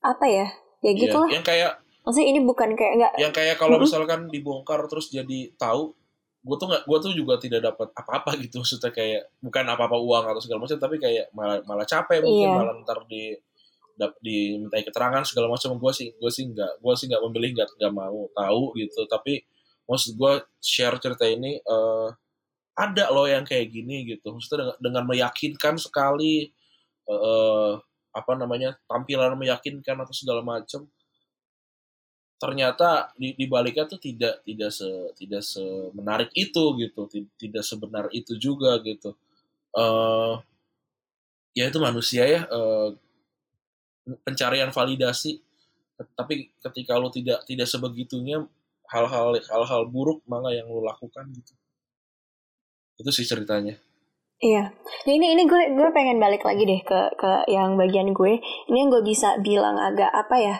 apa 0.00 0.26
ya? 0.26 0.46
Ya 0.80 0.90
Iya, 0.90 1.00
gitu 1.06 1.18
lah. 1.18 1.28
yang 1.28 1.44
kayak 1.44 1.72
Maksudnya 2.00 2.28
ini 2.28 2.40
bukan 2.40 2.72
kayak 2.72 2.92
enggak 2.96 3.12
yang 3.20 3.30
kayak 3.30 3.56
kalau 3.56 3.76
Mm-mm. 3.76 3.84
misalkan 3.84 4.20
dibongkar 4.26 4.80
terus 4.88 5.12
jadi 5.12 5.52
tahu 5.54 5.92
gue 6.40 6.56
tuh 6.56 6.66
nggak 6.66 6.88
gue 6.88 6.98
tuh 6.98 7.12
juga 7.12 7.36
tidak 7.36 7.60
dapat 7.62 7.92
apa-apa 7.92 8.40
gitu 8.40 8.56
maksudnya 8.64 8.88
kayak 8.88 9.28
bukan 9.38 9.64
apa-apa 9.68 10.00
uang 10.00 10.24
atau 10.26 10.40
segala 10.40 10.64
macam 10.64 10.80
tapi 10.80 10.96
kayak 10.96 11.28
malah 11.30 11.60
malah 11.68 11.84
capek 11.84 12.24
mungkin 12.24 12.48
Iya. 12.48 12.56
malah 12.56 12.72
ntar 12.80 13.04
di 13.04 13.36
dap, 13.92 14.16
dimintai 14.18 14.80
keterangan 14.80 15.20
segala 15.28 15.52
macam 15.52 15.76
gue 15.76 15.92
sih 15.92 16.08
gue 16.16 16.30
sih 16.32 16.48
nggak 16.48 16.80
gue 16.80 16.92
sih 16.96 17.06
nggak 17.12 17.22
memilih 17.28 17.50
nggak 17.60 17.68
nggak 17.76 17.92
mau 17.92 18.20
tahu 18.32 18.62
gitu 18.80 19.04
tapi 19.04 19.44
maksud 19.84 20.16
gue 20.16 20.32
share 20.56 20.96
cerita 20.96 21.28
ini 21.28 21.60
eh, 21.60 22.08
ada 22.76 23.10
loh 23.12 23.26
yang 23.28 23.44
kayak 23.44 23.70
gini 23.70 24.06
gitu. 24.16 24.32
Maksudnya 24.34 24.76
dengan, 24.80 25.04
meyakinkan 25.08 25.76
sekali 25.80 26.50
eh, 27.08 27.72
apa 28.10 28.32
namanya 28.34 28.74
tampilan 28.90 29.38
meyakinkan 29.38 30.02
atau 30.02 30.14
segala 30.14 30.42
macam 30.42 30.86
ternyata 32.40 33.12
di, 33.20 33.36
di 33.36 33.44
baliknya 33.44 33.84
tuh 33.84 34.00
tidak 34.00 34.40
tidak 34.48 34.70
se 34.72 34.88
tidak 35.20 35.44
semenarik 35.44 36.30
itu 36.32 36.64
gitu 36.80 37.04
Ti- 37.12 37.30
tidak 37.36 37.64
sebenar 37.68 38.08
itu 38.16 38.32
juga 38.40 38.80
gitu. 38.80 39.12
Eh 39.76 40.34
ya 41.58 41.64
itu 41.68 41.78
manusia 41.82 42.24
ya 42.26 42.40
eh, 42.48 42.88
pencarian 44.24 44.70
validasi. 44.72 45.42
Tapi 46.16 46.48
ketika 46.64 46.96
lo 46.96 47.12
tidak 47.12 47.44
tidak 47.44 47.68
sebegitunya 47.68 48.40
hal-hal 48.88 49.36
hal-hal 49.36 49.82
buruk 49.84 50.24
malah 50.24 50.52
yang 50.56 50.66
lo 50.72 50.80
lakukan 50.80 51.28
gitu 51.36 51.52
itu 53.00 53.10
sih 53.10 53.24
ceritanya 53.24 53.74
Iya, 54.40 54.72
Nah, 54.72 55.12
ini 55.12 55.36
ini 55.36 55.44
gue 55.44 55.76
gue 55.76 55.88
pengen 55.92 56.16
balik 56.16 56.40
lagi 56.40 56.64
deh 56.64 56.80
ke 56.80 57.12
ke 57.12 57.44
yang 57.46 57.76
bagian 57.76 58.08
gue. 58.10 58.40
Ini 58.40 58.76
yang 58.78 58.88
gue 58.88 59.04
bisa 59.04 59.36
bilang 59.38 59.76
agak 59.76 60.08
apa 60.08 60.32
ya, 60.34 60.56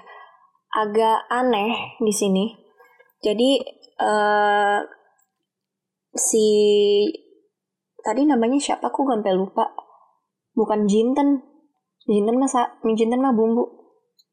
agak 0.70 1.24
aneh 1.32 1.96
di 1.96 2.12
sini. 2.12 2.52
Jadi 3.24 3.56
eh 3.96 4.80
si 6.12 6.44
tadi 7.98 8.28
namanya 8.28 8.60
siapa? 8.60 8.88
Aku 8.88 9.08
sampai 9.08 9.32
lupa. 9.32 9.72
Bukan 10.52 10.84
Jinten, 10.84 11.40
Jinten 12.04 12.36
mah 12.36 12.52
sa- 12.52 12.76
Jinten 12.84 13.16
mah 13.16 13.32
bumbu. 13.32 13.64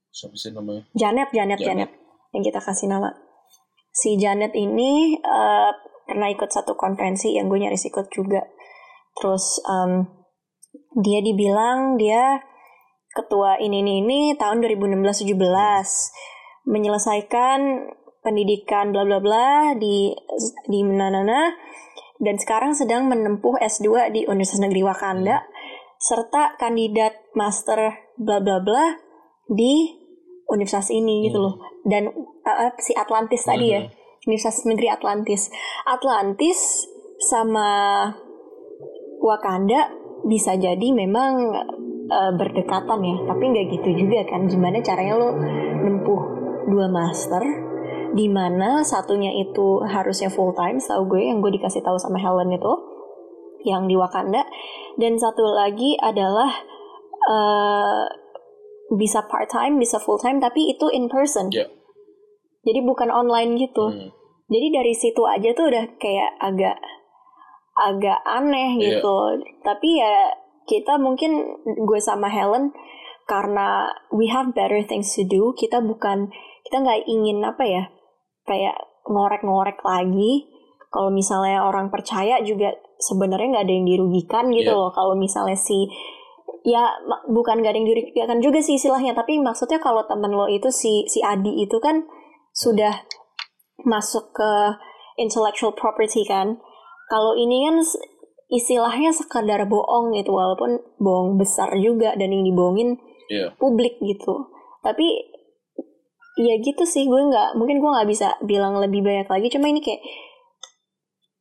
siapa 0.09 0.33
sih 0.33 0.49
namanya 0.49 0.83
Janet, 0.91 1.31
Janet, 1.31 1.59
Janet. 1.61 1.87
Janet, 1.87 1.91
yang 2.33 2.43
kita 2.43 2.59
kasih 2.59 2.89
nama. 2.89 3.15
Si 3.93 4.19
Janet 4.19 4.51
ini 4.51 5.15
eh, 5.15 5.71
pernah 6.07 6.31
ikut 6.31 6.49
satu 6.49 6.79
konferensi 6.79 7.35
yang 7.35 7.51
gue 7.51 7.59
nyaris 7.59 7.85
ikut 7.91 8.07
juga. 8.09 8.47
Terus 9.19 9.59
em, 9.67 10.07
dia 11.03 11.19
dibilang 11.21 11.99
dia 11.99 12.41
ketua 13.13 13.59
ini 13.59 13.83
ini 13.83 13.93
ini 14.05 14.19
tahun 14.39 14.63
2016-17 14.63 15.35
menyelesaikan 16.69 17.59
pendidikan 18.21 18.91
bla 18.95 19.03
bla 19.07 19.19
bla 19.19 19.73
di 19.75 20.13
di 20.69 20.79
mana 20.83 21.53
dan 22.17 22.35
sekarang 22.37 22.73
sedang 22.73 23.05
menempuh 23.05 23.61
S2 23.61 24.09
di 24.13 24.21
Universitas 24.25 24.65
Negeri 24.65 24.81
Wakanda 24.85 25.45
serta 25.97 26.57
kandidat 26.61 27.13
master 27.33 27.93
bla 28.17 28.41
bla 28.41 28.61
bla 28.61 28.97
di 29.49 29.97
universitas 30.49 30.93
ini 30.93 31.29
gitu 31.29 31.41
loh. 31.41 31.55
Dan 31.85 32.09
uh, 32.45 32.71
si 32.77 32.93
Atlantis 32.93 33.45
tadi 33.45 33.73
ya 33.73 33.81
Universitas 34.27 34.67
Negeri 34.67 34.91
Atlantis 34.91 35.47
Atlantis 35.87 36.85
sama 37.17 37.69
Wakanda 39.17 39.89
bisa 40.27 40.53
jadi 40.53 40.93
memang 40.93 41.33
uh, 42.09 42.31
berdekatan 42.35 42.99
ya 43.01 43.15
tapi 43.25 43.43
nggak 43.49 43.65
gitu 43.79 43.89
juga 44.05 44.27
kan 44.27 44.45
gimana 44.45 44.83
caranya 44.83 45.15
lo 45.17 45.29
nempuh 45.81 46.21
dua 46.67 46.91
master 46.91 47.41
di 48.13 48.27
mana 48.31 48.81
satunya 48.81 49.31
itu 49.35 49.83
harusnya 49.83 50.31
full 50.31 50.51
time 50.53 50.79
tahu 50.81 51.05
gue 51.11 51.21
yang 51.27 51.39
gue 51.39 51.53
dikasih 51.53 51.83
tahu 51.83 51.95
sama 51.99 52.17
Helen 52.17 52.49
itu 52.51 52.73
yang 53.67 53.85
di 53.85 53.97
Wakanda 53.99 54.47
dan 54.97 55.19
satu 55.19 55.43
lagi 55.53 55.99
adalah 55.99 56.49
uh, 57.29 58.03
bisa 58.95 59.27
part 59.27 59.51
time 59.51 59.77
bisa 59.77 59.99
full 59.99 60.17
time 60.17 60.39
tapi 60.39 60.71
itu 60.71 60.87
in 60.91 61.11
person 61.11 61.51
Ya. 61.51 61.67
jadi 62.63 62.79
bukan 62.83 63.11
online 63.11 63.59
gitu 63.59 63.85
Hmm. 63.91 64.09
Jadi 64.47 64.67
dari 64.73 64.93
situ 64.93 65.23
aja 65.23 65.51
tuh 65.51 65.67
udah 65.67 65.85
kayak 65.99 66.31
agak 66.39 66.77
agak 67.77 68.19
aneh 68.25 68.79
Iya. 68.79 68.97
gitu 68.99 69.15
tapi 69.61 70.01
ya 70.01 70.33
kita 70.65 70.97
mungkin 70.97 71.61
gue 71.63 71.99
sama 72.01 72.27
Helen 72.27 72.73
karena 73.27 73.91
we 74.09 74.27
have 74.27 74.51
better 74.51 74.79
things 74.83 75.11
to 75.13 75.23
do 75.23 75.51
kita 75.53 75.79
bukan 75.79 76.31
kita 76.63 76.79
nggak 76.79 77.05
ingin 77.05 77.43
apa 77.43 77.63
ya 77.63 77.83
kayak 78.43 78.75
ngorek-ngorek 79.05 79.79
lagi 79.83 80.47
kalau 80.87 81.11
misalnya 81.11 81.61
orang 81.61 81.91
percaya 81.91 82.39
juga 82.41 82.71
sebenarnya 82.97 83.59
nggak 83.59 83.65
ada 83.67 83.73
yang 83.75 83.87
dirugikan 83.87 84.45
gitu 84.51 84.71
Iya. 84.73 84.79
loh 84.79 84.91
kalau 84.91 85.13
misalnya 85.13 85.55
si 85.55 85.85
ya 86.67 86.83
bukan 87.31 87.63
gak 87.63 87.71
ada 87.71 87.79
yang 87.79 87.87
dicurigakan 87.87 88.43
juga 88.43 88.59
sih 88.59 88.75
istilahnya 88.75 89.15
tapi 89.15 89.39
maksudnya 89.39 89.79
kalau 89.79 90.03
temen 90.03 90.35
lo 90.35 90.51
itu 90.51 90.67
si 90.67 91.07
si 91.07 91.23
Adi 91.23 91.63
itu 91.63 91.79
kan 91.79 92.03
sudah 92.51 93.07
masuk 93.87 94.35
ke 94.35 94.51
intellectual 95.15 95.71
property 95.71 96.27
kan. 96.27 96.59
Kalau 97.07 97.33
ini 97.39 97.63
kan 97.71 97.79
istilahnya 98.51 99.15
sekadar 99.15 99.63
bohong 99.67 100.11
gitu 100.15 100.35
walaupun 100.35 100.79
bohong 100.99 101.39
besar 101.39 101.71
juga 101.79 102.15
dan 102.19 102.31
yang 102.31 102.43
dibohongin 102.43 102.99
Iya. 103.27 103.51
publik 103.59 103.99
gitu. 103.99 104.47
Tapi 104.83 105.03
ya 106.39 106.55
gitu 106.63 106.87
sih 106.87 107.03
gue 107.09 107.21
nggak 107.27 107.59
mungkin 107.59 107.83
gue 107.83 107.91
nggak 107.91 108.07
bisa 108.07 108.39
bilang 108.45 108.79
lebih 108.79 109.03
banyak 109.03 109.27
lagi 109.27 109.47
cuma 109.51 109.67
ini 109.67 109.81
kayak 109.83 109.99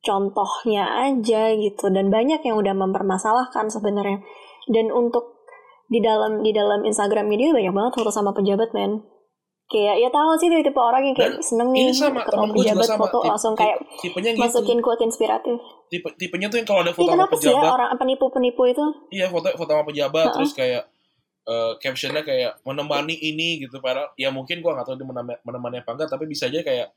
contohnya 0.03 0.83
aja 1.07 1.53
gitu 1.53 1.87
dan 1.93 2.09
banyak 2.11 2.41
yang 2.43 2.59
udah 2.59 2.75
mempermasalahkan 2.75 3.71
sebenarnya. 3.71 4.19
Dan 4.67 4.91
untuk 4.91 5.47
di 5.87 6.03
dalam 6.03 6.43
di 6.43 6.51
dalam 6.51 6.83
Instagramnya 6.83 7.37
dia 7.39 7.55
banyak 7.55 7.71
banget 7.71 7.93
foto 7.95 8.11
sama 8.11 8.35
pejabat 8.35 8.75
men 8.75 8.99
kayak 9.67 9.95
ya 9.97 10.07
tahu 10.07 10.31
sih 10.35 10.47
tipe 10.47 10.75
orang 10.75 11.03
yang 11.03 11.11
kayak 11.13 11.31
Dan 11.33 11.41
seneng 11.41 11.67
nih 11.69 11.91
sama 11.91 12.21
ketemu 12.21 12.31
temen 12.31 12.47
gue 12.47 12.55
juga 12.57 12.67
pejabat 12.73 12.87
sama. 12.87 12.99
foto 13.01 13.17
Tipe- 13.17 13.29
langsung 13.29 13.53
kayak 13.53 13.77
tipe- 13.77 13.99
tipenya 14.01 14.31
gitu. 14.31 14.41
masukin 14.41 14.79
quote 14.79 15.01
inspiratif 15.01 15.57
Tipe, 15.87 16.07
tipenya 16.15 16.47
tuh 16.47 16.57
yang 16.57 16.65
kalau 16.65 16.81
ada 16.81 16.87
Iya 16.87 16.95
foto 16.95 17.03
sama 17.05 17.15
kenapa 17.17 17.33
sih 17.33 17.43
ya 17.43 17.51
pejabat, 17.53 17.71
orang 17.73 17.89
penipu-penipu 17.95 18.61
itu 18.65 18.85
iya 19.09 19.27
foto 19.27 19.47
foto 19.51 19.69
sama 19.69 19.83
pejabat 19.85 20.25
Ha-ha. 20.25 20.35
terus 20.35 20.51
kayak 20.51 20.83
eh, 21.43 21.71
captionnya 21.77 22.21
kayak 22.21 22.51
menemani 22.61 23.15
ini 23.17 23.59
gitu 23.61 23.77
padahal 23.77 24.11
ya 24.13 24.27
mungkin 24.29 24.59
gua 24.59 24.71
nggak 24.73 24.85
tahu 24.85 24.95
dia 24.95 25.05
menemani, 25.05 25.39
menemani 25.41 25.75
apa 25.77 25.89
enggak 25.93 26.09
tapi 26.09 26.23
bisa 26.25 26.45
aja 26.45 26.59
kayak 26.59 26.87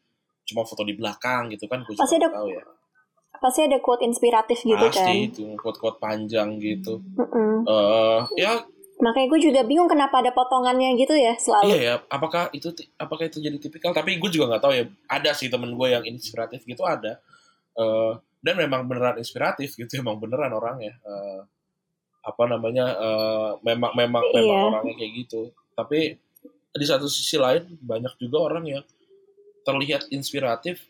cuma 0.43 0.63
foto 0.63 0.83
di 0.83 0.93
belakang 0.93 1.47
gitu 1.49 1.67
kan 1.67 1.83
gue 1.83 1.95
Pasti 1.95 2.17
ada- 2.17 2.31
tahu 2.31 2.49
ya 2.49 2.63
pasti 3.33 3.61
ada 3.63 3.79
quote 3.79 4.03
inspiratif 4.03 4.59
gitu 4.61 4.77
kan 4.77 4.91
pasti 4.91 5.15
itu 5.25 5.43
quote-quote 5.57 5.97
panjang 5.97 6.55
gitu 6.57 6.99
Mm-mm. 7.15 7.65
eh 7.65 8.21
ya 8.37 8.59
makanya 9.01 9.27
gue 9.33 9.41
juga 9.41 9.61
bingung 9.65 9.89
kenapa 9.89 10.21
ada 10.21 10.31
potongannya 10.31 10.97
gitu 10.97 11.17
ya 11.17 11.35
selalu. 11.37 11.65
Iya 11.73 11.79
ya 11.81 11.95
apakah 12.07 12.49
itu 12.53 12.69
apakah 12.97 13.25
itu 13.27 13.41
jadi 13.41 13.57
tipikal? 13.57 13.91
Tapi 13.93 14.21
gue 14.21 14.31
juga 14.31 14.55
nggak 14.55 14.63
tahu 14.63 14.73
ya. 14.77 14.85
Ada 15.09 15.31
sih 15.35 15.49
temen 15.49 15.73
gue 15.73 15.89
yang 15.89 16.05
inspiratif 16.05 16.63
gitu 16.65 16.85
ada. 16.85 17.19
Eh, 17.75 18.13
dan 18.41 18.55
memang 18.57 18.85
beneran 18.89 19.21
inspiratif 19.21 19.77
gitu 19.77 20.01
emang 20.01 20.21
beneran 20.21 20.53
orangnya. 20.53 20.97
Eh, 21.01 21.41
apa 22.21 22.43
namanya 22.45 22.87
eh, 23.01 23.51
memang 23.65 23.93
memang 23.97 24.25
memang 24.37 24.57
Iya. 24.61 24.69
orangnya 24.73 24.95
kayak 25.01 25.13
gitu. 25.25 25.41
Tapi 25.73 26.01
di 26.71 26.87
satu 26.87 27.09
sisi 27.11 27.35
lain 27.41 27.81
banyak 27.81 28.15
juga 28.21 28.39
orang 28.53 28.65
yang 28.69 28.85
terlihat 29.67 30.09
inspiratif 30.13 30.85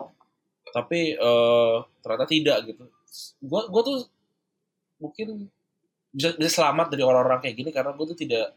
tapi 0.71 1.15
eh, 1.19 1.77
ternyata 2.03 2.27
tidak 2.27 2.59
gitu. 2.71 2.85
Gue 3.43 3.63
gue 3.67 3.83
tuh 3.83 3.99
mungkin 5.01 5.49
bisa 6.11 6.35
bisa 6.35 6.51
selamat 6.63 6.91
dari 6.91 7.03
orang-orang 7.07 7.39
kayak 7.39 7.57
gini 7.57 7.71
karena 7.71 7.95
gue 7.95 8.07
tuh 8.11 8.19
tidak 8.19 8.55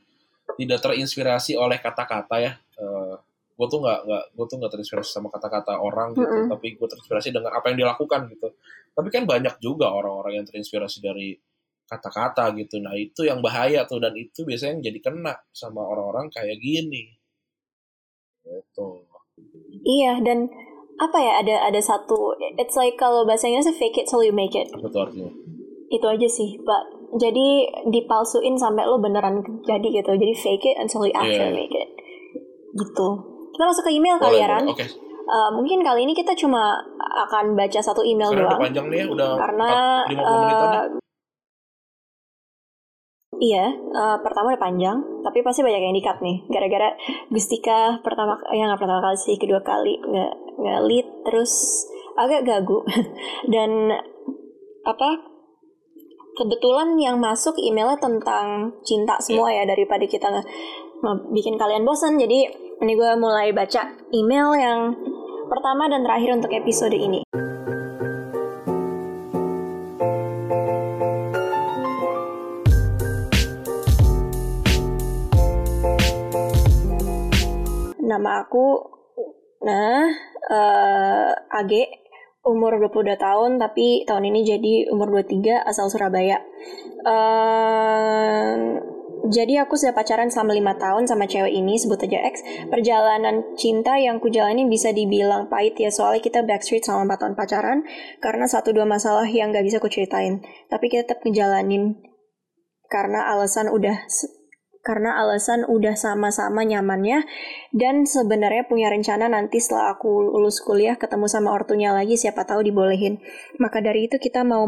tidak 0.57 0.79
terinspirasi 0.81 1.53
oleh 1.57 1.77
kata-kata 1.79 2.35
ya. 2.41 2.53
Eh, 2.57 3.15
gue 3.53 3.67
tuh 3.69 3.79
nggak 3.85 3.99
nggak 4.09 4.23
gue 4.33 4.45
tuh 4.49 4.55
nggak 4.57 4.71
terinspirasi 4.73 5.09
sama 5.13 5.29
kata-kata 5.29 5.77
orang 5.77 6.17
gitu 6.17 6.25
Mm-mm. 6.25 6.49
tapi 6.49 6.73
gue 6.73 6.87
terinspirasi 6.89 7.29
dengan 7.29 7.53
apa 7.53 7.69
yang 7.69 7.77
dilakukan 7.85 8.25
gitu. 8.33 8.47
Tapi 8.93 9.07
kan 9.13 9.23
banyak 9.29 9.55
juga 9.61 9.93
orang-orang 9.93 10.41
yang 10.41 10.45
terinspirasi 10.49 11.01
dari 11.01 11.37
kata-kata 11.85 12.49
gitu. 12.57 12.81
Nah 12.81 12.97
itu 12.97 13.25
yang 13.25 13.39
bahaya 13.45 13.85
tuh 13.85 14.01
dan 14.01 14.17
itu 14.17 14.41
biasanya 14.41 14.81
yang 14.81 14.83
jadi 14.89 14.99
kena 14.99 15.33
sama 15.53 15.85
orang-orang 15.85 16.33
kayak 16.33 16.57
gini. 16.57 17.13
Gitu. 18.41 18.87
Iya 19.85 20.21
dan 20.25 20.49
apa 20.93 21.17
ya 21.17 21.41
ada 21.41 21.55
ada 21.73 21.81
satu 21.81 22.37
it's 22.53 22.77
like 22.77 22.93
kalau 23.01 23.25
bahasa 23.25 23.49
Inggrisnya 23.49 23.73
fake 23.73 24.01
it 24.01 24.05
till 24.09 24.25
you 24.25 24.33
make 24.33 24.57
it. 24.57 24.69
Apa 24.73 24.89
tuh 24.89 25.01
artinya? 25.09 25.29
Itu 25.93 26.05
aja 26.09 26.25
sih 26.25 26.57
pak 26.57 27.02
jadi 27.13 27.47
dipalsuin 27.87 28.55
sampai 28.55 28.83
lo 28.83 28.97
beneran 28.97 29.41
jadi 29.63 29.83
gitu 29.83 30.11
jadi 30.13 30.33
fake 30.33 30.65
it 30.65 30.75
until 30.77 31.05
you 31.05 31.13
actually 31.13 31.49
Iya. 31.49 31.57
make 31.57 31.73
it 31.73 31.89
gitu 32.73 33.09
kita 33.53 33.63
masuk 33.63 33.83
ke 33.85 33.91
email 33.93 34.17
kali 34.17 34.37
ya 34.37 34.49
Ran 34.49 34.65
Eh, 35.23 35.49
mungkin 35.55 35.79
kali 35.79 36.03
ini 36.03 36.11
kita 36.11 36.35
cuma 36.35 36.75
akan 36.99 37.55
baca 37.55 37.79
satu 37.79 38.03
email 38.03 38.27
sekarang 38.27 38.43
udah 38.43 38.51
doang 38.51 38.65
panjang 38.67 38.85
nih 38.91 38.97
ya 38.99 39.05
udah 39.07 39.29
karena 39.39 39.69
4, 40.03 40.11
50 40.11 40.41
menitan 40.43 40.67
nih. 40.67 40.83
eh, 40.83 41.01
Iya, 43.33 43.65
eh, 43.71 44.17
pertama 44.19 44.53
udah 44.53 44.61
panjang, 44.61 44.97
tapi 45.23 45.41
pasti 45.41 45.65
banyak 45.65 45.79
yang 45.79 45.95
dikat 45.95 46.21
nih. 46.21 46.43
Gara-gara 46.47 46.91
Gustika 47.27 47.97
pertama, 48.03 48.35
ya 48.51 48.67
nggak 48.67 48.77
pertama 48.83 48.99
kali 48.99 49.17
sih, 49.17 49.35
kedua 49.39 49.63
kali 49.63 49.95
nggak 49.99 50.31
nggak 50.59 50.79
lead, 50.85 51.07
terus 51.25 51.51
agak 52.13 52.45
gagu. 52.45 52.83
Dan 53.53 53.95
apa? 54.83 55.32
Kebetulan 56.33 56.97
yang 56.97 57.21
masuk 57.21 57.53
emailnya 57.61 58.01
tentang 58.01 58.73
cinta 58.81 59.21
semua 59.21 59.53
ya 59.53 59.69
daripada 59.69 60.01
kita 60.09 60.33
nge- 60.33 61.29
bikin 61.29 61.61
kalian 61.61 61.85
bosan. 61.85 62.17
Jadi 62.17 62.49
ini 62.81 62.93
gue 62.97 63.11
mulai 63.21 63.53
baca 63.53 63.93
email 64.09 64.49
yang 64.57 64.97
pertama 65.45 65.85
dan 65.85 66.01
terakhir 66.01 66.33
untuk 66.33 66.49
episode 66.49 66.97
ini. 66.97 67.21
Nama 78.01 78.31
aku 78.41 78.89
Nah 79.63 80.09
eh 80.51 81.29
AG 81.55 81.71
umur 82.43 82.75
22 82.75 83.15
tahun 83.15 83.55
tapi 83.55 84.03
tahun 84.03 84.23
ini 84.27 84.39
jadi 84.43 84.73
umur 84.91 85.23
23 85.23 85.63
asal 85.63 85.87
Surabaya. 85.87 86.43
Eh 87.07 88.93
jadi 89.23 89.63
aku 89.63 89.79
sudah 89.79 89.95
pacaran 89.95 90.27
selama 90.27 90.51
lima 90.51 90.73
tahun 90.75 91.07
sama 91.07 91.23
cewek 91.31 91.55
ini 91.55 91.79
sebut 91.79 91.95
aja 91.95 92.27
X. 92.27 92.43
Perjalanan 92.67 93.55
cinta 93.55 93.95
yang 93.95 94.19
kujalani 94.19 94.67
bisa 94.67 94.91
dibilang 94.91 95.47
pahit 95.47 95.79
ya 95.79 95.87
soalnya 95.87 96.19
kita 96.19 96.43
backstreet 96.43 96.83
selama 96.83 97.15
4 97.15 97.23
tahun 97.23 97.33
pacaran 97.39 97.79
karena 98.19 98.45
satu 98.51 98.75
dua 98.75 98.83
masalah 98.83 99.23
yang 99.23 99.55
gak 99.55 99.63
bisa 99.63 99.79
kuceritain. 99.79 100.43
Tapi 100.67 100.91
kita 100.91 101.07
tetap 101.07 101.23
ngejalanin 101.23 101.95
karena 102.91 103.31
alasan 103.31 103.71
udah 103.71 104.03
karena 104.83 105.15
alasan 105.15 105.63
udah 105.63 105.95
sama-sama 105.95 106.67
nyamannya 106.67 107.23
dan 107.71 108.03
sebenarnya 108.03 108.67
punya 108.67 108.91
rencana 108.91 109.31
nanti 109.31 109.63
setelah 109.63 109.95
aku 109.95 110.27
lulus 110.27 110.59
kuliah 110.59 110.99
ketemu 110.99 111.31
sama 111.31 111.55
ortunya 111.55 111.95
lagi 111.95 112.19
siapa 112.19 112.43
tahu 112.43 112.67
dibolehin. 112.67 113.23
Maka 113.63 113.79
dari 113.79 114.11
itu 114.11 114.19
kita 114.19 114.43
mau 114.43 114.67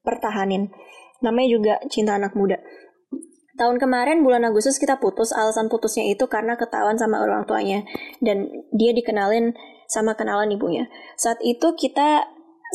pertahanin. 0.00 0.72
Namanya 1.20 1.48
juga 1.52 1.74
cinta 1.92 2.16
anak 2.16 2.32
muda. 2.32 2.56
Tahun 3.56 3.76
kemarin 3.80 4.20
bulan 4.20 4.44
Agustus 4.44 4.76
kita 4.76 5.00
putus, 5.00 5.32
alasan 5.32 5.72
putusnya 5.72 6.04
itu 6.08 6.28
karena 6.28 6.60
ketahuan 6.60 7.00
sama 7.00 7.24
orang 7.24 7.48
tuanya 7.48 7.88
dan 8.20 8.48
dia 8.72 8.92
dikenalin 8.92 9.56
sama 9.88 10.12
kenalan 10.12 10.52
ibunya. 10.52 10.88
Saat 11.16 11.40
itu 11.40 11.72
kita 11.72 12.24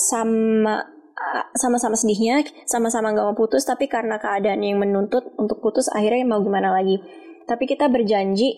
sama 0.09 1.00
sama-sama 1.55 1.95
sedihnya, 1.99 2.43
sama-sama 2.67 3.11
nggak 3.11 3.25
mau 3.31 3.37
putus, 3.37 3.67
tapi 3.67 3.87
karena 3.91 4.17
keadaan 4.17 4.63
yang 4.63 4.79
menuntut 4.79 5.33
untuk 5.35 5.59
putus, 5.59 5.91
akhirnya 5.91 6.23
mau 6.27 6.39
gimana 6.39 6.71
lagi. 6.71 6.99
Tapi 7.45 7.67
kita 7.67 7.91
berjanji 7.91 8.55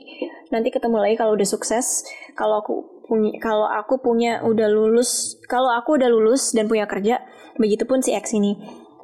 nanti 0.53 0.69
ketemu 0.69 1.01
lagi 1.01 1.15
kalau 1.17 1.33
udah 1.33 1.47
sukses, 1.47 2.05
kalau 2.37 2.61
aku 2.61 2.73
punya, 3.09 3.31
kalau 3.41 3.65
aku 3.65 3.97
punya 3.97 4.43
udah 4.45 4.69
lulus, 4.69 5.39
kalau 5.49 5.73
aku 5.73 5.97
udah 5.97 6.09
lulus 6.11 6.53
dan 6.53 6.69
punya 6.69 6.85
kerja, 6.85 7.23
begitupun 7.57 8.05
si 8.05 8.13
X 8.13 8.37
ini. 8.37 8.55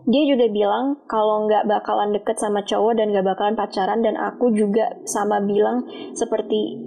Dia 0.09 0.23
juga 0.25 0.49
bilang 0.49 1.05
kalau 1.05 1.45
nggak 1.45 1.69
bakalan 1.69 2.15
deket 2.15 2.39
sama 2.39 2.65
cowok 2.65 2.97
dan 2.97 3.13
nggak 3.13 3.25
bakalan 3.35 3.53
pacaran 3.53 3.99
dan 4.01 4.15
aku 4.17 4.49
juga 4.55 4.95
sama 5.05 5.43
bilang 5.43 5.85
seperti 6.17 6.79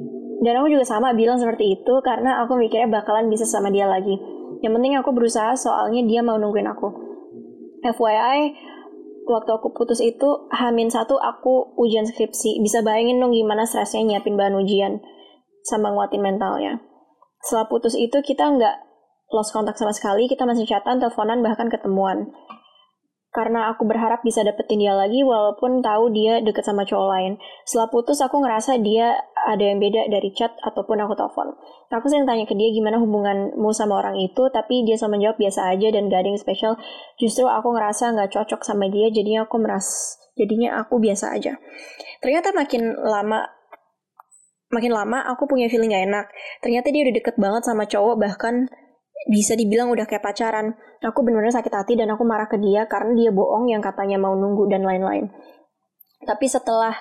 dan 0.43 0.59
aku 0.59 0.75
juga 0.75 0.83
sama 0.83 1.14
bilang 1.14 1.39
seperti 1.39 1.79
itu 1.79 1.95
karena 2.03 2.43
aku 2.43 2.59
mikirnya 2.59 2.91
bakalan 2.91 3.31
bisa 3.31 3.47
sama 3.47 3.70
dia 3.70 3.87
lagi. 3.87 4.18
Yang 4.63 4.73
penting 4.79 4.95
aku 4.97 5.11
berusaha 5.11 5.53
soalnya 5.59 6.07
dia 6.07 6.23
mau 6.23 6.39
nungguin 6.39 6.71
aku. 6.71 6.89
FYI, 7.83 8.55
waktu 9.27 9.51
aku 9.51 9.75
putus 9.75 9.99
itu 9.99 10.47
Hamin 10.55 10.87
satu 10.87 11.19
aku 11.19 11.75
ujian 11.75 12.07
skripsi. 12.07 12.63
Bisa 12.63 12.87
bayangin 12.87 13.19
dong 13.19 13.35
gimana 13.35 13.67
stresnya 13.67 14.07
nyiapin 14.07 14.39
bahan 14.39 14.55
ujian 14.63 15.03
sama 15.67 15.91
nguatin 15.91 16.23
mentalnya. 16.23 16.79
Setelah 17.43 17.67
putus 17.67 17.99
itu 17.99 18.23
kita 18.23 18.55
nggak 18.55 18.77
lost 19.35 19.51
kontak 19.51 19.75
sama 19.75 19.91
sekali, 19.91 20.31
kita 20.31 20.47
masih 20.47 20.63
chatan, 20.63 21.03
teleponan, 21.03 21.43
bahkan 21.43 21.67
ketemuan. 21.67 22.31
Karena 23.33 23.72
aku 23.72 23.89
berharap 23.89 24.20
bisa 24.20 24.45
dapetin 24.45 24.76
dia 24.85 24.93
lagi 24.93 25.24
walaupun 25.24 25.80
tahu 25.80 26.12
dia 26.12 26.45
deket 26.45 26.68
sama 26.68 26.85
cowok 26.85 27.09
lain. 27.16 27.33
Setelah 27.64 27.89
putus 27.89 28.20
aku 28.20 28.45
ngerasa 28.45 28.76
dia 28.85 29.16
ada 29.49 29.64
yang 29.64 29.80
beda 29.80 30.05
dari 30.12 30.37
chat 30.37 30.53
ataupun 30.61 31.01
aku 31.01 31.16
telepon. 31.16 31.57
Aku 31.89 32.12
sering 32.12 32.28
tanya 32.28 32.45
ke 32.45 32.53
dia 32.53 32.68
gimana 32.68 33.01
hubunganmu 33.01 33.72
sama 33.72 34.05
orang 34.05 34.20
itu, 34.20 34.53
tapi 34.53 34.85
dia 34.85 35.01
sama 35.01 35.16
menjawab 35.16 35.41
biasa 35.41 35.72
aja 35.72 35.89
dan 35.89 36.12
gak 36.12 36.20
ada 36.24 36.28
yang 36.28 36.41
spesial. 36.41 36.76
Justru 37.16 37.49
aku 37.49 37.72
ngerasa 37.72 38.12
nggak 38.12 38.30
cocok 38.37 38.61
sama 38.68 38.93
dia, 38.93 39.09
jadinya 39.09 39.49
aku 39.49 39.57
meras, 39.57 40.20
jadinya 40.37 40.85
aku 40.85 41.01
biasa 41.01 41.33
aja. 41.33 41.57
Ternyata 42.20 42.53
makin 42.53 42.93
lama 43.01 43.49
makin 44.72 44.93
lama 44.93 45.20
aku 45.28 45.49
punya 45.49 45.72
feeling 45.72 45.93
gak 45.93 46.05
enak. 46.05 46.26
Ternyata 46.61 46.89
dia 46.93 47.09
udah 47.09 47.14
deket 47.16 47.37
banget 47.41 47.62
sama 47.64 47.89
cowok 47.89 48.16
bahkan 48.20 48.68
bisa 49.31 49.55
dibilang 49.55 49.91
udah 49.93 50.07
kayak 50.07 50.23
pacaran. 50.23 50.75
Aku 51.03 51.23
bener-bener 51.23 51.55
sakit 51.55 51.73
hati 51.73 51.93
dan 51.99 52.11
aku 52.11 52.23
marah 52.27 52.47
ke 52.51 52.59
dia 52.59 52.87
karena 52.87 53.14
dia 53.14 53.31
bohong 53.31 53.70
yang 53.70 53.83
katanya 53.83 54.18
mau 54.18 54.35
nunggu 54.35 54.70
dan 54.70 54.83
lain-lain. 54.83 55.31
Tapi 56.23 56.47
setelah 56.47 56.95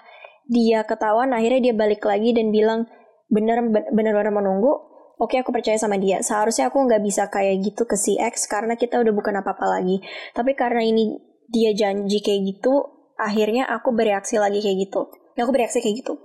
dia 0.50 0.84
ketahuan, 0.84 1.32
akhirnya 1.32 1.72
dia 1.72 1.76
balik 1.78 2.02
lagi 2.02 2.34
dan 2.34 2.50
bilang 2.50 2.90
bener 3.30 3.62
bener-bener 3.70 4.34
menunggu. 4.34 4.92
Oke, 5.22 5.38
aku 5.38 5.54
percaya 5.54 5.78
sama 5.78 6.02
dia. 6.02 6.26
Seharusnya 6.26 6.74
aku 6.74 6.82
nggak 6.82 7.02
bisa 7.06 7.30
kayak 7.30 7.62
gitu 7.62 7.86
ke 7.86 7.94
si 7.94 8.18
X 8.18 8.50
karena 8.50 8.74
kita 8.74 8.98
udah 8.98 9.14
bukan 9.14 9.38
apa-apa 9.38 9.78
lagi. 9.78 10.02
Tapi 10.34 10.58
karena 10.58 10.82
ini 10.82 11.14
dia 11.46 11.78
janji 11.78 12.26
kayak 12.26 12.42
gitu, 12.42 12.74
akhirnya 13.22 13.70
aku 13.70 13.94
bereaksi 13.94 14.42
lagi 14.42 14.66
kayak 14.66 14.90
gitu. 14.90 15.14
Ya, 15.38 15.46
aku 15.46 15.54
bereaksi 15.54 15.78
kayak 15.78 16.02
gitu. 16.02 16.18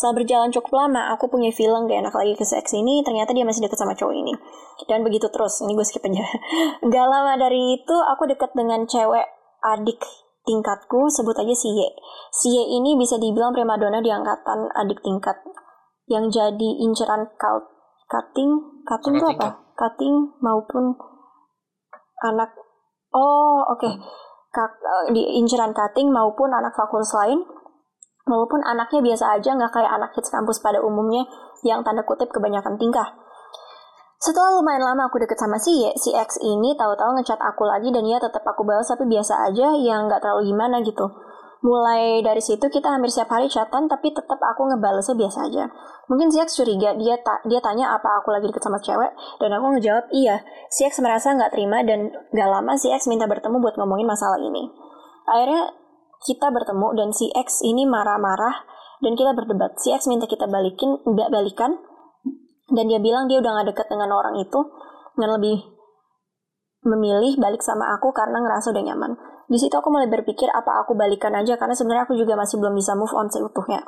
Setelah 0.00 0.16
berjalan 0.16 0.48
cukup 0.48 0.72
lama, 0.72 1.12
aku 1.12 1.28
punya 1.28 1.52
feeling 1.52 1.84
gak 1.84 2.00
enak 2.00 2.16
lagi 2.16 2.32
ke 2.32 2.40
X 2.40 2.72
ini, 2.72 3.04
ternyata 3.04 3.36
dia 3.36 3.44
masih 3.44 3.60
deket 3.60 3.76
sama 3.76 3.92
cowok 3.92 4.16
ini. 4.16 4.32
Dan 4.88 5.04
begitu 5.04 5.28
terus, 5.28 5.60
ini 5.60 5.76
gue 5.76 5.84
skip 5.84 6.00
aja. 6.00 6.24
Gak 6.88 7.04
lama 7.04 7.36
dari 7.36 7.76
itu, 7.76 7.92
aku 7.92 8.24
deket 8.24 8.48
dengan 8.56 8.88
cewek 8.88 9.28
adik 9.60 10.00
tingkatku, 10.48 11.12
sebut 11.12 11.36
aja 11.36 11.52
si 11.52 11.68
Y. 11.68 11.84
Si 12.32 12.48
Y 12.48 12.80
ini 12.80 12.96
bisa 12.96 13.20
dibilang 13.20 13.52
primadona 13.52 14.00
di 14.00 14.08
angkatan 14.08 14.72
adik 14.72 15.04
tingkat. 15.04 15.36
Yang 16.08 16.32
jadi 16.32 16.68
inceran 16.80 17.36
cult, 17.36 17.68
cutting, 18.08 18.80
cutting 18.88 19.20
itu 19.20 19.26
apa? 19.36 19.68
Cutting 19.76 20.32
maupun 20.40 20.96
anak, 22.24 22.56
oh 23.12 23.68
oke. 23.68 23.84
Okay. 23.84 24.00
di 25.12 25.44
inceran 25.44 25.76
cutting 25.76 26.08
maupun 26.08 26.56
anak 26.56 26.72
fakultas 26.72 27.12
lain 27.20 27.44
walaupun 28.30 28.62
anaknya 28.62 29.02
biasa 29.02 29.34
aja 29.34 29.58
nggak 29.58 29.74
kayak 29.74 29.90
anak 29.90 30.14
hits 30.14 30.30
kampus 30.30 30.62
pada 30.62 30.78
umumnya 30.78 31.26
yang 31.66 31.82
tanda 31.82 32.06
kutip 32.06 32.30
kebanyakan 32.30 32.78
tingkah 32.78 33.10
setelah 34.20 34.52
lumayan 34.60 34.84
lama 34.84 35.08
aku 35.08 35.16
deket 35.16 35.40
sama 35.40 35.56
si 35.56 35.72
Y, 35.80 35.96
si 35.96 36.12
X 36.12 36.36
ini 36.44 36.76
tahu-tahu 36.76 37.16
ngechat 37.16 37.40
aku 37.40 37.64
lagi 37.64 37.88
dan 37.88 38.04
dia 38.04 38.20
tetap 38.20 38.44
aku 38.44 38.68
balas 38.68 38.84
tapi 38.84 39.08
biasa 39.08 39.48
aja 39.48 39.72
yang 39.72 40.12
nggak 40.12 40.20
terlalu 40.20 40.52
gimana 40.52 40.84
gitu. 40.84 41.08
Mulai 41.64 42.20
dari 42.20 42.44
situ 42.44 42.68
kita 42.68 42.92
hampir 42.92 43.08
setiap 43.08 43.32
hari 43.32 43.48
chatan 43.48 43.88
tapi 43.88 44.12
tetap 44.12 44.36
aku 44.36 44.68
ngebalesnya 44.68 45.16
biasa 45.16 45.48
aja. 45.48 45.72
Mungkin 46.12 46.28
si 46.28 46.36
X 46.36 46.60
curiga 46.60 46.92
dia 47.00 47.16
ta 47.24 47.40
dia 47.48 47.64
tanya 47.64 47.96
apa 47.96 48.20
aku 48.20 48.28
lagi 48.28 48.52
deket 48.52 48.60
sama 48.60 48.76
cewek 48.84 49.08
dan 49.40 49.56
aku 49.56 49.80
ngejawab 49.80 50.12
iya. 50.12 50.44
Si 50.68 50.84
X 50.84 51.00
merasa 51.00 51.32
nggak 51.32 51.56
terima 51.56 51.80
dan 51.80 52.12
nggak 52.12 52.48
lama 52.60 52.76
si 52.76 52.92
X 52.92 53.08
minta 53.08 53.24
bertemu 53.24 53.56
buat 53.56 53.80
ngomongin 53.80 54.04
masalah 54.04 54.36
ini. 54.36 54.68
Akhirnya 55.24 55.79
kita 56.24 56.52
bertemu 56.52 56.88
dan 56.96 57.08
si 57.16 57.32
X 57.32 57.64
ini 57.64 57.88
marah-marah 57.88 58.68
dan 59.00 59.16
kita 59.16 59.32
berdebat. 59.32 59.80
Si 59.80 59.92
X 59.92 60.06
minta 60.06 60.28
kita 60.28 60.44
balikin, 60.44 61.00
nggak 61.04 61.32
balikan, 61.32 61.80
dan 62.70 62.84
dia 62.86 63.00
bilang 63.02 63.26
dia 63.26 63.42
udah 63.42 63.50
gak 63.60 63.68
deket 63.74 63.86
dengan 63.90 64.14
orang 64.14 64.38
itu 64.38 64.60
dan 65.18 65.28
lebih 65.34 65.58
memilih 66.86 67.36
balik 67.36 67.60
sama 67.60 67.92
aku 67.92 68.14
karena 68.14 68.40
ngerasa 68.40 68.72
udah 68.72 68.84
nyaman. 68.84 69.12
Di 69.50 69.58
situ 69.58 69.74
aku 69.74 69.90
mulai 69.90 70.06
berpikir 70.06 70.46
apa 70.48 70.86
aku 70.86 70.94
balikan 70.94 71.34
aja 71.34 71.58
karena 71.58 71.74
sebenarnya 71.74 72.06
aku 72.06 72.14
juga 72.14 72.38
masih 72.38 72.62
belum 72.62 72.78
bisa 72.78 72.94
move 72.94 73.12
on 73.12 73.26
seutuhnya. 73.28 73.82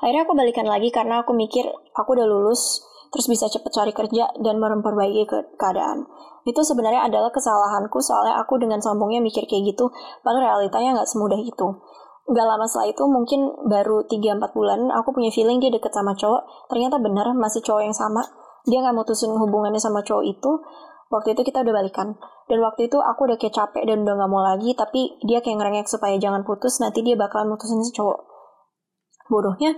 Akhirnya 0.00 0.22
aku 0.24 0.34
balikan 0.38 0.64
lagi 0.70 0.94
karena 0.94 1.26
aku 1.26 1.34
mikir 1.34 1.66
aku 1.92 2.14
udah 2.14 2.26
lulus, 2.26 2.80
terus 3.12 3.28
bisa 3.28 3.46
cepet 3.46 3.70
cari 3.70 3.92
kerja 3.92 4.32
dan 4.40 4.56
memperbaiki 4.56 5.28
ke 5.28 5.38
keadaan. 5.60 6.08
Itu 6.48 6.64
sebenarnya 6.64 7.06
adalah 7.06 7.30
kesalahanku 7.30 8.00
soalnya 8.02 8.40
aku 8.40 8.58
dengan 8.58 8.80
sombongnya 8.82 9.22
mikir 9.22 9.46
kayak 9.46 9.76
gitu, 9.76 9.92
padahal 10.26 10.58
realitanya 10.58 10.98
nggak 10.98 11.08
semudah 11.12 11.38
itu. 11.38 11.68
Gak 12.30 12.46
lama 12.46 12.70
setelah 12.70 12.94
itu 12.94 13.02
mungkin 13.10 13.40
baru 13.66 14.06
3-4 14.06 14.54
bulan 14.54 14.80
aku 14.94 15.10
punya 15.10 15.34
feeling 15.34 15.58
dia 15.58 15.74
deket 15.74 15.90
sama 15.90 16.14
cowok. 16.14 16.70
Ternyata 16.70 17.02
benar 17.02 17.34
masih 17.34 17.66
cowok 17.66 17.82
yang 17.82 17.96
sama. 17.96 18.22
Dia 18.62 18.78
gak 18.78 18.94
mutusin 18.94 19.34
hubungannya 19.34 19.82
sama 19.82 20.06
cowok 20.06 20.22
itu. 20.22 20.50
Waktu 21.10 21.34
itu 21.34 21.42
kita 21.42 21.66
udah 21.66 21.74
balikan. 21.74 22.14
Dan 22.46 22.62
waktu 22.62 22.86
itu 22.86 23.02
aku 23.02 23.26
udah 23.26 23.36
kayak 23.42 23.58
capek 23.58 23.82
dan 23.90 24.06
udah 24.06 24.14
gak 24.22 24.30
mau 24.30 24.38
lagi. 24.38 24.70
Tapi 24.78 25.18
dia 25.26 25.42
kayak 25.42 25.58
ngerengek 25.58 25.90
supaya 25.90 26.14
jangan 26.14 26.46
putus. 26.46 26.78
Nanti 26.78 27.02
dia 27.02 27.18
bakalan 27.18 27.58
mutusin 27.58 27.82
si 27.82 27.90
cowok. 27.90 28.22
Bodohnya, 29.26 29.74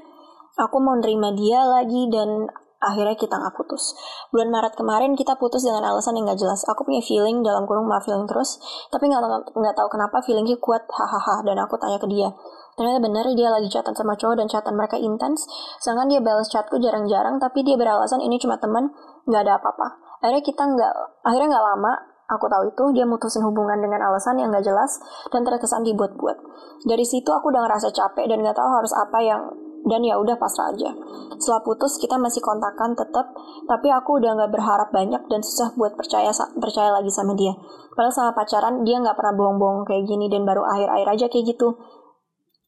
aku 0.61 0.77
mau 0.85 1.01
nerima 1.01 1.33
dia 1.33 1.65
lagi 1.65 2.13
dan 2.13 2.45
akhirnya 2.85 3.17
kita 3.17 3.41
nggak 3.41 3.57
putus. 3.57 3.97
Bulan 4.29 4.53
Maret 4.53 4.77
kemarin 4.77 5.17
kita 5.17 5.41
putus 5.41 5.65
dengan 5.65 5.83
alasan 5.89 6.21
yang 6.21 6.29
nggak 6.29 6.41
jelas. 6.45 6.61
Aku 6.69 6.85
punya 6.85 7.01
feeling 7.01 7.41
dalam 7.41 7.65
kurung 7.65 7.89
maaf 7.89 8.05
feeling 8.05 8.29
terus, 8.29 8.61
tapi 8.93 9.09
nggak 9.09 9.51
nggak 9.57 9.75
tahu 9.75 9.89
kenapa 9.89 10.21
feelingnya 10.21 10.61
kuat 10.61 10.85
hahaha 10.93 11.43
dan 11.43 11.57
aku 11.65 11.81
tanya 11.81 11.97
ke 11.97 12.07
dia. 12.07 12.31
Ternyata 12.75 12.99
benar 13.01 13.25
dia 13.33 13.49
lagi 13.49 13.71
chatan 13.71 13.95
sama 13.95 14.19
cowok 14.19 14.45
dan 14.45 14.47
chatan 14.51 14.75
mereka 14.75 14.99
intens. 14.99 15.47
Sedangkan 15.79 16.11
dia 16.11 16.21
balas 16.21 16.51
chatku 16.51 16.77
jarang-jarang, 16.83 17.41
tapi 17.41 17.65
dia 17.65 17.79
beralasan 17.79 18.21
ini 18.21 18.37
cuma 18.37 18.59
teman, 18.59 18.91
nggak 19.25 19.43
ada 19.47 19.63
apa-apa. 19.63 20.21
Akhirnya 20.21 20.43
kita 20.43 20.63
nggak, 20.67 20.93
akhirnya 21.23 21.49
nggak 21.55 21.67
lama, 21.75 21.93
aku 22.27 22.47
tahu 22.49 22.63
itu 22.73 22.85
dia 22.97 23.07
mutusin 23.07 23.45
hubungan 23.45 23.79
dengan 23.79 24.01
alasan 24.11 24.41
yang 24.41 24.51
nggak 24.51 24.67
jelas 24.67 24.99
dan 25.31 25.47
terkesan 25.47 25.87
dibuat-buat. 25.87 26.37
Dari 26.85 27.05
situ 27.07 27.31
aku 27.31 27.53
udah 27.53 27.63
ngerasa 27.69 27.95
capek 27.95 28.27
dan 28.27 28.43
nggak 28.43 28.57
tahu 28.57 28.69
harus 28.69 28.93
apa 28.97 29.19
yang 29.23 29.43
dan 29.85 30.01
ya 30.01 30.17
udah 30.17 30.37
pasrah 30.41 30.73
aja. 30.73 30.91
Setelah 31.37 31.61
putus 31.61 32.01
kita 32.01 32.17
masih 32.17 32.41
kontakan 32.41 32.97
tetap, 32.97 33.37
tapi 33.69 33.93
aku 33.93 34.17
udah 34.21 34.33
nggak 34.37 34.53
berharap 34.53 34.89
banyak 34.91 35.21
dan 35.29 35.41
susah 35.45 35.77
buat 35.77 35.93
percaya 35.95 36.33
percaya 36.57 36.91
lagi 36.93 37.13
sama 37.13 37.37
dia. 37.37 37.53
Padahal 37.93 38.15
sama 38.15 38.31
pacaran 38.33 38.83
dia 38.83 38.99
nggak 38.99 39.15
pernah 39.15 39.35
bohong-bohong 39.37 39.85
kayak 39.87 40.09
gini 40.09 40.27
dan 40.33 40.49
baru 40.49 40.65
akhir-akhir 40.65 41.07
aja 41.15 41.27
kayak 41.29 41.45
gitu. 41.55 41.79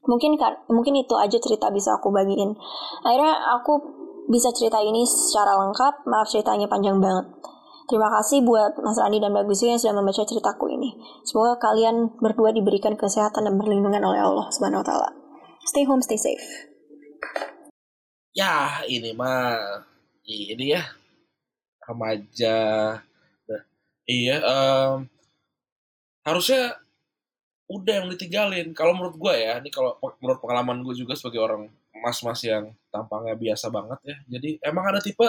Mungkin 0.07 0.39
kan, 0.39 0.55
mungkin 0.71 0.95
itu 0.95 1.19
aja 1.19 1.35
cerita 1.41 1.67
bisa 1.75 1.99
aku 1.99 2.15
bagiin. 2.15 2.55
Akhirnya 3.03 3.35
aku 3.59 3.83
bisa 4.31 4.55
cerita 4.55 4.79
ini 4.79 5.03
secara 5.03 5.59
lengkap. 5.59 6.07
Maaf 6.07 6.31
ceritanya 6.31 6.71
panjang 6.71 7.03
banget. 7.03 7.27
Terima 7.87 8.11
kasih 8.19 8.43
buat 8.43 8.75
Mas 8.83 8.99
Randi 8.99 9.23
dan 9.23 9.31
Bagus 9.31 9.63
yang 9.63 9.79
sudah 9.79 9.95
membaca 9.95 10.27
ceritaku 10.27 10.67
ini. 10.75 10.99
Semoga 11.23 11.59
kalian 11.59 12.19
berdua 12.19 12.51
diberikan 12.51 12.99
kesehatan 12.99 13.47
dan 13.47 13.55
perlindungan 13.55 14.03
oleh 14.03 14.19
Allah 14.23 14.47
Subhanahu 14.51 14.83
wa 14.83 14.87
taala. 14.87 15.11
Stay 15.63 15.87
home, 15.87 16.03
stay 16.03 16.19
safe. 16.19 16.76
Ya, 18.37 18.85
ini 18.85 19.17
mah 19.17 19.85
ini 20.27 20.77
ya 20.77 20.85
remaja. 21.87 22.59
Nah, 23.47 23.63
iya, 24.05 24.43
um, 24.43 25.07
harusnya 26.27 26.77
udah 27.71 28.03
yang 28.03 28.09
ditinggalin. 28.11 28.75
Kalau 28.75 28.93
menurut 28.95 29.17
gue 29.17 29.35
ya, 29.35 29.59
ini 29.63 29.71
kalau 29.71 29.99
menurut 30.21 30.41
pengalaman 30.43 30.83
gue 30.83 30.95
juga 30.99 31.15
sebagai 31.15 31.41
orang 31.43 31.71
mas-mas 32.03 32.43
yang 32.45 32.75
tampangnya 32.91 33.35
biasa 33.39 33.71
banget 33.71 33.99
ya. 34.05 34.17
Jadi 34.39 34.51
emang 34.63 34.85
ada 34.91 35.01
tipe 35.01 35.27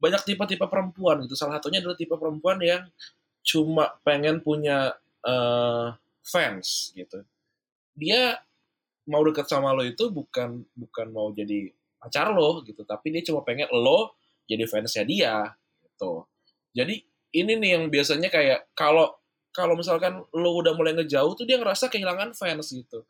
banyak 0.00 0.22
tipe-tipe 0.24 0.64
perempuan 0.64 1.24
gitu. 1.24 1.36
Salah 1.36 1.60
satunya 1.60 1.84
adalah 1.84 1.96
tipe 1.96 2.14
perempuan 2.16 2.60
yang 2.60 2.88
cuma 3.44 3.96
pengen 4.04 4.40
punya 4.40 4.96
uh, 5.24 5.92
fans 6.24 6.92
gitu. 6.96 7.24
Dia 7.96 8.40
mau 9.10 9.26
dekat 9.26 9.50
sama 9.50 9.74
lo 9.74 9.82
itu 9.82 10.08
bukan 10.14 10.62
bukan 10.78 11.06
mau 11.10 11.34
jadi 11.34 11.74
pacar 11.98 12.30
lo 12.30 12.62
gitu. 12.62 12.86
Tapi 12.86 13.10
dia 13.10 13.22
cuma 13.26 13.42
pengen 13.42 13.66
lo 13.74 14.14
jadi 14.46 14.64
fansnya 14.70 15.02
dia 15.02 15.50
gitu. 15.82 16.24
Jadi 16.70 17.02
ini 17.34 17.52
nih 17.58 17.70
yang 17.76 17.84
biasanya 17.90 18.30
kayak 18.30 18.70
kalau 18.78 19.10
kalau 19.50 19.74
misalkan 19.74 20.22
lo 20.30 20.50
udah 20.54 20.78
mulai 20.78 20.94
ngejauh 20.94 21.34
tuh 21.34 21.42
dia 21.42 21.58
ngerasa 21.58 21.90
kehilangan 21.90 22.38
fans 22.38 22.70
gitu. 22.70 23.02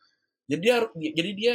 Jadi 0.49 0.61
dia 0.65 0.77
jadi 0.97 1.31
dia 1.37 1.55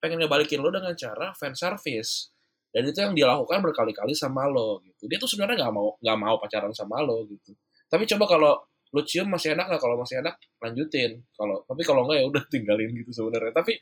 pengen 0.00 0.24
ngebalikin 0.24 0.58
lo 0.64 0.72
dengan 0.72 0.96
cara 0.96 1.36
fan 1.36 1.52
service. 1.52 2.32
Dan 2.72 2.88
itu 2.88 2.98
yang 3.04 3.12
dia 3.12 3.28
lakukan 3.28 3.60
berkali-kali 3.60 4.16
sama 4.16 4.48
lo 4.48 4.80
gitu. 4.80 5.04
Dia 5.04 5.20
tuh 5.20 5.28
sebenarnya 5.28 5.68
nggak 5.68 5.74
mau 5.76 5.94
nggak 6.00 6.18
mau 6.18 6.34
pacaran 6.40 6.72
sama 6.72 7.04
lo 7.04 7.28
gitu. 7.28 7.52
Tapi 7.92 8.08
coba 8.08 8.24
kalau 8.24 8.52
lo 8.92 9.00
cium 9.08 9.32
masih 9.32 9.56
enak 9.56 9.72
lah 9.72 9.80
kalau 9.80 9.96
masih 9.96 10.20
enak 10.20 10.36
lanjutin 10.60 11.24
kalau 11.32 11.64
tapi 11.64 11.80
kalau 11.80 12.04
enggak 12.04 12.20
ya 12.20 12.24
udah 12.28 12.42
tinggalin 12.52 12.92
gitu 12.92 13.10
sebenarnya 13.10 13.52
tapi 13.56 13.80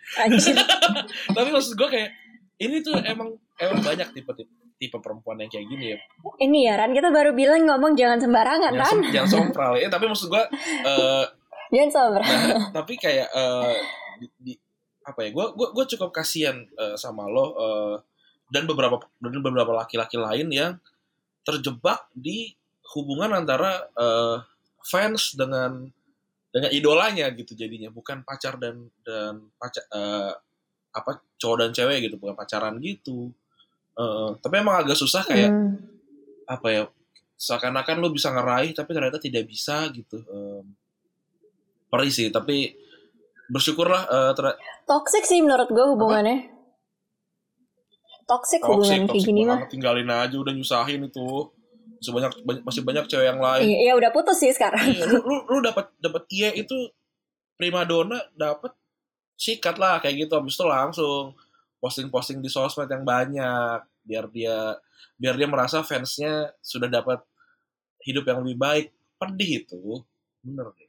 tapi 1.37 1.49
maksud 1.51 1.75
gue 1.75 1.89
kayak 1.91 2.11
ini 2.61 2.79
tuh 2.85 2.95
emang 3.03 3.35
emang 3.59 3.81
banyak 3.83 4.09
tipe 4.15 4.31
tipe 4.39 4.53
tipe 4.81 4.97
perempuan 4.97 5.37
yang 5.37 5.53
kayak 5.53 5.69
gini 5.69 5.93
ya. 5.93 5.99
Ini 6.41 6.59
ya 6.73 6.73
Ran, 6.81 6.97
kita 6.97 7.13
baru 7.13 7.37
bilang 7.37 7.69
ngomong 7.69 7.93
jangan 7.93 8.17
sembarangan 8.17 8.73
jangan, 8.73 8.81
Ran. 8.81 8.89
Sem 8.89 9.01
jangan 9.13 9.29
sompral 9.29 9.73
ya, 9.77 9.93
tapi 9.93 10.09
maksud 10.09 10.33
gua 10.33 10.49
uh, 10.89 11.25
jangan 11.69 11.91
sompral. 11.93 12.25
Nah, 12.25 12.73
tapi 12.73 12.97
kayak 12.97 13.29
uh, 13.29 13.77
di, 14.17 14.27
di, 14.41 14.53
apa 15.05 15.29
ya? 15.29 15.37
Gua 15.37 15.53
gua 15.53 15.77
gua 15.77 15.85
cukup 15.85 16.17
kasihan 16.17 16.65
uh, 16.81 16.97
sama 16.97 17.29
lo 17.29 17.53
uh, 17.61 17.97
dan 18.49 18.65
beberapa 18.65 18.97
dan 19.21 19.41
beberapa 19.45 19.73
laki-laki 19.77 20.17
lain 20.17 20.49
yang 20.49 20.73
terjebak 21.45 22.09
di 22.17 22.57
hubungan 22.97 23.37
antara 23.37 23.85
uh, 23.93 24.41
fans 24.85 25.37
dengan 25.37 25.89
dengan 26.51 26.71
idolanya 26.75 27.31
gitu 27.31 27.55
jadinya 27.55 27.95
bukan 27.95 28.27
pacar 28.27 28.59
dan 28.59 28.91
dan 29.07 29.49
pacar 29.55 29.87
uh, 29.95 30.35
apa 30.91 31.23
cowok 31.39 31.57
dan 31.63 31.71
cewek 31.71 32.11
gitu 32.11 32.19
bukan 32.19 32.35
pacaran 32.35 32.77
gitu. 32.83 33.31
Uh, 33.95 34.35
tapi 34.43 34.59
emang 34.59 34.83
agak 34.83 34.99
susah 34.99 35.23
kayak 35.23 35.51
hmm. 35.51 35.75
apa 36.51 36.69
ya 36.71 36.83
seakan-akan 37.41 38.03
lo 38.03 38.11
bisa 38.11 38.35
ngeraih 38.35 38.75
tapi 38.75 38.91
ternyata 38.91 39.23
tidak 39.23 39.47
bisa 39.47 39.87
gitu. 39.95 40.19
Um, 40.27 40.75
perih 41.91 42.11
sih 42.11 42.31
tapi 42.31 42.75
bersyukurlah 43.51 44.03
uh, 44.11 44.33
toxic 44.87 45.27
sih 45.27 45.39
menurut 45.43 45.71
gue 45.71 45.87
hubungannya. 45.87 46.51
Toxic 48.27 48.63
hubungan 48.63 49.11
kayak 49.11 49.27
gini 49.27 49.43
mah. 49.43 49.67
tinggalin 49.67 50.07
aja 50.07 50.39
udah 50.39 50.55
nyusahin 50.55 51.07
itu 51.07 51.51
masih 52.01 52.13
banyak, 52.17 52.33
masih 52.65 52.83
banyak 52.83 53.05
cewek 53.13 53.27
yang 53.29 53.41
lain. 53.45 53.65
Iya, 53.69 53.79
ya 53.85 53.93
udah 54.01 54.11
putus 54.11 54.41
sih 54.41 54.49
sekarang. 54.57 54.81
Iya, 54.89 55.05
lu 55.05 55.21
lu, 55.21 55.37
lu 55.45 55.59
dapat 55.61 55.93
dapat 56.01 56.25
iya 56.33 56.49
itu 56.57 56.73
primadona 57.61 58.25
dapat 58.33 58.73
sikat 59.37 59.77
lah 59.77 60.01
kayak 60.01 60.25
gitu. 60.25 60.33
Habis 60.33 60.57
itu 60.57 60.65
langsung 60.65 61.37
posting-posting 61.77 62.41
di 62.41 62.49
sosmed 62.49 62.89
yang 62.89 63.05
banyak 63.05 63.85
biar 64.01 64.33
dia 64.33 64.81
biar 65.21 65.37
dia 65.37 65.49
merasa 65.49 65.85
fansnya 65.85 66.57
sudah 66.65 66.89
dapat 66.89 67.21
hidup 68.01 68.25
yang 68.25 68.41
lebih 68.41 68.57
baik. 68.57 68.87
Pedih 69.21 69.69
itu 69.69 70.01
bener 70.41 70.73
deh. 70.73 70.89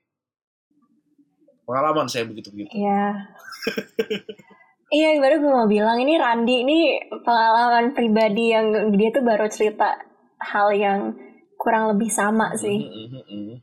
Pengalaman 1.67 2.07
saya 2.07 2.23
begitu 2.23 2.47
begitu 2.55 2.71
Iya. 2.71 3.27
Iya, 4.91 5.23
baru 5.23 5.39
gue 5.39 5.51
mau 5.55 5.67
bilang 5.71 6.03
ini 6.03 6.19
Randi 6.19 6.67
ini 6.67 6.99
pengalaman 7.23 7.95
pribadi 7.95 8.51
yang 8.51 8.91
dia 8.91 9.07
tuh 9.15 9.23
baru 9.23 9.47
cerita 9.47 9.95
hal 10.43 10.67
yang 10.71 10.99
kurang 11.55 11.87
lebih 11.87 12.09
sama 12.09 12.53
sih. 12.53 12.81
Mhm, 12.81 13.05
mhm, 13.07 13.21
mhm. 13.23 13.55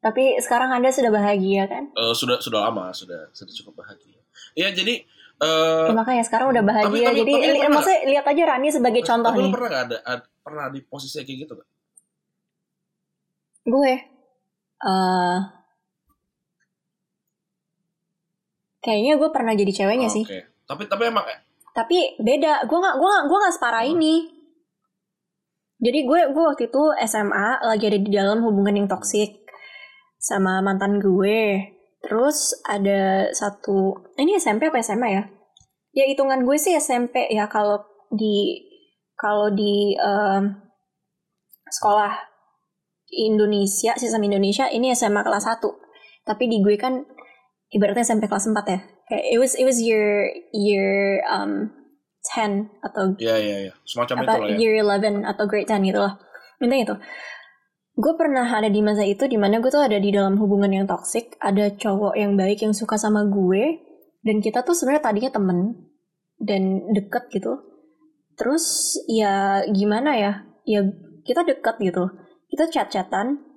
Tapi 0.00 0.36
sekarang 0.38 0.68
Anda 0.70 0.88
sudah 0.88 1.08
bahagia 1.08 1.64
kan? 1.64 1.88
Eh, 1.90 2.12
sudah 2.12 2.36
sudah 2.38 2.60
lama 2.62 2.88
sudah 2.90 3.28
sudah 3.30 3.52
cukup 3.54 3.80
bahagia 3.80 4.20
ya 4.52 4.68
jadi 4.68 5.00
eh 5.36 5.86
Ya, 5.86 5.92
makanya 5.92 6.22
sekarang 6.22 6.46
udah 6.48 6.62
bahagia. 6.62 6.86
tapi- 6.86 7.02
tapi- 7.02 7.18
Jadi 7.18 7.32
tapi 7.32 7.44
li- 7.44 7.58
pernah- 7.58 7.74
maksudnya 7.74 8.00
lihat 8.06 8.24
aja 8.24 8.42
Rani 8.46 8.68
sebagai 8.68 9.02
contoh 9.02 9.30
tapi 9.30 9.40
nih. 9.40 9.50
pernah 9.50 9.68
gak 9.68 9.84
ada, 9.84 9.96
ad- 10.04 10.28
pernah 10.40 10.66
di 10.68 10.80
posisi 10.82 11.16
kayak 11.18 11.38
gitu 11.40 11.52
gak? 11.54 11.68
Gue 13.64 13.92
eh 14.78 15.38
kayaknya 18.80 19.12
gue 19.16 19.30
pernah 19.30 19.52
jadi 19.52 19.72
ceweknya 19.74 20.08
sih. 20.08 20.22
Oke. 20.22 20.38
Tapi 20.64 20.82
tapi 20.86 21.02
emang 21.04 21.24
Tapi 21.72 22.14
beda. 22.18 22.62
Gue 22.64 22.78
nggak 22.78 22.94
gue 22.94 23.08
nggak 23.08 23.24
gue 23.24 23.38
nggak 23.40 23.54
separah 23.54 23.82
ini. 23.84 24.14
Jadi 25.82 26.06
gue 26.06 26.20
gue 26.30 26.44
waktu 26.44 26.70
itu 26.70 26.82
SMA 27.06 27.48
lagi 27.66 27.84
ada 27.90 27.98
di 27.98 28.10
dalam 28.10 28.42
hubungan 28.46 28.74
yang 28.78 28.88
toksik 28.90 29.42
sama 30.20 30.62
mantan 30.62 31.02
gue. 31.02 31.70
Terus 32.04 32.52
ada 32.68 33.32
satu 33.32 34.12
ini 34.20 34.36
SMP 34.36 34.68
apa 34.68 34.78
SMA 34.84 35.08
ya? 35.08 35.22
Ya 35.94 36.04
hitungan 36.10 36.44
gue 36.44 36.56
sih 36.58 36.76
SMP 36.76 37.30
ya 37.30 37.48
kalau 37.48 37.80
di 38.12 38.60
kalau 39.14 39.50
di 39.50 39.94
em, 39.96 40.64
sekolah 41.70 42.34
Indonesia 43.14 43.94
sistem 43.94 44.26
Indonesia 44.26 44.66
ini 44.70 44.90
SMA 44.92 45.22
kelas 45.22 45.46
1 45.46 45.62
tapi 46.26 46.50
di 46.50 46.64
gue 46.64 46.74
kan 46.74 47.04
ibaratnya 47.70 48.02
SMP 48.02 48.26
kelas 48.26 48.50
4 48.50 48.58
ya 48.66 48.80
kayak 49.06 49.24
it 49.30 49.38
was 49.38 49.52
it 49.54 49.64
was 49.68 49.78
year 49.78 50.32
year 50.50 51.20
um 51.28 51.70
10 52.24 52.80
atau 52.80 53.12
ya 53.20 53.36
ya 53.36 53.68
ya. 53.68 53.72
Semacam 53.84 54.24
itu 54.24 54.24
apa 54.24 54.34
lah 54.40 54.48
ya. 54.48 54.56
year 54.56 54.72
11 54.80 55.28
atau 55.28 55.44
grade 55.44 55.68
10 55.68 55.88
gitu 55.92 56.00
loh. 56.00 56.14
Intinya 56.58 56.82
itu. 56.88 56.96
Gue 57.94 58.12
pernah 58.18 58.48
ada 58.48 58.66
di 58.66 58.80
masa 58.82 59.06
itu 59.06 59.28
di 59.30 59.38
mana 59.38 59.62
gue 59.62 59.70
tuh 59.70 59.84
ada 59.84 60.00
di 60.00 60.10
dalam 60.10 60.34
hubungan 60.40 60.66
yang 60.72 60.86
toxic 60.88 61.38
ada 61.38 61.70
cowok 61.70 62.18
yang 62.18 62.34
baik 62.34 62.66
yang 62.66 62.74
suka 62.74 62.98
sama 62.98 63.22
gue 63.30 63.78
dan 64.26 64.42
kita 64.42 64.66
tuh 64.66 64.74
sebenarnya 64.74 65.04
tadinya 65.04 65.30
temen 65.30 65.58
dan 66.40 66.90
deket 66.90 67.30
gitu. 67.30 67.60
Terus 68.34 68.98
ya 69.06 69.62
gimana 69.70 70.16
ya? 70.18 70.32
Ya 70.66 70.80
kita 71.22 71.46
deket 71.46 71.78
gitu. 71.78 72.08
Kita 72.50 72.66
chat-chatan 72.72 73.52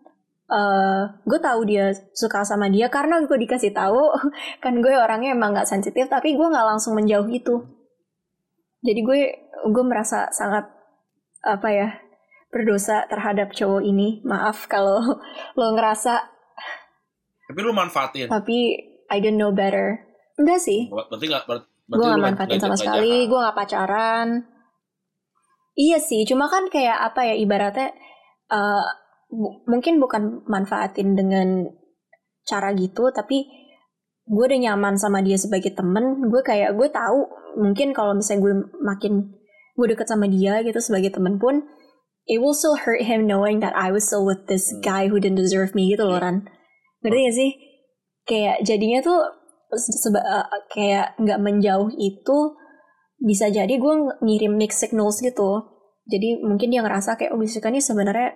eh 0.47 1.03
gue 1.27 1.39
tahu 1.43 1.67
dia 1.67 1.91
suka 2.15 2.45
sama 2.47 2.71
dia 2.71 2.91
karena 2.91 3.23
gue 3.23 3.37
dikasih 3.41 3.73
tahu. 3.73 4.11
Kan 4.63 4.83
gue 4.83 4.93
orangnya 4.93 5.33
emang 5.33 5.55
nggak 5.55 5.71
sensitif 5.71 6.11
tapi 6.11 6.35
gue 6.35 6.45
nggak 6.45 6.67
langsung 6.67 6.93
menjauh 6.93 7.25
gitu 7.31 7.76
jadi 8.87 9.01
gue 9.03 9.19
gue 9.67 9.83
merasa 9.83 10.31
sangat 10.31 10.71
apa 11.43 11.67
ya 11.69 11.89
berdosa 12.47 13.03
terhadap 13.11 13.51
cowok 13.51 13.83
ini. 13.83 14.23
Maaf 14.23 14.65
kalau 14.65 15.03
lo 15.59 15.67
ngerasa. 15.75 16.15
Tapi 17.47 17.59
lu 17.59 17.71
manfaatin. 17.71 18.27
tapi 18.27 18.75
I 19.07 19.17
don't 19.19 19.35
know 19.35 19.51
better. 19.51 20.03
Enggak 20.39 20.59
sih. 20.59 20.87
Berarti 20.87 21.25
nggak 21.27 21.45
ber- 21.45 21.67
berarti 21.87 22.03
gue 22.03 22.11
gak 22.11 22.23
manfaatin 22.23 22.59
sama 22.59 22.75
sekali. 22.75 23.13
gue 23.25 23.39
gak 23.39 23.57
pacaran. 23.57 24.27
Iya 25.77 26.01
sih 26.01 26.25
cuma 26.25 26.49
kan 26.49 26.67
kayak 26.67 26.97
apa 27.13 27.21
ya 27.23 27.35
ibaratnya 27.37 27.93
eh, 28.49 28.85
bu- 29.29 29.61
mungkin 29.69 30.01
bukan 30.01 30.43
manfaatin 30.49 31.13
dengan 31.13 31.69
cara 32.43 32.73
gitu 32.73 33.13
tapi 33.13 33.45
gue 34.27 34.43
udah 34.43 34.59
nyaman 34.59 34.99
sama 34.99 35.23
dia 35.23 35.39
sebagai 35.39 35.71
temen. 35.71 36.27
Gue 36.27 36.43
kayak 36.43 36.75
gue 36.75 36.89
tahu 36.91 37.23
mungkin 37.57 37.91
kalau 37.91 38.13
misalnya 38.13 38.41
gue 38.41 38.53
makin 38.79 39.13
gue 39.73 39.87
deket 39.87 40.07
sama 40.07 40.25
dia 40.25 40.61
gitu 40.61 40.77
sebagai 40.77 41.09
temen 41.09 41.37
pun 41.37 41.65
it 42.25 42.37
will 42.37 42.53
still 42.53 42.75
hurt 42.75 43.01
him 43.01 43.25
knowing 43.25 43.59
that 43.59 43.73
I 43.73 43.89
was 43.89 44.05
still 44.05 44.21
with 44.21 44.45
this 44.45 44.69
Hmm. 44.69 44.79
guy 44.79 45.03
who 45.05 45.17
didn't 45.17 45.37
deserve 45.37 45.73
me 45.73 45.89
gitu 45.89 46.03
loh 46.03 46.15
Iya. 46.15 46.23
Ran 46.23 46.37
ngerti 47.01 47.19
gak 47.19 47.35
sih 47.35 47.51
kayak 48.23 48.55
jadinya 48.61 48.99
tuh 48.99 49.19
seba- 49.75 50.23
uh, 50.23 50.45
kayak 50.67 51.15
nggak 51.17 51.39
menjauh 51.39 51.89
itu 51.91 52.37
bisa 53.17 53.47
jadi 53.47 53.69
gue 53.69 53.93
ng- 53.95 54.17
ngirim 54.19 54.53
mixed 54.53 54.79
signals 54.79 55.19
gitu 55.19 55.61
jadi 56.05 56.39
mungkin 56.39 56.69
dia 56.69 56.81
ngerasa 56.81 57.15
kayak 57.15 57.31
oh 57.31 57.39
Jessica 57.39 57.67
nih 57.67 57.79
sebenarnya 57.79 58.35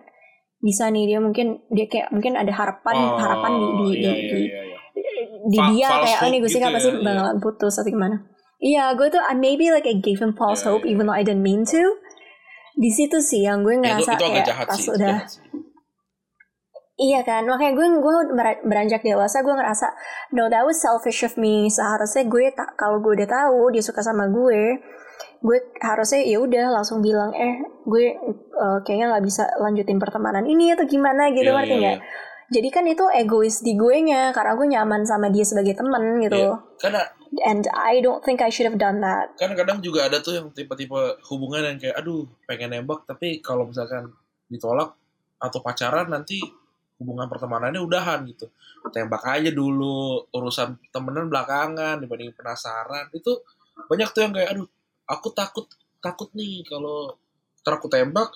bisa 0.59 0.88
nih 0.88 1.07
dia 1.07 1.19
mungkin 1.19 1.65
dia 1.69 1.86
kayak 1.86 2.11
mungkin 2.11 2.36
ada 2.36 2.51
harapan 2.51 2.95
Oh, 2.95 3.17
harapan 3.17 3.51
di 3.51 3.65
di, 3.65 3.86
iya, 3.97 4.11
di, 4.13 4.22
iya, 4.22 4.30
di, 4.30 4.41
iya, 4.41 4.61
iya. 4.61 4.78
di 5.41 5.57
Fa- 5.57 5.69
dia 5.69 5.88
kayak 5.99 6.19
oh 6.19 6.30
nih 6.30 6.39
gue 6.39 6.49
gitu 6.49 6.59
pasti 6.61 6.88
ya, 6.88 6.93
iya. 6.93 7.03
bakalan 7.03 7.38
putus 7.39 7.74
atau 7.74 7.89
gimana 7.89 8.15
iya 8.62 8.93
gue 8.93 9.09
tuh 9.09 9.20
uh, 9.20 9.34
maybe 9.34 9.74
like 9.74 9.89
I 9.89 9.97
gave 9.97 10.22
him 10.22 10.38
false 10.38 10.62
hope 10.62 10.86
even 10.86 11.09
though 11.09 11.18
I 11.18 11.26
didn't 11.26 11.41
mean 11.43 11.66
to 11.74 11.82
di 12.72 12.88
situ 12.88 13.20
sih 13.20 13.43
yang 13.43 13.68
gue 13.68 13.76
Ya, 13.82 13.99
itu, 13.99 14.07
ngerasa 14.07 14.12
itu 14.16 14.24
agak 14.24 14.32
kayak 14.32 14.47
jahat 14.47 14.66
pas 14.70 14.80
sih. 14.80 14.89
udah 14.89 15.09
jahat 15.20 15.28
sih. 15.28 15.41
Iya 17.01 17.26
kan, 17.26 17.49
makanya 17.49 17.74
gue 17.82 17.88
gue 17.97 18.14
beranjak 18.62 19.01
dewasa 19.01 19.41
gue 19.41 19.49
ngerasa 19.49 19.89
no 20.38 20.45
that 20.53 20.62
was 20.62 20.78
selfish 20.78 21.26
of 21.26 21.34
me. 21.34 21.66
Seharusnya 21.66 22.30
gue 22.30 22.53
tak 22.53 22.78
kalau 22.78 23.01
gue 23.01 23.18
udah 23.18 23.26
tahu 23.26 23.74
dia 23.74 23.82
suka 23.82 24.05
sama 24.05 24.30
gue, 24.30 24.78
gue 25.41 25.57
harusnya 25.82 26.22
ya 26.22 26.38
udah 26.38 26.70
langsung 26.70 27.01
bilang 27.01 27.34
eh 27.34 27.57
gue 27.89 28.05
eh, 28.45 28.78
kayaknya 28.86 29.18
nggak 29.18 29.26
bisa 29.26 29.49
lanjutin 29.57 29.97
pertemanan 29.97 30.45
ini 30.45 30.78
atau 30.78 30.86
gimana 30.86 31.34
gitu 31.34 31.49
Iya, 31.49 31.57
ngerti 31.57 31.74
iya, 31.74 31.82
nggak? 31.82 31.97
Jadi 32.53 32.68
kan 32.70 32.84
itu 32.86 33.05
egois 33.18 33.55
di 33.66 33.74
gue 33.74 33.95
nya 34.05 34.30
karena 34.30 34.53
gue 34.53 34.68
nyaman 34.70 35.01
sama 35.01 35.34
dia 35.34 35.41
sebagai 35.41 35.74
temen 35.74 36.22
gitu. 36.22 36.38
Iya. 36.38 36.53
Karena 36.78 37.01
And 37.40 37.64
I 37.72 38.04
don't 38.04 38.20
think 38.20 38.44
I 38.44 38.52
should 38.52 38.68
have 38.68 38.76
done 38.76 39.00
that. 39.00 39.40
kan 39.40 39.56
kadang 39.56 39.80
juga 39.80 40.12
ada 40.12 40.20
tuh 40.20 40.36
yang 40.36 40.48
tipe-tipe 40.52 41.24
hubungan 41.32 41.64
yang 41.64 41.80
kayak 41.80 41.96
aduh 41.96 42.28
pengen 42.44 42.76
nembak 42.76 43.08
tapi 43.08 43.40
kalau 43.40 43.72
misalkan 43.72 44.12
ditolak 44.52 44.92
atau 45.40 45.60
pacaran 45.64 46.12
nanti 46.12 46.44
hubungan 47.00 47.32
pertemanannya 47.32 47.82
udahan 47.82 48.28
gitu. 48.28 48.52
Tembak 48.94 49.26
aja 49.26 49.50
dulu 49.50 50.28
urusan 50.30 50.78
temenan 50.94 51.32
belakangan 51.32 52.04
dibanding 52.04 52.36
penasaran. 52.36 53.10
Itu 53.16 53.42
banyak 53.88 54.12
tuh 54.12 54.22
yang 54.28 54.34
kayak 54.36 54.50
aduh 54.54 54.68
aku 55.08 55.32
takut 55.32 55.66
takut 56.04 56.30
nih 56.38 56.62
kalau 56.68 57.16
aku 57.66 57.88
tembak 57.88 58.30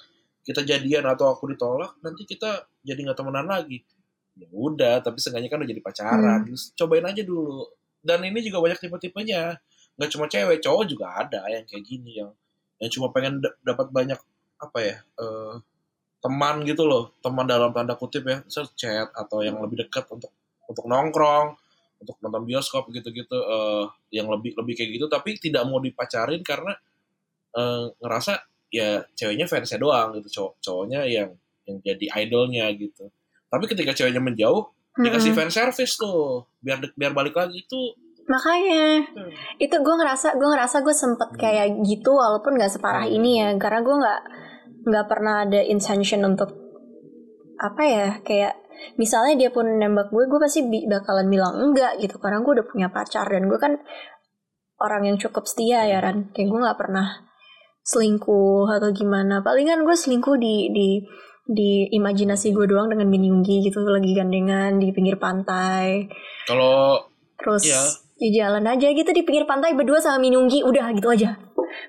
kita 0.46 0.62
jadian 0.64 1.06
atau 1.10 1.34
aku 1.34 1.50
ditolak 1.50 1.98
nanti 2.06 2.24
kita 2.24 2.66
jadi 2.82 3.12
nggak 3.12 3.18
temenan 3.20 3.46
lagi. 3.52 3.86
Ya 4.40 4.48
udah 4.52 5.04
tapi 5.04 5.22
seenggaknya 5.22 5.52
kan 5.52 5.60
udah 5.62 5.70
jadi 5.70 5.82
pacaran. 5.84 6.40
Terus 6.50 6.74
cobain 6.74 7.06
aja 7.06 7.22
dulu 7.22 7.70
dan 8.06 8.22
ini 8.22 8.40
juga 8.46 8.62
banyak 8.62 8.78
tipe-tipenya. 8.78 9.58
Nggak 9.98 10.10
cuma 10.14 10.26
cewek 10.30 10.62
cowok 10.62 10.84
juga 10.86 11.06
ada 11.18 11.42
yang 11.50 11.66
kayak 11.66 11.84
gini 11.84 12.22
yang 12.22 12.32
yang 12.78 12.92
cuma 12.94 13.10
pengen 13.10 13.42
dapat 13.66 13.90
banyak 13.90 14.20
apa 14.62 14.78
ya 14.78 14.96
eh, 15.02 15.54
teman 16.22 16.62
gitu 16.70 16.86
loh. 16.86 17.18
Teman 17.26 17.50
dalam 17.50 17.74
tanda 17.74 17.98
kutip 17.98 18.30
ya. 18.30 18.46
Chat 18.78 19.10
atau 19.10 19.42
yang 19.42 19.58
lebih 19.58 19.90
dekat 19.90 20.06
untuk 20.14 20.30
untuk 20.70 20.86
nongkrong 20.86 21.58
untuk 21.96 22.20
nonton 22.22 22.46
bioskop 22.46 22.94
gitu-gitu 22.94 23.34
eh, 23.34 23.86
yang 24.14 24.30
lebih 24.30 24.54
lebih 24.54 24.78
kayak 24.78 25.02
gitu. 25.02 25.06
Tapi 25.10 25.42
tidak 25.42 25.66
mau 25.66 25.82
dipacarin 25.82 26.46
karena 26.46 26.78
eh, 27.58 27.86
ngerasa 27.98 28.46
ya 28.70 29.02
ceweknya 29.18 29.50
fansnya 29.50 29.82
doang 29.82 30.14
gitu. 30.22 30.30
Cowok 30.30 30.54
cowoknya 30.62 31.02
yang 31.10 31.34
yang 31.66 31.78
jadi 31.82 32.06
idolnya 32.22 32.70
gitu. 32.78 33.10
Tapi 33.50 33.66
ketika 33.66 33.98
ceweknya 33.98 34.22
menjauh 34.22 34.75
dikasih 34.96 35.32
Mm-mm. 35.32 35.40
fan 35.42 35.52
service 35.52 35.96
tuh. 35.96 36.48
Biar 36.58 36.80
biar 36.92 37.12
balik 37.12 37.34
lagi 37.34 37.60
itu 37.60 37.82
Makanya. 38.26 39.06
Itu 39.56 39.76
gue 39.78 39.96
ngerasa 39.96 40.34
gue 40.34 40.50
ngerasa 40.50 40.82
gue 40.82 40.92
sempet 40.92 41.30
Hmm. 41.30 41.38
kayak 41.38 41.68
gitu 41.84 42.10
walaupun 42.10 42.58
nggak 42.58 42.74
separah 42.74 43.06
Hmm. 43.06 43.14
ini 43.14 43.32
ya. 43.38 43.54
Karena 43.56 43.80
gue 43.80 43.96
nggak 43.96 44.22
nggak 44.86 45.06
pernah 45.06 45.46
ada 45.46 45.62
intention 45.62 46.26
untuk 46.26 46.50
apa 47.56 47.82
ya 47.82 48.08
kayak 48.20 48.58
misalnya 48.98 49.38
dia 49.38 49.50
pun 49.50 49.70
nembak 49.72 50.10
gue 50.10 50.26
gue 50.26 50.40
pasti 50.42 50.60
bi- 50.62 50.84
bakalan 50.86 51.30
bilang 51.30 51.54
enggak 51.62 52.02
gitu. 52.02 52.18
Karena 52.18 52.42
gue 52.42 52.52
udah 52.56 52.66
punya 52.66 52.88
pacar 52.90 53.30
dan 53.30 53.46
gue 53.46 53.60
kan 53.62 53.78
orang 54.76 55.06
yang 55.06 55.18
cukup 55.22 55.46
setia 55.46 55.86
ya 55.86 56.02
Ran. 56.02 56.34
Kayak 56.34 56.50
gue 56.50 56.60
nggak 56.66 56.80
pernah 56.82 57.08
selingkuh 57.86 58.66
atau 58.68 58.90
gimana. 58.90 59.46
Palingan 59.46 59.86
gue 59.86 59.94
selingkuh 59.94 60.36
di 60.36 60.74
di 60.74 60.90
di 61.46 61.86
imajinasi 61.94 62.50
gue 62.50 62.66
doang 62.66 62.90
dengan 62.90 63.06
Minunggi 63.06 63.62
gitu 63.62 63.86
lagi 63.86 64.18
gandengan 64.18 64.82
di 64.82 64.90
pinggir 64.90 65.22
pantai. 65.22 66.10
Kalau 66.50 67.06
terus 67.38 67.62
ya 68.18 68.50
jalan 68.50 68.66
aja 68.66 68.90
gitu 68.90 69.12
di 69.14 69.22
pinggir 69.22 69.46
pantai 69.46 69.78
berdua 69.78 70.02
sama 70.02 70.18
Minunggi 70.18 70.66
udah 70.66 70.90
gitu 70.98 71.06
aja. 71.14 71.38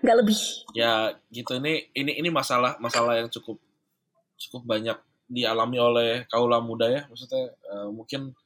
Nggak 0.05 0.17
lebih. 0.21 0.41
Ya 0.77 1.17
gitu. 1.33 1.57
Ini 1.57 1.89
ini 1.97 2.13
ini 2.21 2.29
masalah 2.29 2.77
masalah 2.85 3.17
yang 3.17 3.33
cukup 3.33 3.57
cukup 4.37 4.69
banyak 4.69 4.99
dialami 5.25 5.81
oleh 5.81 6.11
kaula 6.29 6.61
muda 6.61 6.93
ya. 6.93 7.09
Maksudnya 7.09 7.49
eh, 7.49 7.89
mungkin 7.89 8.37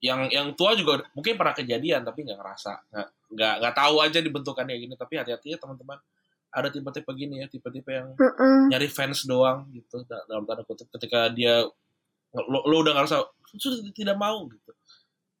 yang 0.00 0.30
yang 0.32 0.54
tua 0.56 0.72
juga 0.78 1.04
mungkin 1.12 1.34
pernah 1.36 1.52
kejadian 1.52 2.06
tapi 2.06 2.22
nggak 2.22 2.38
ngerasa 2.38 2.72
nggak 2.94 3.08
nggak 3.34 3.54
nggak 3.60 3.74
tahu 3.76 3.96
aja 4.00 4.18
dibentukannya 4.24 4.80
gini. 4.80 4.96
Tapi 4.96 5.20
hati-hati 5.20 5.52
ya 5.52 5.58
teman-teman 5.60 6.00
ada 6.50 6.68
tipe-tipe 6.68 7.10
gini 7.12 7.38
ya 7.38 7.46
tipe-tipe 7.46 7.88
yang 7.88 8.12
Mm-mm. 8.14 8.68
nyari 8.68 8.86
fans 8.86 9.22
doang 9.22 9.68
gitu 9.68 10.00
da- 10.02 10.24
dalam 10.24 10.42
tanda 10.42 10.62
kutip 10.62 10.88
ketika 10.90 11.28
dia 11.28 11.60
lo, 12.30 12.60
lo 12.62 12.76
udah 12.78 12.94
ngerasa 12.94 13.20
sudah 13.50 13.78
tidak 13.90 14.14
mau 14.14 14.44
gitu 14.46 14.72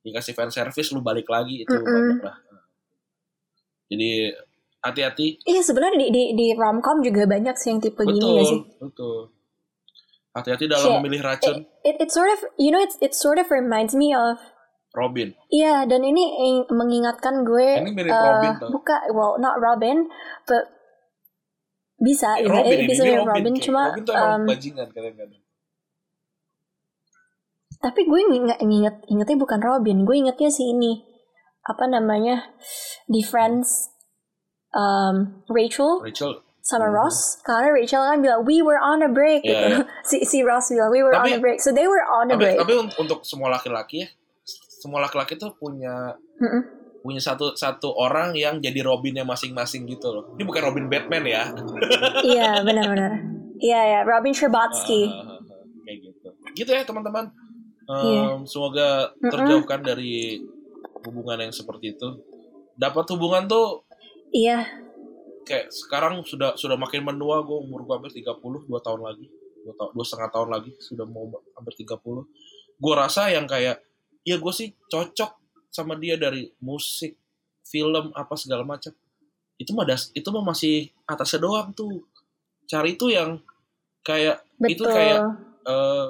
dikasih 0.00 0.32
fan 0.32 0.48
service 0.48 0.88
lu 0.90 1.00
balik 1.00 1.26
lagi 1.26 1.62
itu 1.62 1.70
Mm-mm. 1.70 1.84
banyak 1.84 2.20
lah 2.22 2.36
jadi 3.88 4.36
hati-hati 4.80 5.40
Iya 5.42 5.60
sebenarnya 5.60 5.98
di 5.98 6.08
di 6.08 6.22
di 6.34 6.46
romcom 6.52 7.00
juga 7.00 7.24
banyak 7.24 7.56
sih 7.56 7.68
yang 7.68 7.80
tipe 7.80 7.98
gini 8.00 8.28
ya 8.30 8.44
sih. 8.44 8.60
betul 8.60 8.86
betul 8.86 9.18
hati-hati 10.30 10.64
dalam 10.66 10.86
Shit. 10.86 10.96
memilih 10.98 11.20
racun 11.24 11.54
It 11.82 11.96
it 11.98 12.10
sort 12.10 12.28
of 12.28 12.40
you 12.54 12.68
know 12.68 12.78
it 12.78 12.92
it 13.00 13.12
sort 13.12 13.36
of 13.36 13.48
reminds 13.48 13.92
me 13.92 14.12
of 14.12 14.38
Robin 14.90 15.32
Iya, 15.48 15.84
dan 15.84 16.00
ini 16.00 16.24
ing- 16.38 16.68
mengingatkan 16.70 17.42
gue 17.42 17.68
Ini 17.76 17.90
mirip 17.90 18.08
eh, 18.08 18.16
Robin, 18.18 18.52
tau. 18.56 18.68
bukan 18.70 19.00
well 19.10 19.36
not 19.36 19.56
Robin, 19.58 20.08
but 20.44 20.64
bisa 21.98 22.38
Eh, 22.38 22.42
gitu. 22.42 22.52
Robin 22.52 22.70
Eh, 22.70 22.78
ini 22.78 22.86
bisa 22.86 23.02
ini 23.02 23.14
Robin, 23.14 23.28
Robin, 23.34 23.54
cuma 23.58 23.82
Robin 23.90 24.02
tuh 24.02 24.14
emang 24.14 24.32
em, 24.36 24.48
bajingan 24.48 24.88
kadang-kadang 24.88 25.42
tapi 27.78 28.00
gue 28.04 28.20
nggak 28.20 28.58
inget 28.60 28.96
ingetnya 29.06 29.36
bukan 29.36 29.60
Robin, 29.60 30.02
gue 30.02 30.16
ingetnya 30.16 30.50
si 30.50 30.66
ini 30.66 30.98
apa 31.62 31.86
namanya 31.86 32.42
di 33.06 33.22
Friends 33.22 33.92
um, 34.72 35.44
Rachel 35.46 36.02
Rachel 36.02 36.42
sama 36.58 36.84
Mhm. 36.84 36.94
Ross 36.94 37.18
karena 37.40 37.70
Rachel 37.70 38.02
kan 38.02 38.18
bilang 38.18 38.42
we 38.42 38.60
were 38.60 38.76
on 38.76 39.00
a 39.00 39.08
break 39.08 39.40
Iya, 39.40 39.54
gitu. 39.62 39.76
si 40.02 40.16
si 40.22 40.38
Ross 40.42 40.68
bilang 40.68 40.90
we 40.90 41.00
were 41.00 41.14
Tapi- 41.14 41.32
on 41.32 41.38
a 41.38 41.40
break, 41.40 41.58
so 41.58 41.70
they 41.70 41.86
were 41.86 42.02
on 42.02 42.28
a 42.28 42.34
tapi, 42.34 42.44
break. 42.44 42.58
tapi 42.58 42.72
un- 42.74 42.94
untuk 42.98 43.22
semua 43.22 43.48
laki-laki 43.48 44.02
ya 44.02 44.08
semua 44.78 44.98
laki-laki 45.00 45.34
tuh 45.34 45.54
punya 45.54 46.18
Mm-mm. 46.36 46.62
Punya 47.08 47.24
satu 47.24 47.56
satu 47.56 47.88
orang 47.96 48.36
yang 48.36 48.60
jadi 48.60 48.84
Robinnya 48.84 49.24
masing-masing 49.24 49.88
gitu 49.88 50.12
loh. 50.12 50.24
Ini 50.36 50.44
bukan 50.44 50.62
Robin 50.68 50.86
Batman 50.92 51.24
ya? 51.24 51.48
Iya 52.20 52.60
benar-benar. 52.60 53.24
Iya 53.56 53.80
ya 53.80 54.00
Robin 54.04 54.36
Scherbatsky. 54.36 55.08
Ah, 55.08 55.24
ah, 55.24 55.40
ah, 55.40 55.64
kayak 55.88 55.98
gitu. 56.04 56.28
Gitu 56.52 56.70
ya 56.70 56.84
teman-teman. 56.84 57.32
Em, 57.88 58.04
Iya. 58.04 58.24
semoga 58.44 59.16
terjauhkan 59.16 59.80
dari 59.80 60.44
hubungan 61.08 61.48
yang 61.48 61.54
seperti 61.56 61.96
itu. 61.96 62.20
Dapat 62.76 63.08
hubungan 63.16 63.48
tuh 63.48 63.88
Iya. 64.28 64.68
kayak 65.48 65.72
sekarang 65.72 66.20
sudah 66.28 66.52
sudah 66.60 66.76
makin 66.76 67.08
menua. 67.08 67.40
Gue 67.40 67.56
umur 67.64 67.88
gue 67.88 67.94
hampir 67.96 68.12
30 68.20 68.68
dua 68.68 68.84
tahun 68.84 69.00
lagi. 69.00 69.24
Dua 69.64 69.72
tahun 69.72 69.90
dua 69.96 70.04
setengah 70.04 70.30
tahun 70.36 70.48
lagi 70.52 70.70
sudah 70.76 71.08
mau 71.08 71.24
hampir 71.56 71.74
30 71.88 72.28
gue 72.78 72.94
rasa 72.94 73.26
yang 73.34 73.48
kayak 73.50 73.82
ya 74.22 74.36
gue 74.38 74.52
sih 74.54 74.70
cocok 74.86 75.37
sama 75.68 75.94
dia 75.94 76.14
dari 76.14 76.48
musik 76.58 77.14
film 77.62 78.10
apa 78.12 78.34
segala 78.34 78.62
macam 78.62 78.92
itu 79.54 79.70
mah 79.70 79.84
das, 79.84 80.08
itu 80.12 80.24
mah 80.26 80.42
masih 80.42 80.74
atasnya 81.04 81.40
doang 81.40 81.72
tuh 81.72 82.06
cari 82.64 82.94
itu 82.94 83.08
yang 83.08 83.42
kayak 84.00 84.40
itu 84.62 84.80
Betul. 84.80 84.88
kayak 84.88 85.20
eh 85.64 86.06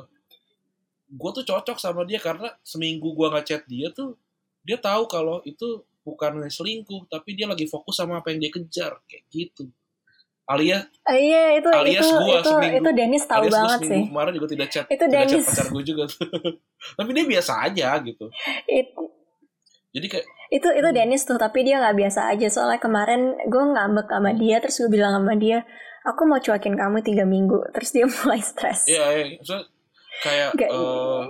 gue 1.10 1.30
tuh 1.32 1.44
cocok 1.46 1.76
sama 1.76 2.04
dia 2.04 2.18
karena 2.18 2.52
seminggu 2.62 3.10
gue 3.10 3.28
ngechat 3.30 3.64
dia 3.64 3.88
tuh 3.90 4.14
dia 4.60 4.76
tahu 4.76 5.06
kalau 5.06 5.40
itu 5.42 5.64
bukan 6.02 6.44
selingkuh 6.46 7.04
tapi 7.06 7.32
dia 7.32 7.44
lagi 7.44 7.64
fokus 7.64 7.96
sama 7.96 8.20
apa 8.20 8.28
yang 8.28 8.40
dia 8.40 8.50
kejar 8.50 9.00
kayak 9.02 9.24
gitu 9.26 9.72
alias 10.44 10.84
Ah, 11.02 11.12
iya 11.12 11.56
itu 11.56 11.68
Alias 11.70 12.00
itu 12.02 12.16
gua 12.18 12.36
itu 12.38 12.50
seminggu- 12.50 12.78
itu 12.78 12.90
Dennis 12.94 13.24
tahu 13.24 13.40
alias 13.42 13.54
banget 13.54 13.78
seminggu 13.78 13.92
sih. 13.94 14.04
kemarin 14.06 14.32
juga 14.32 14.48
tidak 14.48 14.68
chat 14.68 14.84
Itu 14.86 15.04
tidak 15.06 15.24
chat 15.26 15.40
pacar 15.42 15.66
gue 15.66 15.82
juga 15.82 16.02
tuh. 16.06 16.28
tapi 17.00 17.10
dia 17.10 17.24
biasa 17.26 17.52
aja 17.64 17.88
gitu 17.98 18.26
It- 18.66 18.96
jadi 19.90 20.06
kayak 20.08 20.26
itu 20.48 20.68
itu 20.70 20.88
Dennis 20.90 21.22
tuh 21.22 21.36
tapi 21.36 21.60
dia 21.60 21.76
nggak 21.76 21.96
biasa 21.96 22.32
aja. 22.32 22.48
Soalnya 22.48 22.80
kemarin 22.80 23.36
gue 23.46 23.64
ngambek 23.68 24.08
sama 24.08 24.30
dia 24.32 24.56
terus 24.58 24.76
gue 24.78 24.90
bilang 24.90 25.12
sama 25.16 25.36
dia 25.36 25.64
aku 26.02 26.24
mau 26.24 26.40
cuekin 26.40 26.72
kamu 26.72 27.04
tiga 27.04 27.24
minggu. 27.24 27.60
Terus 27.72 27.90
dia 27.92 28.04
mulai 28.24 28.40
stres. 28.40 28.88
Iya, 28.88 29.04
ya, 29.12 29.24
maksudnya 29.36 29.64
kayak 30.18 30.50
Nggak- 30.56 30.72
eh, 30.72 31.22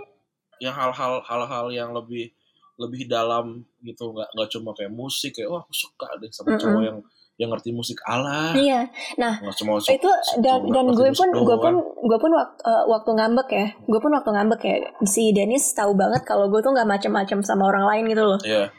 yang 0.58 0.74
hal-hal 0.74 1.22
hal-hal 1.22 1.66
yang 1.70 1.90
lebih 1.90 2.30
lebih 2.78 3.06
dalam 3.06 3.66
gitu. 3.82 4.14
Nggak 4.14 4.28
nggak 4.32 4.48
cuma 4.54 4.70
kayak 4.72 4.92
musik 4.92 5.34
kayak 5.34 5.50
wah 5.50 5.62
aku 5.62 5.74
suka 5.74 6.06
deh 6.18 6.30
sama 6.30 6.54
Mm-mm. 6.54 6.62
cowok 6.62 6.82
yang 6.86 6.98
yang 7.38 7.54
ngerti 7.54 7.70
musik 7.70 8.02
Allah 8.02 8.50
Iya, 8.50 8.90
nah 9.14 9.38
cuma 9.54 9.78
itu 9.78 10.10
dan 10.42 10.58
dan 10.74 10.86
gue 10.90 11.10
pun 11.14 11.28
gue 11.30 11.56
pun 11.62 11.74
gue 11.78 12.18
pun 12.18 12.30
waktu, 12.34 12.58
eh, 12.66 12.84
waktu 12.90 13.10
ngambek 13.14 13.48
ya. 13.54 13.66
Gue 13.86 14.00
pun 14.02 14.10
waktu 14.10 14.30
ngambek 14.34 14.60
ya. 14.66 14.76
Si 15.06 15.30
Dennis 15.30 15.70
tahu 15.70 15.94
banget 15.94 16.26
kalau 16.26 16.50
gue 16.50 16.58
tuh 16.58 16.74
nggak 16.74 16.90
macam-macam 16.90 17.38
sama 17.46 17.70
orang 17.70 17.84
lain 17.86 18.04
gitu 18.10 18.24
loh. 18.26 18.40
Iya, 18.42 18.74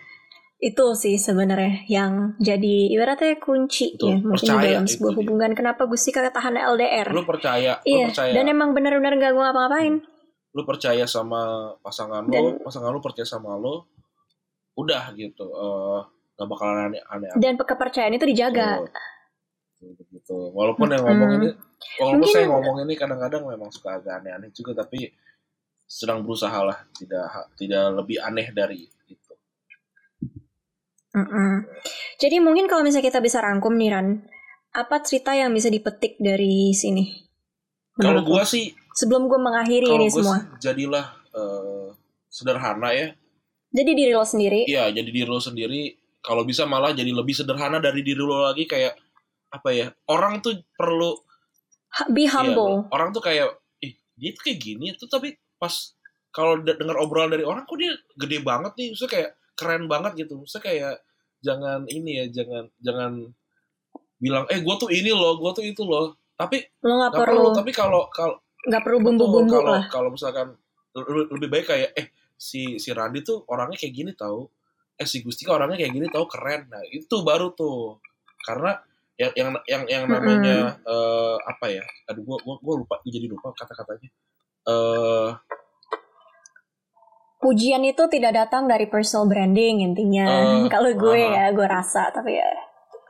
itu 0.60 0.86
sih 0.92 1.16
sebenarnya 1.16 1.88
yang 1.88 2.36
jadi 2.36 2.92
ibaratnya 2.92 3.40
kunci 3.40 3.96
Betul, 3.96 4.12
ya 4.12 4.16
mungkin 4.20 4.28
di 4.28 4.44
percaya 4.44 4.68
dalam 4.76 4.84
itu 4.84 4.92
sebuah 5.00 5.12
dia. 5.16 5.20
hubungan. 5.24 5.52
Kenapa 5.56 5.82
Gusti 5.88 6.10
kagak 6.12 6.36
tahan 6.36 6.56
LDR 6.60 7.08
lu 7.16 7.24
percaya, 7.24 7.80
lu 7.80 7.88
iya. 7.88 8.06
percaya, 8.12 8.32
dan 8.36 8.46
emang 8.52 8.76
benar-benar 8.76 9.16
gak 9.16 9.32
gue 9.32 9.40
ngapa-ngapain. 9.40 9.96
Lu 10.52 10.62
percaya 10.68 11.08
sama 11.08 11.72
pasangan 11.80 12.28
lu, 12.28 12.36
Dan- 12.36 12.60
pasangan 12.60 12.92
lu 12.92 13.00
percaya 13.00 13.24
sama 13.24 13.56
lu, 13.56 13.88
udah 14.76 15.16
gitu, 15.16 15.48
eh 15.48 16.02
nggak 16.40 16.48
bakalan 16.48 16.96
aneh-aneh. 16.96 17.36
dan 17.36 17.54
kepercayaan 17.60 18.16
itu 18.16 18.24
dijaga 18.24 18.88
Gitu, 19.80 20.04
gitu. 20.12 20.52
Walaupun 20.52 20.92
yang 20.92 21.08
ngomong 21.08 21.32
ini, 21.40 21.50
walaupun 22.04 22.20
Mungkin- 22.20 22.36
saya 22.36 22.52
ngomong 22.52 22.84
ini 22.84 22.94
kadang-kadang 23.00 23.48
memang 23.48 23.72
suka 23.72 23.96
agak 23.96 24.20
aneh-aneh 24.20 24.52
juga, 24.52 24.76
tapi 24.76 25.08
sedang 25.88 26.20
berusaha 26.20 26.60
lah 26.60 26.84
tidak 26.92 27.56
tidak 27.56 27.88
lebih 27.96 28.20
aneh 28.20 28.52
dari 28.52 28.84
itu. 29.08 29.34
Mm-mm. 31.16 31.64
Jadi 32.20 32.44
mungkin 32.44 32.68
kalau 32.68 32.84
misalnya 32.84 33.08
kita 33.08 33.24
bisa 33.24 33.40
rangkum 33.40 33.72
nih 33.80 33.90
Ran, 33.90 34.20
apa 34.76 35.00
cerita 35.02 35.32
yang 35.34 35.56
bisa 35.56 35.72
dipetik 35.72 36.20
dari 36.20 36.76
sini? 36.76 37.26
Kalau 37.96 38.20
lo? 38.20 38.44
sih, 38.44 38.76
sebelum 38.94 39.32
gue 39.32 39.40
mengakhiri 39.40 39.88
ini 39.88 40.12
gua 40.12 40.20
semua, 40.20 40.38
jadilah 40.60 41.06
eh, 41.32 41.88
sederhana 42.28 42.92
ya. 42.92 43.16
jadi 43.72 43.92
diri 43.96 44.12
lo 44.12 44.28
sendiri. 44.28 44.68
Iya, 44.68 44.92
jadi 44.92 45.08
diri 45.08 45.30
lo 45.30 45.40
sendiri. 45.40 45.96
Kalau 46.20 46.44
bisa 46.44 46.68
malah 46.68 46.92
jadi 46.92 47.10
lebih 47.10 47.32
sederhana 47.32 47.80
dari 47.80 48.04
diri 48.04 48.20
lo 48.20 48.44
lagi 48.44 48.68
kayak 48.68 48.96
apa 49.50 49.70
ya? 49.72 49.88
Orang 50.06 50.44
tuh 50.44 50.60
perlu 50.76 51.16
Be 52.14 52.30
Iya, 52.30 52.38
humble. 52.38 52.86
orang 52.94 53.10
tuh 53.10 53.24
kayak, 53.24 53.50
ih 53.82 53.98
dia 54.14 54.30
tuh 54.38 54.44
kayak 54.46 54.60
gini 54.62 54.94
tuh 54.94 55.10
tapi 55.10 55.34
pas 55.58 55.74
kalau 56.30 56.62
de- 56.62 56.78
denger 56.78 57.02
obrolan 57.02 57.34
dari 57.34 57.42
orang 57.42 57.66
kok 57.66 57.82
dia 57.82 57.98
gede 58.14 58.46
banget 58.46 58.78
nih, 58.78 58.94
maksudnya 58.94 59.12
kayak 59.18 59.30
keren 59.58 59.84
banget 59.90 60.12
gitu, 60.22 60.38
maksudnya 60.38 60.64
kayak 60.70 60.94
jangan 61.42 61.90
ini 61.90 62.12
ya, 62.22 62.26
jangan 62.30 62.64
jangan 62.78 63.12
bilang 64.22 64.46
eh 64.54 64.62
gue 64.62 64.76
tuh 64.78 64.90
ini 64.94 65.10
loh, 65.10 65.42
gue 65.42 65.52
tuh 65.58 65.66
itu 65.66 65.82
loh, 65.82 66.14
tapi 66.38 66.62
Lo 66.86 66.94
nggak 67.02 67.12
perlu 67.18 67.26
perlu, 67.26 67.58
tapi 67.58 67.72
kalau 67.74 68.06
kalau 68.14 68.38
nggak 68.70 68.82
perlu 68.86 68.98
bumbu-bumbu 69.02 69.50
kalau 69.50 69.74
lah. 69.74 69.84
kalau 69.90 70.10
misalkan 70.14 70.48
le- 70.94 71.08
le- 71.10 71.30
lebih 71.34 71.50
baik 71.50 71.66
kayak 71.74 71.90
eh 71.98 72.08
si 72.38 72.78
si 72.78 72.94
Randy 72.94 73.26
tuh 73.26 73.42
orangnya 73.50 73.82
kayak 73.82 73.94
gini 73.98 74.12
tahu, 74.14 74.46
eh 75.00 75.08
si 75.08 75.24
Gustika 75.24 75.56
orangnya 75.56 75.80
kayak 75.80 75.94
gini 75.96 76.08
tahu 76.12 76.28
keren, 76.28 76.68
nah 76.68 76.84
itu 76.92 77.24
baru 77.24 77.56
tuh 77.56 78.04
karena 78.44 78.76
yang 79.20 79.32
yang 79.36 79.50
yang 79.68 79.84
yang 79.88 80.04
namanya 80.08 80.80
eh, 80.80 81.36
apa 81.44 81.66
ya 81.68 81.84
aduh 82.08 82.24
gua 82.24 82.40
gua, 82.44 82.56
gua 82.64 82.76
lupa 82.80 82.96
jadi 83.04 83.28
lupa 83.28 83.52
kata-katanya 83.52 84.10
eh 84.68 85.30
Pujian 87.40 87.80
itu 87.88 88.04
tidak 88.12 88.36
datang 88.36 88.68
dari 88.68 88.92
personal 88.92 89.24
branding 89.32 89.80
intinya. 89.80 90.28
Eh, 90.28 90.68
kalau 90.76 90.92
gue 90.92 91.24
aha. 91.24 91.48
ya, 91.48 91.56
gue 91.56 91.64
rasa 91.64 92.12
tapi 92.12 92.36
ya. 92.36 92.52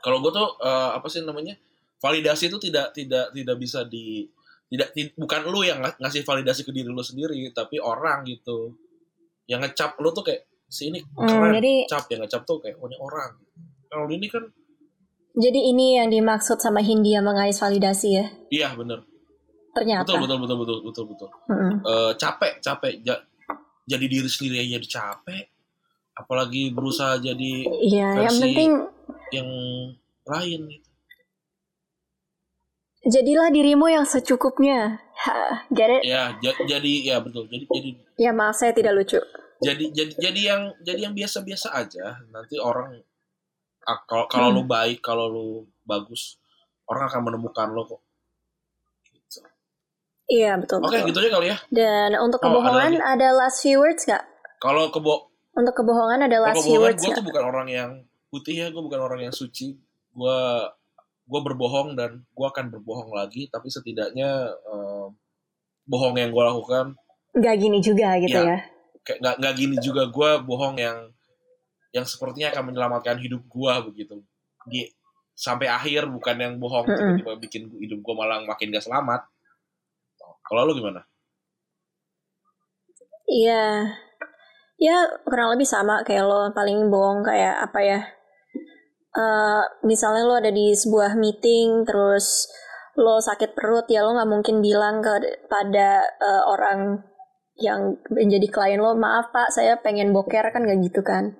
kalau 0.06 0.22
gua 0.22 0.30
tuh 0.30 0.50
eh, 0.62 0.90
apa 0.94 1.06
sih 1.10 1.22
namanya 1.22 1.58
validasi 1.98 2.46
itu 2.50 2.58
tidak 2.58 2.94
tidak 2.94 3.34
tidak 3.34 3.56
bisa 3.58 3.82
di 3.86 4.30
tidak 4.70 4.94
ti- 4.94 5.14
bukan 5.18 5.40
lu 5.50 5.66
yang 5.66 5.82
ng- 5.82 5.98
ngasih 5.98 6.22
validasi 6.22 6.62
ke 6.62 6.70
diri 6.70 6.90
lu 6.90 7.02
sendiri 7.02 7.42
tapi 7.50 7.82
orang 7.82 8.22
gitu 8.26 8.78
yang 9.50 9.60
ngecap 9.66 9.98
lu 9.98 10.14
tuh 10.14 10.22
kayak 10.22 10.46
si 10.70 10.88
ini 10.88 11.02
Hmm, 11.12 11.26
keren 11.26 11.52
jadi 11.52 11.74
cap 11.84 12.06
yang 12.06 12.22
ngecap 12.22 12.42
tuh 12.44 12.62
kayak 12.62 12.78
oh 12.78 12.86
ini 12.86 12.96
orang 12.96 13.30
kalau 13.86 14.06
ini 14.08 14.26
kan 14.26 14.44
jadi 15.32 15.60
ini 15.66 15.86
yang 15.96 16.08
dimaksud 16.08 16.58
sama 16.58 16.78
Hindia 16.80 17.18
mengais 17.20 17.54
validasi 17.56 18.08
ya. 18.12 18.26
iya 18.48 18.68
bener 18.72 19.02
Ternyata. 19.70 20.02
betul 20.02 20.18
betul 20.20 20.38
betul 20.40 20.56
betul 20.56 20.78
betul 20.82 21.04
betul 21.06 21.28
Mm-mm. 21.46 21.74
Eh, 21.80 22.12
capek 22.14 22.52
capek 22.58 22.92
Ja- 23.00 23.22
jadi 23.84 24.06
diri 24.06 24.26
sendiri 24.26 24.58
aja 24.60 24.78
capek 24.80 25.50
apalagi 26.12 26.70
berusaha 26.70 27.18
jadi 27.18 27.52
Iya, 27.80 28.08
yang 28.20 28.36
penting 28.36 28.70
yang 29.30 29.48
lain 30.24 30.60
gitu. 30.68 30.86
jadilah 33.02 33.48
dirimu 33.48 33.86
yang 33.88 34.04
secukupnya. 34.04 35.00
Ha, 35.16 35.32
get 35.68 35.88
it? 35.90 36.02
ya 36.02 36.32
ja- 36.38 36.60
jadi 36.62 36.92
ya 37.04 37.16
betul 37.18 37.44
jadi 37.44 37.64
jadi 37.66 37.90
Ya 38.16 38.30
maaf 38.30 38.54
saya 38.54 38.72
tidak 38.72 38.92
lucu. 38.94 39.20
Jadi 39.60 39.84
jadi 39.92 40.12
jadi 40.18 40.40
yang 40.42 40.62
jadi 40.80 41.00
yang 41.04 41.14
biasa-biasa 41.14 41.68
aja 41.72 42.04
nanti 42.28 42.56
orang 42.56 43.00
kalau 44.06 44.24
kalau 44.26 44.48
Hmm. 44.48 44.56
lu 44.56 44.62
baik 44.64 44.98
kalau 45.00 45.26
lu 45.26 45.46
bagus 45.82 46.36
orang 46.86 47.06
akan 47.06 47.20
menemukan 47.26 47.68
lo 47.70 47.84
kok 47.86 48.02
Iya 50.30 50.54
betul 50.62 50.78
oke 50.78 50.94
betul. 50.94 51.10
gitu 51.10 51.18
aja 51.26 51.30
kali 51.34 51.46
ya 51.50 51.58
Dan 51.68 52.14
untuk 52.16 52.38
Oh, 52.38 52.46
ada 52.46 52.54
kebohongan 52.54 52.92
ada, 53.02 53.28
last 53.34 53.58
few 53.60 53.82
words 53.82 54.06
gak? 54.06 54.22
Kalau 54.62 54.86
kebo 54.88 55.26
Untuk 55.50 55.74
kebohongan 55.74 56.22
ada 56.22 56.38
last 56.38 56.62
kebohongan 56.62 56.82
words 56.86 57.02
gue 57.02 57.12
tuh 57.12 57.24
bukan 57.26 57.42
orang 57.44 57.66
yang 57.66 57.90
putih 58.30 58.54
ya, 58.54 58.66
gue 58.70 58.78
bukan 58.78 59.02
orang 59.02 59.26
yang 59.26 59.34
suci. 59.34 59.74
Gue 60.14 60.38
gue 61.26 61.40
berbohong 61.42 61.98
dan 61.98 62.22
gue 62.22 62.46
akan 62.46 62.70
berbohong 62.70 63.10
lagi, 63.10 63.50
tapi 63.50 63.66
setidaknya 63.66 64.30
eh, 64.54 65.06
bohong 65.84 66.14
yang 66.14 66.30
gue 66.30 66.44
lakukan 66.46 66.94
Nggak 67.34 67.54
gini 67.58 67.78
juga 67.82 68.14
gitu 68.22 68.38
Iya. 68.38 68.54
ya. 68.54 68.58
Kayak 69.10 69.18
nggak 69.18 69.34
nggak 69.42 69.54
gini 69.58 69.76
juga 69.82 70.06
gue 70.06 70.30
bohong 70.46 70.78
yang 70.78 71.10
yang 71.90 72.06
sepertinya 72.06 72.54
akan 72.54 72.70
menyelamatkan 72.70 73.18
hidup 73.18 73.42
gue 73.50 73.72
begitu 73.90 74.22
di 74.70 74.86
sampai 75.34 75.66
akhir 75.66 76.06
bukan 76.06 76.36
yang 76.38 76.54
bohong 76.62 76.86
Mm-mm. 76.86 77.18
tiba-tiba 77.18 77.32
bikin 77.42 77.62
hidup 77.82 77.98
gue 77.98 78.14
malah 78.14 78.38
makin 78.46 78.70
gak 78.70 78.86
selamat 78.86 79.26
kalau 80.46 80.70
lu 80.70 80.78
gimana 80.78 81.02
Iya. 83.30 83.94
Ya 84.80 84.96
kurang 85.22 85.54
lebih 85.54 85.68
sama 85.68 86.02
kayak 86.02 86.26
lo 86.26 86.50
paling 86.50 86.90
bohong 86.90 87.22
kayak 87.22 87.62
apa 87.62 87.78
ya. 87.78 88.00
eh 89.10 89.62
misalnya 89.82 90.22
lo 90.26 90.34
ada 90.38 90.50
di 90.54 90.70
sebuah 90.70 91.18
meeting 91.18 91.82
terus 91.82 92.46
lo 92.94 93.18
sakit 93.18 93.58
perut 93.58 93.86
ya 93.90 94.06
lo 94.06 94.14
nggak 94.14 94.30
mungkin 94.30 94.62
bilang 94.62 95.02
kepada 95.02 95.88
eh, 96.18 96.42
orang 96.46 97.02
yang 97.60 98.00
menjadi 98.08 98.48
klien 98.48 98.80
lo 98.80 98.96
maaf 98.96 99.30
pak 99.30 99.52
saya 99.52 99.76
pengen 99.78 100.10
boker 100.10 100.48
kan 100.50 100.64
nggak 100.64 100.80
gitu 100.90 101.04
kan? 101.04 101.36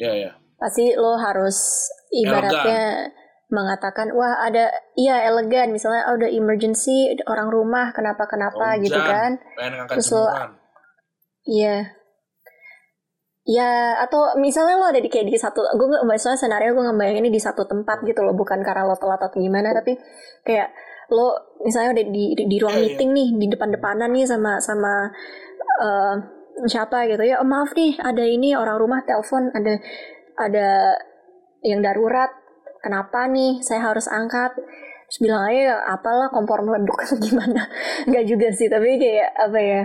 Ya 0.00 0.12
ya. 0.16 0.30
Pasti 0.56 0.96
lo 0.96 1.20
harus 1.20 1.86
ibaratnya 2.10 3.12
mengatakan 3.52 4.10
wah 4.16 4.40
ada 4.40 4.72
iya 4.96 5.28
elegan. 5.28 5.70
Misalnya 5.70 6.08
oh, 6.08 6.16
ada 6.16 6.28
emergency 6.32 7.12
orang 7.28 7.52
rumah 7.52 7.92
kenapa 7.92 8.24
kenapa 8.24 8.76
Oh, 8.76 8.80
gitu 8.80 8.96
kan? 8.98 9.36
Terus 9.92 10.08
lo- 10.16 10.32
Iya. 11.44 11.98
Ya, 13.42 13.98
atau 13.98 14.38
misalnya 14.38 14.78
lo 14.78 14.86
ada 14.86 15.02
di 15.02 15.10
kayak 15.10 15.26
di 15.26 15.34
satu, 15.34 15.66
gue 15.66 15.86
nggak 15.90 16.06
misalnya 16.06 16.38
senario 16.38 16.78
gue 16.78 16.84
ngebayangin 16.86 17.26
ini 17.26 17.34
di 17.34 17.42
satu 17.42 17.66
tempat 17.66 18.06
gitu 18.06 18.22
loh, 18.22 18.38
bukan 18.38 18.62
karena 18.62 18.86
lo 18.86 18.94
telat 18.94 19.18
atau 19.18 19.34
gimana, 19.34 19.74
tapi 19.74 19.98
kayak 20.46 20.70
lo 21.10 21.56
misalnya 21.64 21.98
udah 21.98 22.04
di 22.06 22.24
di, 22.36 22.44
di 22.46 22.56
ruang 22.62 22.76
Iya, 22.76 22.80
iya. 22.82 22.88
meeting 22.94 23.10
nih, 23.10 23.28
di 23.40 23.46
depan-depanan 23.50 24.10
nih 24.12 24.24
sama 24.28 24.60
sama 24.62 25.10
eh, 25.82 26.14
siapa 26.68 27.08
gitu 27.08 27.24
ya, 27.24 27.40
oh, 27.40 27.48
maaf 27.48 27.72
nih 27.72 27.96
ada 27.98 28.22
ini 28.22 28.52
orang 28.54 28.76
rumah 28.78 29.00
telepon 29.02 29.48
ada 29.56 29.80
ada 30.36 30.68
yang 31.62 31.80
darurat, 31.80 32.30
kenapa 32.82 33.26
nih 33.30 33.62
saya 33.62 33.90
harus 33.92 34.06
angkat? 34.10 34.52
Terus 35.08 35.18
bilang 35.22 35.44
aja 35.44 35.78
apalah 35.86 36.32
kompor 36.32 36.64
meleduk 36.64 36.96
atau 36.98 37.16
gimana, 37.20 37.68
nggak 38.08 38.24
juga 38.26 38.48
sih, 38.50 38.68
tapi 38.68 38.96
kayak 38.98 39.30
apa 39.36 39.60
ya? 39.60 39.84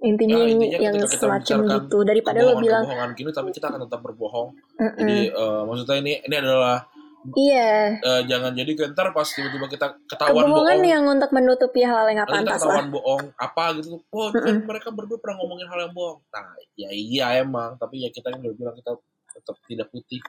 intinya, 0.00 0.40
Ya, 0.40 0.48
intinya 0.48 0.78
yang 0.80 0.96
semacam 1.04 1.58
gitu 1.76 1.98
daripada 2.08 2.40
lo 2.40 2.56
bilang 2.56 2.88
kebohongan 2.88 3.10
gini 3.12 3.30
tapi 3.36 3.52
kita 3.52 3.68
akan 3.68 3.84
tetap 3.84 4.00
berbohong 4.00 4.48
"Mm-mm." 4.80 4.96
jadi 4.96 5.18
eh, 5.28 5.60
maksudnya 5.68 5.96
ini 6.00 6.12
ini 6.24 6.34
adalah 6.40 6.88
iya. 7.32 7.96
Eh, 7.96 8.22
jangan 8.28 8.52
jadi 8.52 8.72
ntar 8.92 9.16
pas 9.16 9.24
tiba-tiba 9.24 9.66
kita 9.72 9.86
ketahuan 10.04 10.44
kebohongan 10.44 10.76
bohong. 10.76 10.92
yang 10.92 11.04
untuk 11.08 11.30
menutupi 11.32 11.80
hal 11.80 12.04
yang 12.12 12.20
nggak 12.20 12.28
Lalu 12.28 12.36
kita 12.36 12.44
pantas 12.44 12.60
lah. 12.60 12.66
ketahuan 12.68 12.88
bohong 12.92 13.24
apa 13.40 13.64
gitu 13.80 13.88
oh 14.12 14.28
ini 14.28 14.40
kan 14.44 14.56
mereka 14.68 14.88
berdua 14.92 15.18
pernah 15.22 15.36
ngomongin 15.40 15.66
hal 15.72 15.78
yang 15.88 15.94
bohong. 15.96 16.18
Nah 16.28 16.46
ya 16.76 16.90
iya 16.92 17.26
emang 17.40 17.80
tapi 17.80 18.04
ya 18.04 18.12
kita 18.12 18.28
yang 18.34 18.44
udah 18.44 18.56
bilang 18.56 18.76
kita 18.76 18.92
tetap 19.34 19.56
tidak 19.64 19.88
putih 19.88 20.20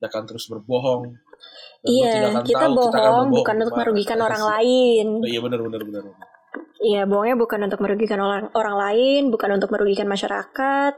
kita 0.00 0.06
akan 0.08 0.22
terus 0.24 0.44
berbohong. 0.48 1.02
Dan 1.84 1.88
iya 1.92 2.12
kita 2.40 2.64
tahu 2.64 2.72
bohong 2.72 2.92
akan 2.92 3.00
berbohong 3.04 3.30
bukan 3.36 3.54
untuk 3.60 3.76
merugikan 3.76 4.18
orang 4.24 4.42
lain. 4.44 5.06
Oh, 5.20 5.28
iya 5.28 5.40
benar 5.44 5.60
benar 5.60 5.80
benar 5.84 6.02
benar. 6.08 6.29
Iya 6.80 7.04
bohongnya 7.04 7.36
bukan 7.36 7.60
untuk 7.68 7.80
merugikan 7.84 8.20
orang 8.24 8.48
orang 8.56 8.76
lain 8.76 9.22
bukan 9.28 9.60
untuk 9.60 9.68
merugikan 9.70 10.08
masyarakat. 10.08 10.94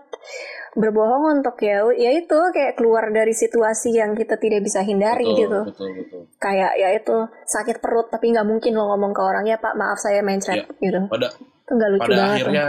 Berbohong 0.72 1.42
untuk 1.42 1.60
ya 1.60 1.84
ya 1.92 2.16
itu 2.16 2.38
kayak 2.54 2.80
keluar 2.80 3.12
dari 3.12 3.36
situasi 3.36 3.92
yang 4.00 4.16
kita 4.16 4.40
tidak 4.40 4.64
bisa 4.64 4.80
hindari 4.80 5.28
betul, 5.28 5.38
gitu. 5.42 5.60
betul 5.68 5.88
betul. 6.00 6.20
Kayak 6.40 6.72
ya 6.80 6.88
itu 6.96 7.16
sakit 7.44 7.76
perut 7.84 8.08
tapi 8.08 8.32
nggak 8.32 8.46
mungkin 8.48 8.72
lo 8.72 8.88
ngomong 8.94 9.12
ke 9.12 9.20
orang 9.20 9.44
ya 9.44 9.60
pak 9.60 9.76
maaf 9.76 10.00
saya 10.00 10.24
mencret 10.24 10.64
gitu. 10.80 11.00
Pada 11.12 11.28
itu 11.36 11.72
nggak 11.76 11.90
lucu 11.92 12.02
pada 12.08 12.14
banget. 12.16 12.32
akhirnya 12.40 12.66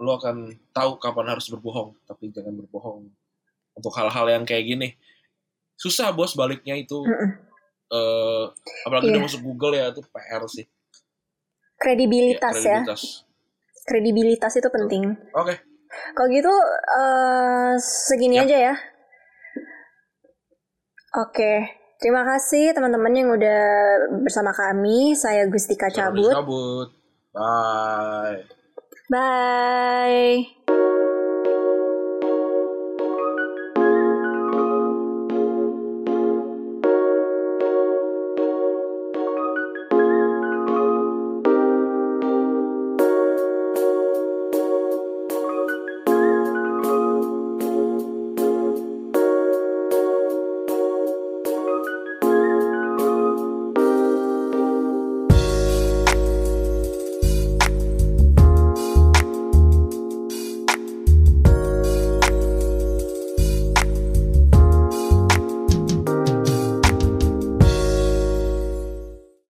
lo 0.00 0.12
akan 0.16 0.36
tahu 0.72 0.90
kapan 0.96 1.26
harus 1.28 1.46
berbohong 1.52 1.92
tapi 2.08 2.32
jangan 2.32 2.56
berbohong 2.56 3.04
untuk 3.76 3.92
hal-hal 4.00 4.26
yang 4.32 4.48
kayak 4.48 4.64
gini. 4.64 4.88
Susah 5.76 6.14
bos 6.16 6.32
baliknya 6.32 6.72
itu. 6.78 7.04
Mm-mm. 7.04 7.30
eh 7.90 8.44
apalagi 8.86 9.10
Iya. 9.10 9.18
udah 9.18 9.22
masuk 9.26 9.40
Google 9.42 9.74
ya 9.74 9.90
itu 9.90 9.98
PR 10.14 10.46
sih 10.46 10.62
Ya, 11.80 11.82
kredibilitas 11.82 12.56
ya 12.60 12.84
kredibilitas. 12.84 13.02
kredibilitas 13.88 14.52
itu 14.54 14.68
penting 14.68 15.16
Oke, 15.32 15.56
Kalau 16.12 16.28
gitu 16.28 16.52
eh, 16.92 17.72
segini 17.80 18.36
Ya. 18.36 18.44
aja 18.44 18.56
ya. 18.70 18.74
Oke, 21.18 21.66
terima 21.98 22.22
kasih 22.22 22.70
teman-teman 22.70 23.10
yang 23.10 23.28
udah 23.34 23.62
bersama 24.22 24.54
kami. 24.54 25.18
Saya 25.18 25.50
Gustika 25.50 25.90
Cabut. 25.90 26.30
cabut. 26.30 26.86
Cabut. 26.86 26.88
Bye. 27.34 28.46
Bye. 29.10 30.89